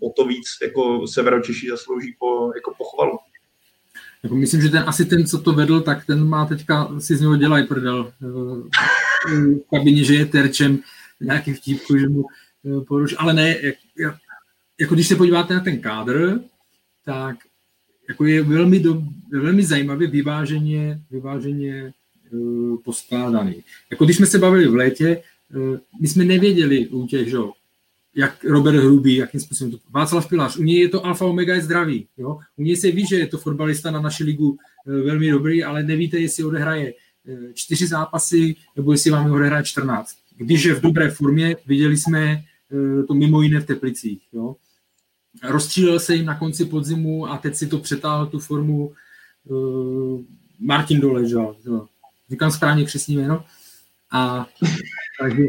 [0.00, 3.18] o to víc jako Severočeši zaslouží po, jako pochvalu.
[4.22, 7.20] Jako myslím, že ten asi ten, co to vedl, tak ten má teďka si z
[7.20, 8.12] něho dělají prdel.
[8.20, 10.78] V kabině, že je terčem
[11.20, 12.24] nějaký vtípku, že mu
[12.64, 13.14] eh, poruš.
[13.18, 14.14] Ale ne, jak,
[14.80, 16.40] jako když se podíváte na ten kádr,
[17.04, 17.36] tak
[18.08, 21.92] jako je velmi, do, velmi zajímavě vyváženě, vyváženě
[22.30, 23.64] uh, poskládaný.
[23.90, 25.22] Jako když jsme se bavili v létě,
[25.54, 27.38] uh, my jsme nevěděli u těch, že,
[28.14, 29.78] jak Robert Hrubý, jakým způsobem to...
[29.90, 32.06] Václav Pilář, u něj je to alfa omega je zdravý.
[32.16, 32.38] Jo?
[32.56, 34.56] U něj se ví, že je to fotbalista na naši ligu
[34.86, 36.94] e, velmi dobrý, ale nevíte, jestli odehraje e,
[37.54, 40.16] čtyři zápasy, nebo jestli vám odehraje 14.
[40.36, 42.42] Když je v dobré formě, viděli jsme e,
[43.02, 44.22] to mimo jiné v Teplicích.
[44.32, 44.56] Jo?
[45.42, 48.92] Rozstřílel se jim na konci podzimu a teď si to přetáhl tu formu
[50.58, 51.56] Martin Doležal.
[51.66, 51.86] Jo?
[52.30, 53.44] Říkám správně křesní jméno.
[54.12, 54.46] A
[55.20, 55.42] takže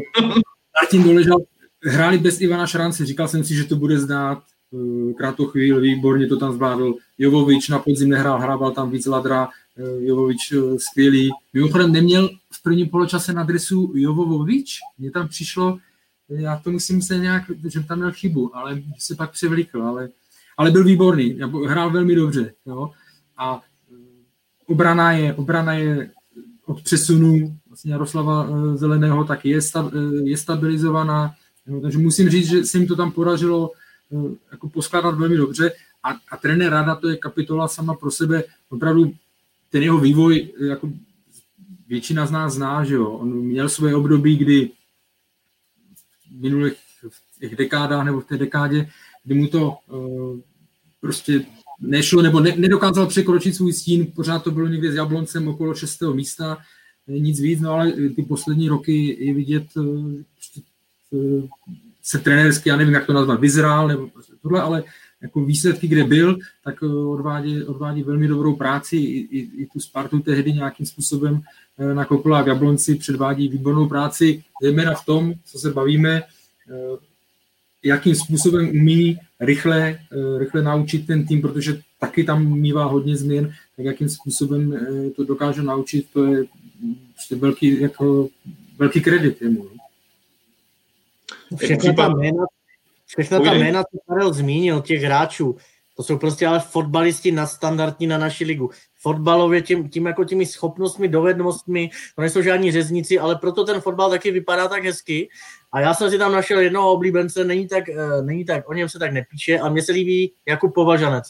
[0.82, 1.38] Martin Doležal
[1.84, 4.42] hráli bez Ivana Šrance, říkal jsem si, že to bude znát
[4.74, 6.94] eh, krátkou chvíli, výborně to tam zvládl.
[7.18, 11.30] Jovovič na podzim nehrál, hrával tam víc Ladra, eh, Jovovič eh, skvělý.
[11.52, 15.78] Mimochodem neměl v prvním poločase na adresu Jovovič, mně tam přišlo,
[16.28, 20.08] já to musím se nějak, že tam měl chybu, ale se pak převlíkl, ale,
[20.56, 22.52] ale byl výborný, hrál velmi dobře.
[22.66, 22.90] Jo?
[23.38, 23.62] A
[24.66, 26.10] obrana je, obrana je
[26.66, 29.58] od přesunu vlastně Jaroslava Zeleného tak je,
[30.24, 31.34] je stabilizovaná,
[31.66, 33.70] Jo, takže musím říct, že se jim to tam podařilo
[34.12, 35.72] eh, jako poskládat velmi dobře.
[36.02, 39.14] A, a trenér Rada to je kapitola sama pro sebe, opravdu
[39.70, 40.92] ten jeho vývoj, eh, jako
[41.88, 44.70] většina z nás zná, že jo, on měl svoje období, kdy
[46.30, 46.72] v minulých
[47.08, 48.88] v těch dekádách nebo v té dekádě,
[49.24, 50.38] kdy mu to uh,
[51.00, 51.44] prostě
[51.80, 56.14] nešlo nebo ne, nedokázal překročit svůj stín, pořád to bylo někde s Jabloncem okolo šestého
[56.14, 56.58] místa,
[57.06, 59.66] nic víc, no ale ty poslední roky je vidět,
[62.02, 64.08] se trenérsky, já nevím, jak to nazvat, vyzrál nebo
[64.42, 64.84] tohle, ale
[65.22, 68.96] jako výsledky, kde byl, tak eh, odvádí, odvádí velmi dobrou práci.
[68.96, 71.42] I, i, i tu Spartu tehdy nějakým způsobem
[71.78, 76.96] eh, na Kopula v Jablonci předvádí výbornou práci, zejména v tom, co se bavíme, eh,
[77.84, 79.98] jakým způsobem umí rychle,
[80.38, 84.86] rychle naučit ten tým, protože taky tam mývá hodně změn, tak jakým způsobem
[85.16, 86.44] to dokáže naučit, to je
[87.12, 88.28] prostě velký, jako,
[88.78, 89.71] velký kredit jemu.
[91.52, 91.58] No.
[91.58, 92.44] Všechna ta jména,
[93.06, 95.56] všechna ta jména, co Karel zmínil, těch hráčů,
[95.96, 98.70] to jsou prostě ale fotbalisti na standardní na naši ligu.
[99.00, 104.10] Fotbalově tím, tím jako těmi schopnostmi, dovednostmi, to nejsou žádní řezníci, ale proto ten fotbal
[104.10, 105.28] taky vypadá tak hezky.
[105.72, 108.88] A já jsem si tam našel jednoho oblíbence, není tak, uh, není tak, o něm
[108.88, 111.24] se tak nepíše a mně se líbí jako Považanec.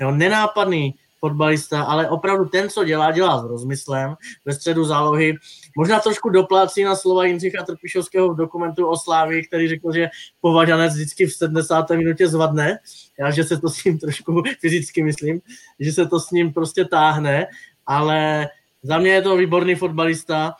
[0.00, 0.94] Jo, nenápadný,
[1.24, 5.36] fotbalista, ale opravdu ten, co dělá, dělá s rozmyslem ve středu zálohy.
[5.76, 10.08] Možná trošku doplácí na slova Jindřicha Trpišovského v dokumentu o Slávii, který řekl, že
[10.40, 11.90] považanec vždycky v 70.
[11.90, 12.78] minutě zvadne.
[13.18, 15.40] Já, že se to s ním trošku fyzicky myslím,
[15.80, 17.46] že se to s ním prostě táhne,
[17.86, 18.48] ale
[18.82, 20.54] za mě je to výborný fotbalista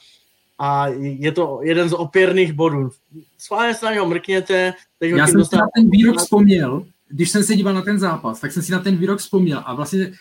[0.58, 2.90] a je to jeden z opěrných bodů.
[3.38, 4.74] Schválně se na něho mrkněte.
[4.98, 5.58] Teď Já jsem dostal...
[5.58, 8.72] si na ten výrok vzpomněl, když jsem se díval na ten zápas, tak jsem si
[8.72, 10.12] na ten výrok vzpomněl a vlastně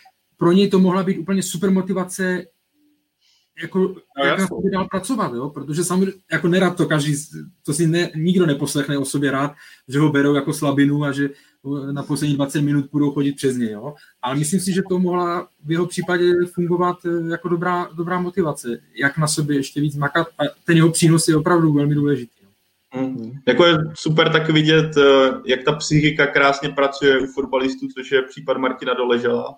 [0.42, 2.46] pro něj to mohla být úplně super motivace,
[3.62, 3.80] jako,
[4.18, 5.50] no, jak na sobě dál pracovat, jo?
[5.50, 7.16] protože samozřejmě jako nerad to každý,
[7.66, 9.54] to si ne, nikdo neposlechne o sobě rád,
[9.88, 11.30] že ho berou jako slabinu a že
[11.92, 13.94] na poslední 20 minut budou chodit přes něj, jo?
[14.22, 18.80] ale myslím si, že to mohla v jeho případě fungovat eh, jako dobrá, dobrá motivace,
[18.96, 22.42] jak na sobě ještě víc makat a ten jeho přínos je opravdu velmi důležitý.
[22.96, 23.32] Mm.
[23.48, 28.22] Jako je super tak vidět, eh, jak ta psychika krásně pracuje u fotbalistů, což je
[28.22, 29.56] případ Martina Doležela.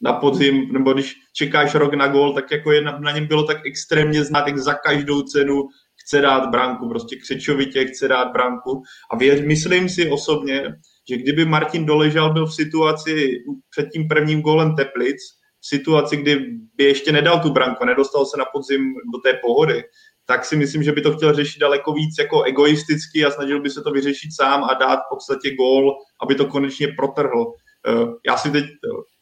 [0.00, 3.42] Na podzim, nebo když čekáš rok na gol, tak jako je na, na něm bylo
[3.42, 5.62] tak extrémně znát, jak za každou cenu
[6.02, 8.82] chce dát branku, prostě křečovitě chce dát branku.
[9.12, 10.62] A věř, myslím si osobně,
[11.08, 13.30] že kdyby Martin Doležal byl v situaci
[13.70, 15.16] před tím prvním gólem Teplic,
[15.60, 19.84] v situaci, kdy by ještě nedal tu branku, nedostal se na podzim do té pohody,
[20.26, 23.70] tak si myslím, že by to chtěl řešit daleko víc jako egoisticky a snažil by
[23.70, 27.52] se to vyřešit sám a dát v podstatě gól, aby to konečně protrhl.
[27.88, 28.64] Eh, já si teď,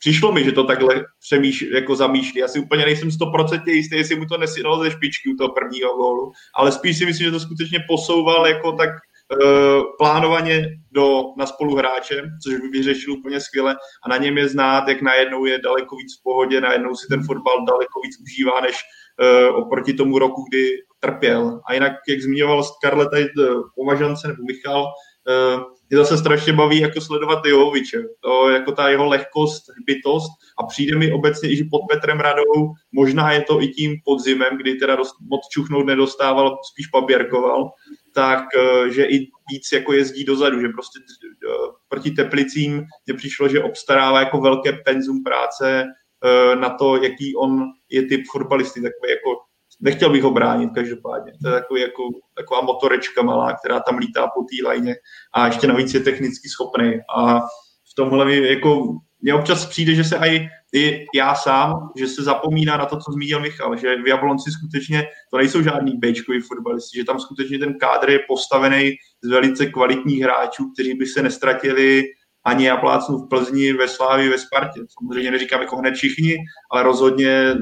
[0.06, 2.40] přišlo mi, že to takhle přemýš, jako zamýšlí.
[2.40, 5.96] Já si úplně nejsem 100% jistý, jestli mu to nesjednalo ze špičky u toho prvního
[5.96, 11.46] gólu, ale spíš si myslím, že to skutečně posouval jako tak uh, plánovaně do, na
[11.46, 15.96] spoluhráče, což by vyřešil úplně skvěle a na něm je znát, jak najednou je daleko
[15.96, 20.44] víc v pohodě, najednou si ten fotbal daleko víc užívá, než uh, oproti tomu roku,
[20.50, 20.68] kdy
[21.00, 21.60] trpěl.
[21.68, 23.26] A jinak, jak zmiňoval Scarlett tady
[23.74, 28.02] považance nebo Michal, uh, mě zase strašně baví jako sledovat Jovoviče.
[28.20, 33.32] To jako ta jeho lehkost, bytost a přijde mi obecně i, pod Petrem Radou, možná
[33.32, 37.70] je to i tím podzimem, kdy teda dost, moc čuchnout nedostával, spíš paběrkoval,
[38.14, 39.18] tak eh, že i
[39.52, 44.72] víc jako jezdí dozadu, že prostě eh, proti Teplicím mě přišlo, že obstarává jako velké
[44.72, 49.45] penzum práce eh, na to, jaký on je typ fotbalisty, takový jako
[49.80, 51.32] nechtěl bych ho bránit každopádně.
[51.42, 52.02] To je takový, jako,
[52.34, 54.94] taková motorečka malá, která tam lítá po té lajně
[55.34, 56.94] a ještě navíc je technicky schopný.
[57.16, 62.08] A v tomhle mi jako mně občas přijde, že se aj i já sám, že
[62.08, 66.40] se zapomíná na to, co zmínil Michal, že v Jablonci skutečně to nejsou žádný bečkový
[66.40, 68.92] fotbalisti, že tam skutečně ten kádr je postavený
[69.22, 72.04] z velice kvalitních hráčů, kteří by se nestratili
[72.44, 74.80] ani já plácnu v Plzni, ve Slávi, ve Spartě.
[74.98, 76.36] Samozřejmě neříkám jako hned všichni,
[76.70, 77.54] ale rozhodně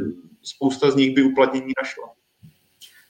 [0.44, 2.04] spousta z nich by uplatnění našla.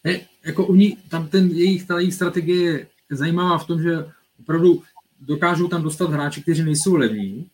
[0.04, 4.06] Ne, jako u ní, tam ten jejich, ta jejich strategie je zajímavá v tom, že
[4.40, 4.82] opravdu
[5.20, 7.46] dokážou tam dostat hráči, kteří nejsou levní.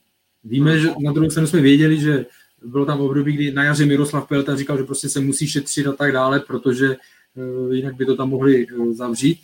[0.45, 2.27] Víme, že na druhou stranu jsme věděli, že
[2.65, 5.93] bylo tam období, kdy na jaře Miroslav Pelta říkal, že prostě se musí šetřit a
[5.93, 6.97] tak dále, protože
[7.35, 9.41] uh, jinak by to tam mohli uh, zavřít.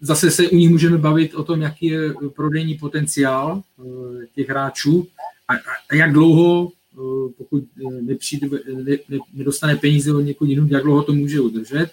[0.00, 5.08] Zase se u nich můžeme bavit o tom, jaký je prodejní potenciál uh, těch hráčů
[5.48, 5.54] a,
[5.90, 6.72] a jak dlouho,
[7.38, 7.64] pokud
[8.00, 11.90] nepřijde, ne, ne, nedostane peníze od někud jinou, jak dlouho to může udržet?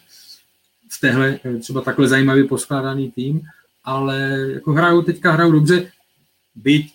[0.89, 3.41] V téhle třeba takhle zajímavě poskládaný tým,
[3.83, 5.91] ale jako hrajou, teďka hrajou dobře,
[6.55, 6.91] byť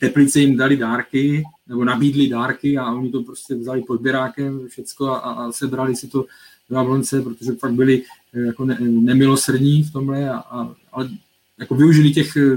[0.00, 5.10] Teplice jim dali dárky, nebo nabídli dárky a oni to prostě vzali pod běrákem všecko
[5.10, 6.24] a, a sebrali si to
[6.70, 8.02] do Jablonce, protože fakt byli
[8.34, 11.10] eh, jako ne, nemilosrdní v tomhle, a, a, ale
[11.58, 12.56] jako využili těch eh,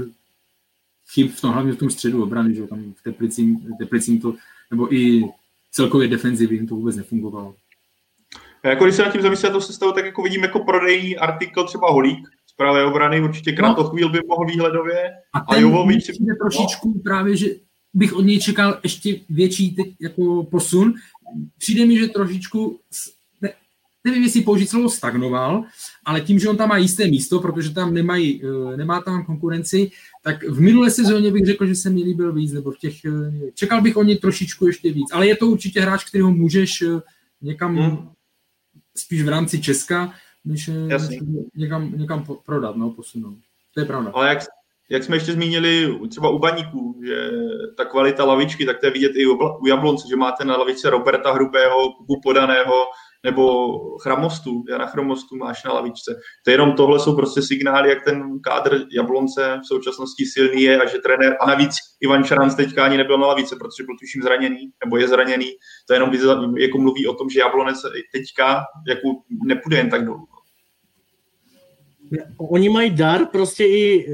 [1.12, 4.34] chyb v tom, hlavně v tom středu obrany, že tam v Teplicím, Teplicím to,
[4.70, 5.24] nebo i
[5.72, 7.54] celkově defenzivy jim to vůbec nefungovalo.
[8.62, 11.90] Jako když se nad tím zamyslím to sestavu, tak jako vidím jako prodejní artikl třeba
[11.90, 15.10] Holík, pravé obrany, určitě Kratochvíl by mohl výhledově.
[15.32, 16.10] A, ten a Jovovič...
[16.10, 17.02] Přijde trošičku no.
[17.04, 17.46] právě, že
[17.94, 20.94] bych od něj čekal ještě větší teď jako posun.
[21.58, 22.80] Přijde mi, že trošičku,
[23.40, 23.52] ne,
[24.04, 25.64] nevím, jestli použít slovo stagnoval,
[26.04, 29.90] ale tím, že on tam má jisté místo, protože tam nemají, eh, nemá tam konkurenci,
[30.26, 33.50] tak v minulé sezóně bych řekl, že se mi líbil víc, nebo v těch, eh,
[33.54, 37.00] čekal bych o něj trošičku ještě víc, ale je to určitě hráč, kterého můžeš eh,
[37.42, 38.08] někam hmm.
[38.96, 40.12] spíš v rámci Česka
[40.44, 41.02] než, než
[41.56, 43.38] někam, někam prodat, no, posunout.
[43.74, 44.10] To je pravda.
[44.14, 44.38] Ale jak,
[44.90, 47.30] jak jsme ještě zmínili třeba u baníků, že
[47.76, 49.26] ta kvalita lavičky, tak to je vidět i
[49.60, 52.84] u Jablonce, že máte na lavičce Roberta Hrubého, Kubu Podaného,
[53.26, 56.20] nebo Chramostu, Jana Chramostu máš na lavičce.
[56.44, 60.88] To jenom tohle jsou prostě signály, jak ten kádr Jablonce v současnosti silný je a
[60.88, 64.70] že trenér, a navíc Ivan Šaranc teďka ani nebyl na lavice, protože byl tuším zraněný,
[64.84, 65.50] nebo je zraněný.
[65.86, 66.10] To jenom
[66.58, 67.76] jako mluví o tom, že Jablonec
[68.12, 69.08] teďka jako
[69.46, 70.26] nepůjde jen tak dolů.
[72.38, 74.06] Oni mají dar prostě i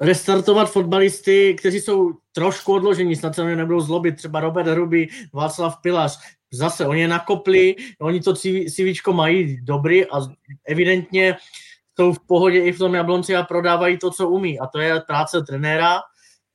[0.00, 6.18] restartovat fotbalisty, kteří jsou trošku odložení, snad se nebudou zlobit, třeba Robert Hruby, Václav Pilař,
[6.52, 8.34] zase oni je nakopli, oni to
[8.68, 10.20] CVčko mají dobrý a
[10.66, 11.36] evidentně
[11.96, 14.60] jsou v pohodě i v tom Jablonci a prodávají to, co umí.
[14.60, 16.00] A to je práce trenéra,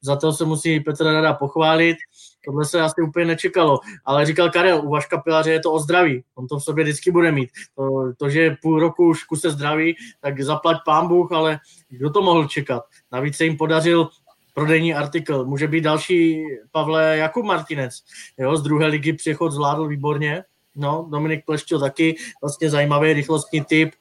[0.01, 1.97] za to se musí Petr Rada pochválit,
[2.45, 6.23] tohle se asi úplně nečekalo, ale říkal Karel, u Vaška Pilaře je to o zdraví,
[6.35, 9.95] on to v sobě vždycky bude mít, to, to že půl roku už kuse zdraví,
[10.21, 11.59] tak zaplať pán Bůh, ale
[11.89, 12.83] kdo to mohl čekat?
[13.11, 14.09] Navíc se jim podařil
[14.55, 15.45] prodejní artikl.
[15.45, 18.03] Může být další Pavle Jakub Martinec.
[18.37, 20.43] Jo, z druhé ligy přechod zvládl výborně.
[20.75, 23.91] No, Dominik Pleštil taky, vlastně zajímavý rychlostní typ.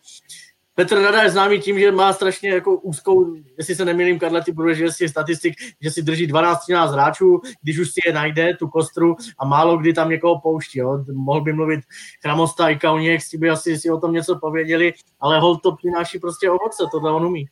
[0.75, 4.53] Petr Rada je známý tím, že má strašně jako úzkou, jestli se nemýlím, Karle, ty
[4.53, 8.69] budeš že si statistik, že si drží 12-13 hráčů, když už si je najde, tu
[8.69, 10.79] kostru a málo kdy tam někoho pouští.
[10.79, 11.05] Jo.
[11.13, 11.81] Mohl by mluvit
[12.23, 16.19] Kramosta i Kauněk, si by asi si o tom něco pověděli, ale hol to přináší
[16.19, 17.49] prostě ovoce, tohle on umí.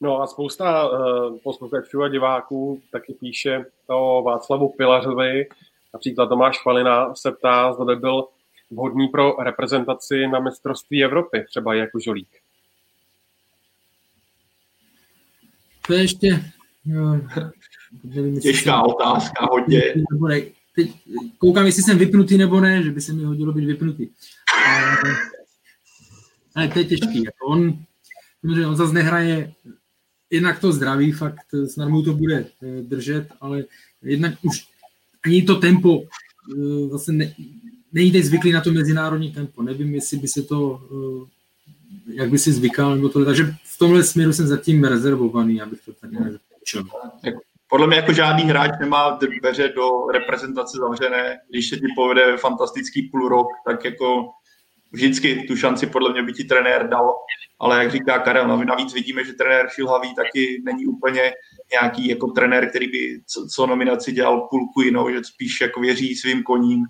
[0.00, 5.48] No a spousta uh, posluchačů a diváků taky píše o Václavu Pilařovi.
[5.94, 8.24] Například Tomáš Falina se ptá, zda by byl
[8.70, 12.28] vhodný pro reprezentaci na mistrovství Evropy, třeba jako žolík.
[15.86, 16.52] To je ještě...
[16.84, 17.20] Jo,
[18.42, 19.82] Těžká otázka, hodně.
[20.74, 20.90] Teď
[21.38, 24.08] koukám, jestli jsem vypnutý nebo ne, že by se mi hodilo být vypnutý.
[24.66, 24.96] Ale,
[26.54, 27.24] ale to je těžký.
[27.24, 27.78] Jako on,
[28.68, 29.52] on zase nehraje
[30.30, 33.64] jednak to zdraví, fakt snad mu to bude eh, držet, ale
[34.02, 34.66] jednak už
[35.24, 37.34] ani to tempo eh, zase ne,
[37.92, 39.62] nejde zvyklý na to mezinárodní tempo.
[39.62, 41.30] Nevím, jestli by se to, eh,
[42.14, 45.92] jak by si zvykal, nebo to, takže v tomhle směru jsem zatím rezervovaný, abych to
[45.92, 46.84] tady nezačal.
[47.68, 51.38] Podle mě jako žádný hráč nemá dveře do reprezentace zavřené.
[51.50, 54.30] Když se ti povede fantastický půl rok, tak jako
[54.92, 57.14] vždycky tu šanci podle mě by ti trenér dal,
[57.60, 61.32] ale jak říká Karel, no, navíc vidíme, že trenér Šilhavý taky není úplně
[61.80, 66.14] nějaký jako trenér, který by co, co nominaci dělal půlku jinou, že spíš jako věří
[66.14, 66.84] svým koním.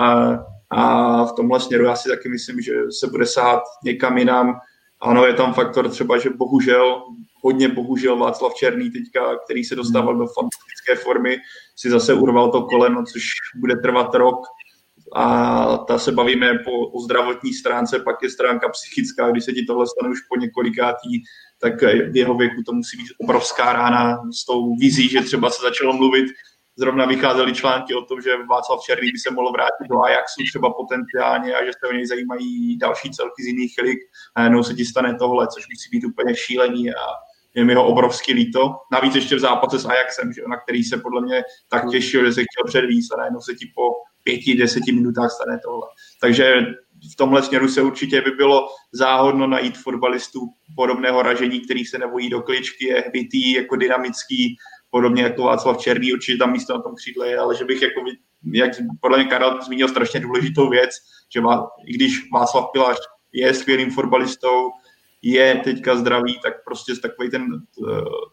[0.00, 0.38] A,
[0.70, 4.60] a v tomhle směru já si taky myslím, že se bude sát někam jinam.
[5.00, 7.02] Ano, je tam faktor třeba, že bohužel,
[7.42, 11.36] hodně bohužel Václav Černý teďka, který se dostával do fantastické formy,
[11.76, 13.22] si zase urval to koleno, což
[13.56, 14.40] bude trvat rok
[15.14, 19.64] a ta se bavíme po, o zdravotní stránce, pak je stránka psychická, když se ti
[19.64, 21.22] tohle stane už po několikátý,
[21.60, 25.62] tak v jeho věku to musí být obrovská rána s tou vizí, že třeba se
[25.62, 26.26] začalo mluvit,
[26.76, 30.72] zrovna vycházely články o tom, že Václav Černý by se mohl vrátit do Ajaxu třeba
[30.72, 33.98] potenciálně a že se o něj zajímají další celky z jiných lig.
[34.34, 37.04] A najednou se ti stane tohle, což musí být úplně šílený a
[37.54, 38.74] je mi ho obrovský líto.
[38.92, 42.32] Navíc ještě v zápase s Ajaxem, že, na který se podle mě tak těšil, že
[42.32, 43.82] se chtěl předvíst a najednou se ti po
[44.22, 45.86] pěti, deseti minutách stane tohle.
[46.20, 46.54] Takže
[47.12, 50.40] v tomhle směru se určitě by bylo záhodno najít fotbalistů
[50.76, 54.56] podobného ražení, který se nebojí do kličky, je hbitý, jako dynamický,
[54.90, 58.00] podobně jako Václav Černý, určitě tam místo na tom křídle je, ale že bych jako,
[58.52, 58.70] jak
[59.00, 60.90] podle mě Karel zmínil strašně důležitou věc,
[61.34, 62.98] že má, i když Václav Pilař
[63.32, 64.70] je skvělým fotbalistou,
[65.22, 67.46] je teďka zdravý, tak prostě takový ten,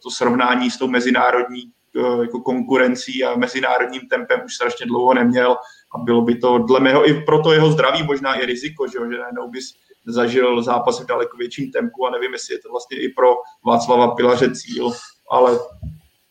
[0.04, 1.79] to srovnání s tou mezinárodní eh,
[2.22, 5.58] jako konkurencí a mezinárodním tempem už strašně dlouho neměl
[5.96, 9.20] a bylo by to dle mého i proto jeho zdraví možná i riziko, že, že
[9.20, 9.74] najednou bys
[10.06, 13.36] zažil zápas v daleko větším tempu a nevím, jestli je to vlastně i pro
[13.66, 14.92] Václava Pilaře cíl,
[15.32, 15.60] ale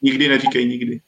[0.03, 1.01] nikdy neříkej nikdy.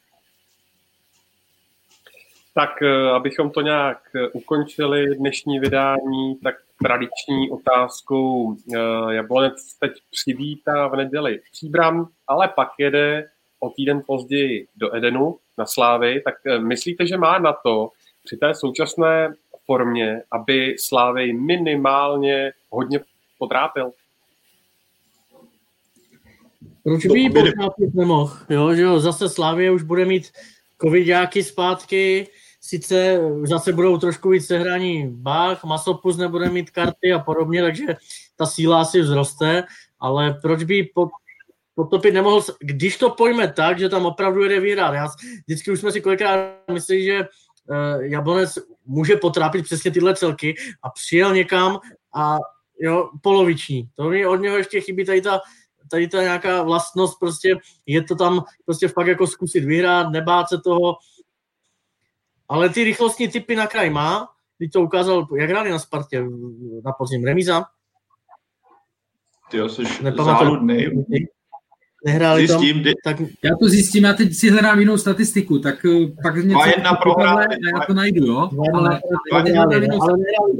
[2.54, 9.92] Tak eh, abychom to nějak eh, ukončili dnešní vydání, tak tradiční otázkou eh, Jablonec teď
[10.10, 13.30] přivítá v neděli Příbram, ale pak jede
[13.60, 17.90] o týden později do Edenu na Slávy, tak myslíte, že má na to
[18.24, 19.34] při té současné
[19.66, 23.00] formě, aby Slávy minimálně hodně
[23.38, 23.92] potrápil?
[26.84, 28.36] Proč by ji potrápit nemohl?
[28.50, 30.32] Jo, že jo, zase Slávě už bude mít
[30.82, 32.28] covidáky zpátky,
[32.60, 37.86] sice zase budou trošku víc sehraní Bach, Masopus nebude mít karty a podobně, takže
[38.36, 39.64] ta síla asi vzroste,
[40.00, 40.74] ale proč by
[41.74, 44.94] potopit nemohl, když to pojme tak, že tam opravdu jede vyhrát.
[44.94, 45.08] Já,
[45.46, 50.90] vždycky už jsme si kolikrát mysleli, že uh, Jablonec může potrápit přesně tyhle celky a
[50.90, 51.78] přijel někam
[52.14, 52.38] a
[52.80, 53.88] jo, poloviční.
[53.94, 55.40] To mi od něho ještě chybí tady ta,
[55.90, 57.56] tady ta nějaká vlastnost, prostě
[57.86, 60.96] je to tam prostě fakt jako zkusit vyhrát, nebát se toho,
[62.48, 64.28] ale ty rychlostní typy na kraj má,
[64.58, 66.24] když to ukázal, jak hráli na Spartě
[66.84, 67.64] na podzim, remíza?
[69.50, 69.82] Ty jo, jsi
[70.16, 70.86] záludný
[72.06, 73.16] nehráli zjistím, tam, tak...
[73.44, 76.68] Já to zjistím, já teď si hledám jinou statistiku, tak eh, pak něco...
[76.76, 77.40] jedna prohra.
[77.42, 78.50] Já to najdu, jo?
[78.74, 79.00] Ale,
[79.32, 79.88] ale, ale nehráli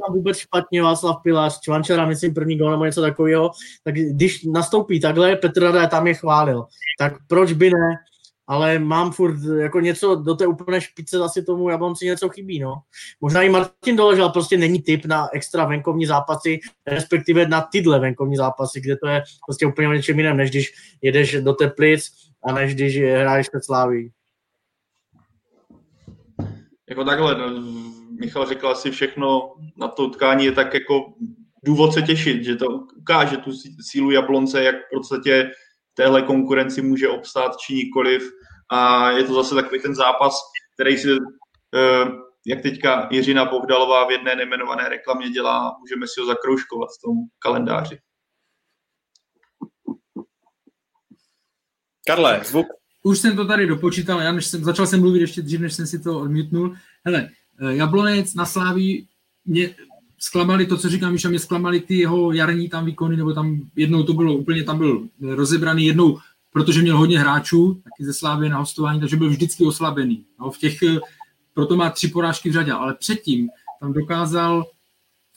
[0.06, 3.50] tam vůbec špatně Václav Pilář, Čvančara, myslím, první gol nebo něco takového,
[3.84, 6.64] tak když nastoupí takhle, Petr Rada tam je chválil,
[6.98, 7.96] tak proč by ne?
[8.50, 12.74] Ale mám furt jako něco do té úplné špice, asi tomu Jablonci něco chybí, no.
[13.20, 18.36] Možná i Martin Doležal prostě není typ na extra venkovní zápasy, respektive na tyhle venkovní
[18.36, 20.72] zápasy, kde to je prostě úplně o něčem jiném, než když
[21.02, 22.10] jedeš do Teplic
[22.44, 24.12] a než když hraješ ve Sláví.
[26.88, 27.62] Jako takhle, no,
[28.20, 31.12] Michal řekl asi všechno na to utkání je tak jako
[31.64, 32.66] důvod se těšit, že to
[32.96, 33.50] ukáže tu
[33.80, 35.50] sílu Jablonce, jak v podstatě
[35.94, 38.32] téhle konkurenci může obstát či nikoliv.
[38.70, 40.40] A je to zase takový ten zápas,
[40.74, 41.08] který si,
[41.74, 42.06] eh,
[42.46, 47.16] jak teďka Jiřina Bohdalová v jedné nemenované reklamě dělá, můžeme si ho zakroužkovat v tom
[47.38, 47.98] kalendáři.
[52.06, 52.66] Karle, zvuk.
[53.02, 55.86] Už jsem to tady dopočítal, já než jsem, začal jsem mluvit ještě dřív, než jsem
[55.86, 56.76] si to odmítnul.
[57.04, 57.28] Hele,
[57.60, 59.08] eh, Jablonec na Sláví
[59.44, 59.74] mě
[60.18, 64.02] zklamali to, co říkám, že mě zklamali ty jeho jarní tam výkony, nebo tam jednou
[64.02, 66.18] to bylo úplně, tam byl rozebraný, jednou,
[66.52, 70.24] protože měl hodně hráčů, taky ze Slávy na hostování, takže byl vždycky oslabený.
[70.40, 70.78] No, v těch,
[71.54, 73.48] proto má tři porážky v řadě, ale předtím
[73.80, 74.66] tam dokázal,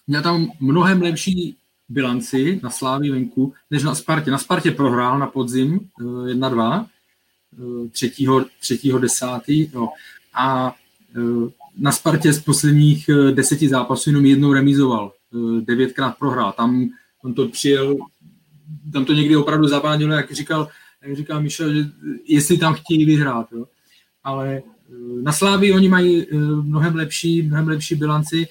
[0.08, 1.58] měl tam mnohem lepší
[1.90, 4.32] bilanci na Slávy venku, než na Spartě.
[4.32, 6.86] Na Spartě prohrál na podzim 1-2,
[7.92, 8.12] 3.
[9.00, 9.26] 10.
[9.74, 9.90] No.
[10.34, 10.76] A
[11.16, 16.52] eh, na Spartě z posledních eh, deseti zápasů jenom jednou remizoval, eh, devětkrát prohrál.
[16.52, 16.90] Tam
[17.24, 17.98] on to přijel,
[18.94, 20.68] tam to někdy opravdu zavádělo, jak říkal,
[21.04, 21.86] jak říkal Michel, že
[22.26, 23.52] jestli tam chtějí vyhrát.
[23.52, 23.66] Jo.
[24.24, 26.28] Ale eh, na Slávii oni mají
[26.62, 28.48] mnohem lepší, mnohem lepší bilanci,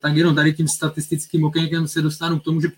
[0.00, 2.68] tak jenom tady tím statistickým okénkem se dostanu k tomu, že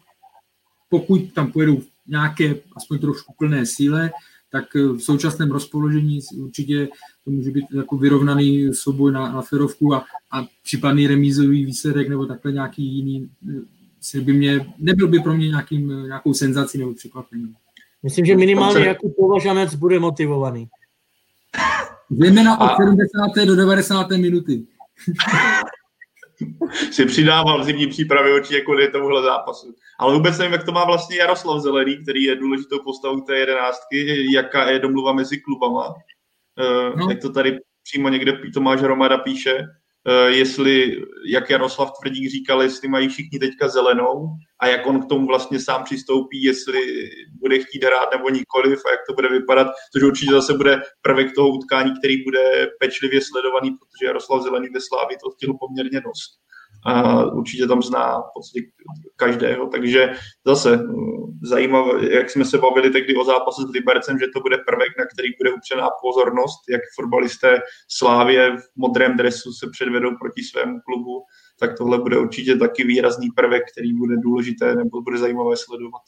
[0.88, 4.10] pokud tam pojedou nějaké aspoň trošku plné síle,
[4.50, 6.88] tak v současném rozpoložení určitě
[7.24, 12.26] to může být jako vyrovnaný souboj na, na ferovku a, a případný remízový výsledek nebo
[12.26, 13.30] takhle nějaký jiný
[14.20, 17.54] by mě, nebyl by pro mě nějakým, nějakou senzací nebo překvapením.
[18.06, 20.68] Myslím, že minimálně jako považanec bude motivovaný.
[22.10, 23.46] Zejména od 70.
[23.46, 24.10] do 90.
[24.10, 24.66] minuty.
[26.90, 29.74] si přidával v zimní přípravě určitě kvůli tomuhle zápasu.
[29.98, 34.26] Ale vůbec nevím, jak to má vlastně Jaroslav Zelený, který je důležitou postavou té jedenáctky,
[34.34, 35.88] jaká je domluva mezi klubama.
[35.88, 37.10] Uh, no.
[37.10, 39.58] Jak to tady přímo někde Tomáš Romada píše.
[40.08, 44.28] Eh, jestli, jak Jaroslav Tvrdík říkal, jestli mají všichni teďka zelenou
[44.60, 46.80] a jak on k tomu vlastně sám přistoupí, jestli
[47.40, 51.34] bude chtít hrát nebo nikoliv a jak to bude vypadat, což určitě zase bude prvek
[51.34, 56.46] toho utkání, který bude pečlivě sledovaný, protože Jaroslav Zelený ve Slávi to chtěl poměrně dost
[56.84, 58.66] a určitě tam zná v podstatě
[59.16, 60.12] každého, takže
[60.46, 64.56] zase mm, zajímavé, jak jsme se bavili tehdy o zápase s Libercem, že to bude
[64.56, 67.58] prvek, na který bude upřená pozornost, jak fotbalisté
[67.88, 71.22] Slávě v modrém dresu se předvedou proti svému klubu,
[71.60, 76.02] tak tohle bude určitě taky výrazný prvek, který bude důležité nebo bude zajímavé sledovat.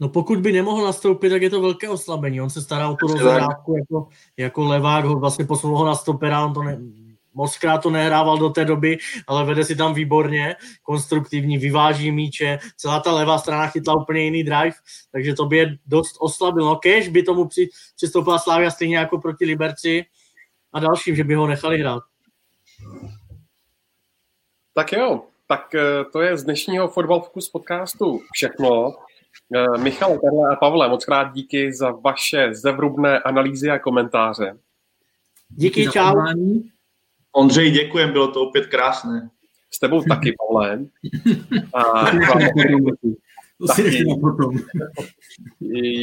[0.00, 2.40] No pokud by nemohl nastoupit, tak je to velké oslabení.
[2.40, 6.44] On se stará o tu rozhrávku jako, jako levák, ho vlastně posunul ho na stopera,
[6.44, 6.78] on to ne,
[7.36, 12.58] moc krát to nehrával do té doby, ale vede si tam výborně, konstruktivní, vyváží míče,
[12.76, 14.76] celá ta levá strana chytla úplně jiný drive,
[15.12, 16.64] takže to by je dost oslabil.
[16.64, 20.04] No kež by tomu při, přistoupila Slávia stejně jako proti Liberci
[20.72, 22.02] a dalším, že by ho nechali hrát.
[24.74, 28.92] Tak jo, tak eh, to je z dnešního Fotbal Focus podcastu všechno.
[29.54, 34.58] Eh, Michal, Karle a Pavle, moc krát díky za vaše zevrubné analýzy a komentáře.
[35.48, 36.14] Díky, díky čau.
[37.36, 39.30] Ondřej, děkujem, bylo to opět krásné.
[39.70, 40.78] S tebou taky, Pavle.
[41.74, 42.10] A.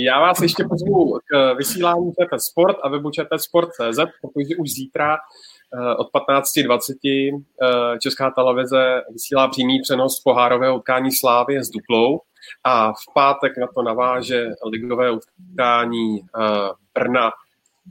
[0.05, 5.95] Já vás ještě pozvu k vysílání ČT Sport a webu Sport.cz, protože už zítra eh,
[5.95, 12.19] od 15.20 eh, Česká televize vysílá přímý přenos pohárového utkání Slávy s Duklou
[12.63, 17.31] a v pátek na to naváže ligové utkání eh, Brna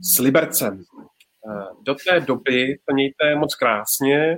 [0.01, 0.83] s Libercem.
[1.49, 4.37] Eh, do té doby to mějte moc krásně.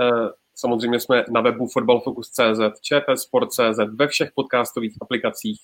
[0.00, 5.60] Eh, samozřejmě jsme na webu fotbalfocus.cz, čtsport.cz, ve všech podcastových aplikacích,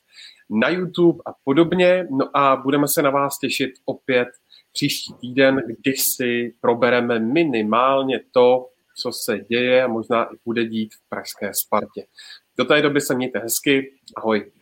[0.51, 2.07] na YouTube a podobně.
[2.11, 4.29] No a budeme se na vás těšit opět
[4.73, 8.69] příští týden, když si probereme minimálně to,
[9.03, 12.07] co se děje a možná i bude dít v pražské Spartě.
[12.59, 13.91] Do té doby se mějte hezky.
[14.17, 14.53] Ahoj.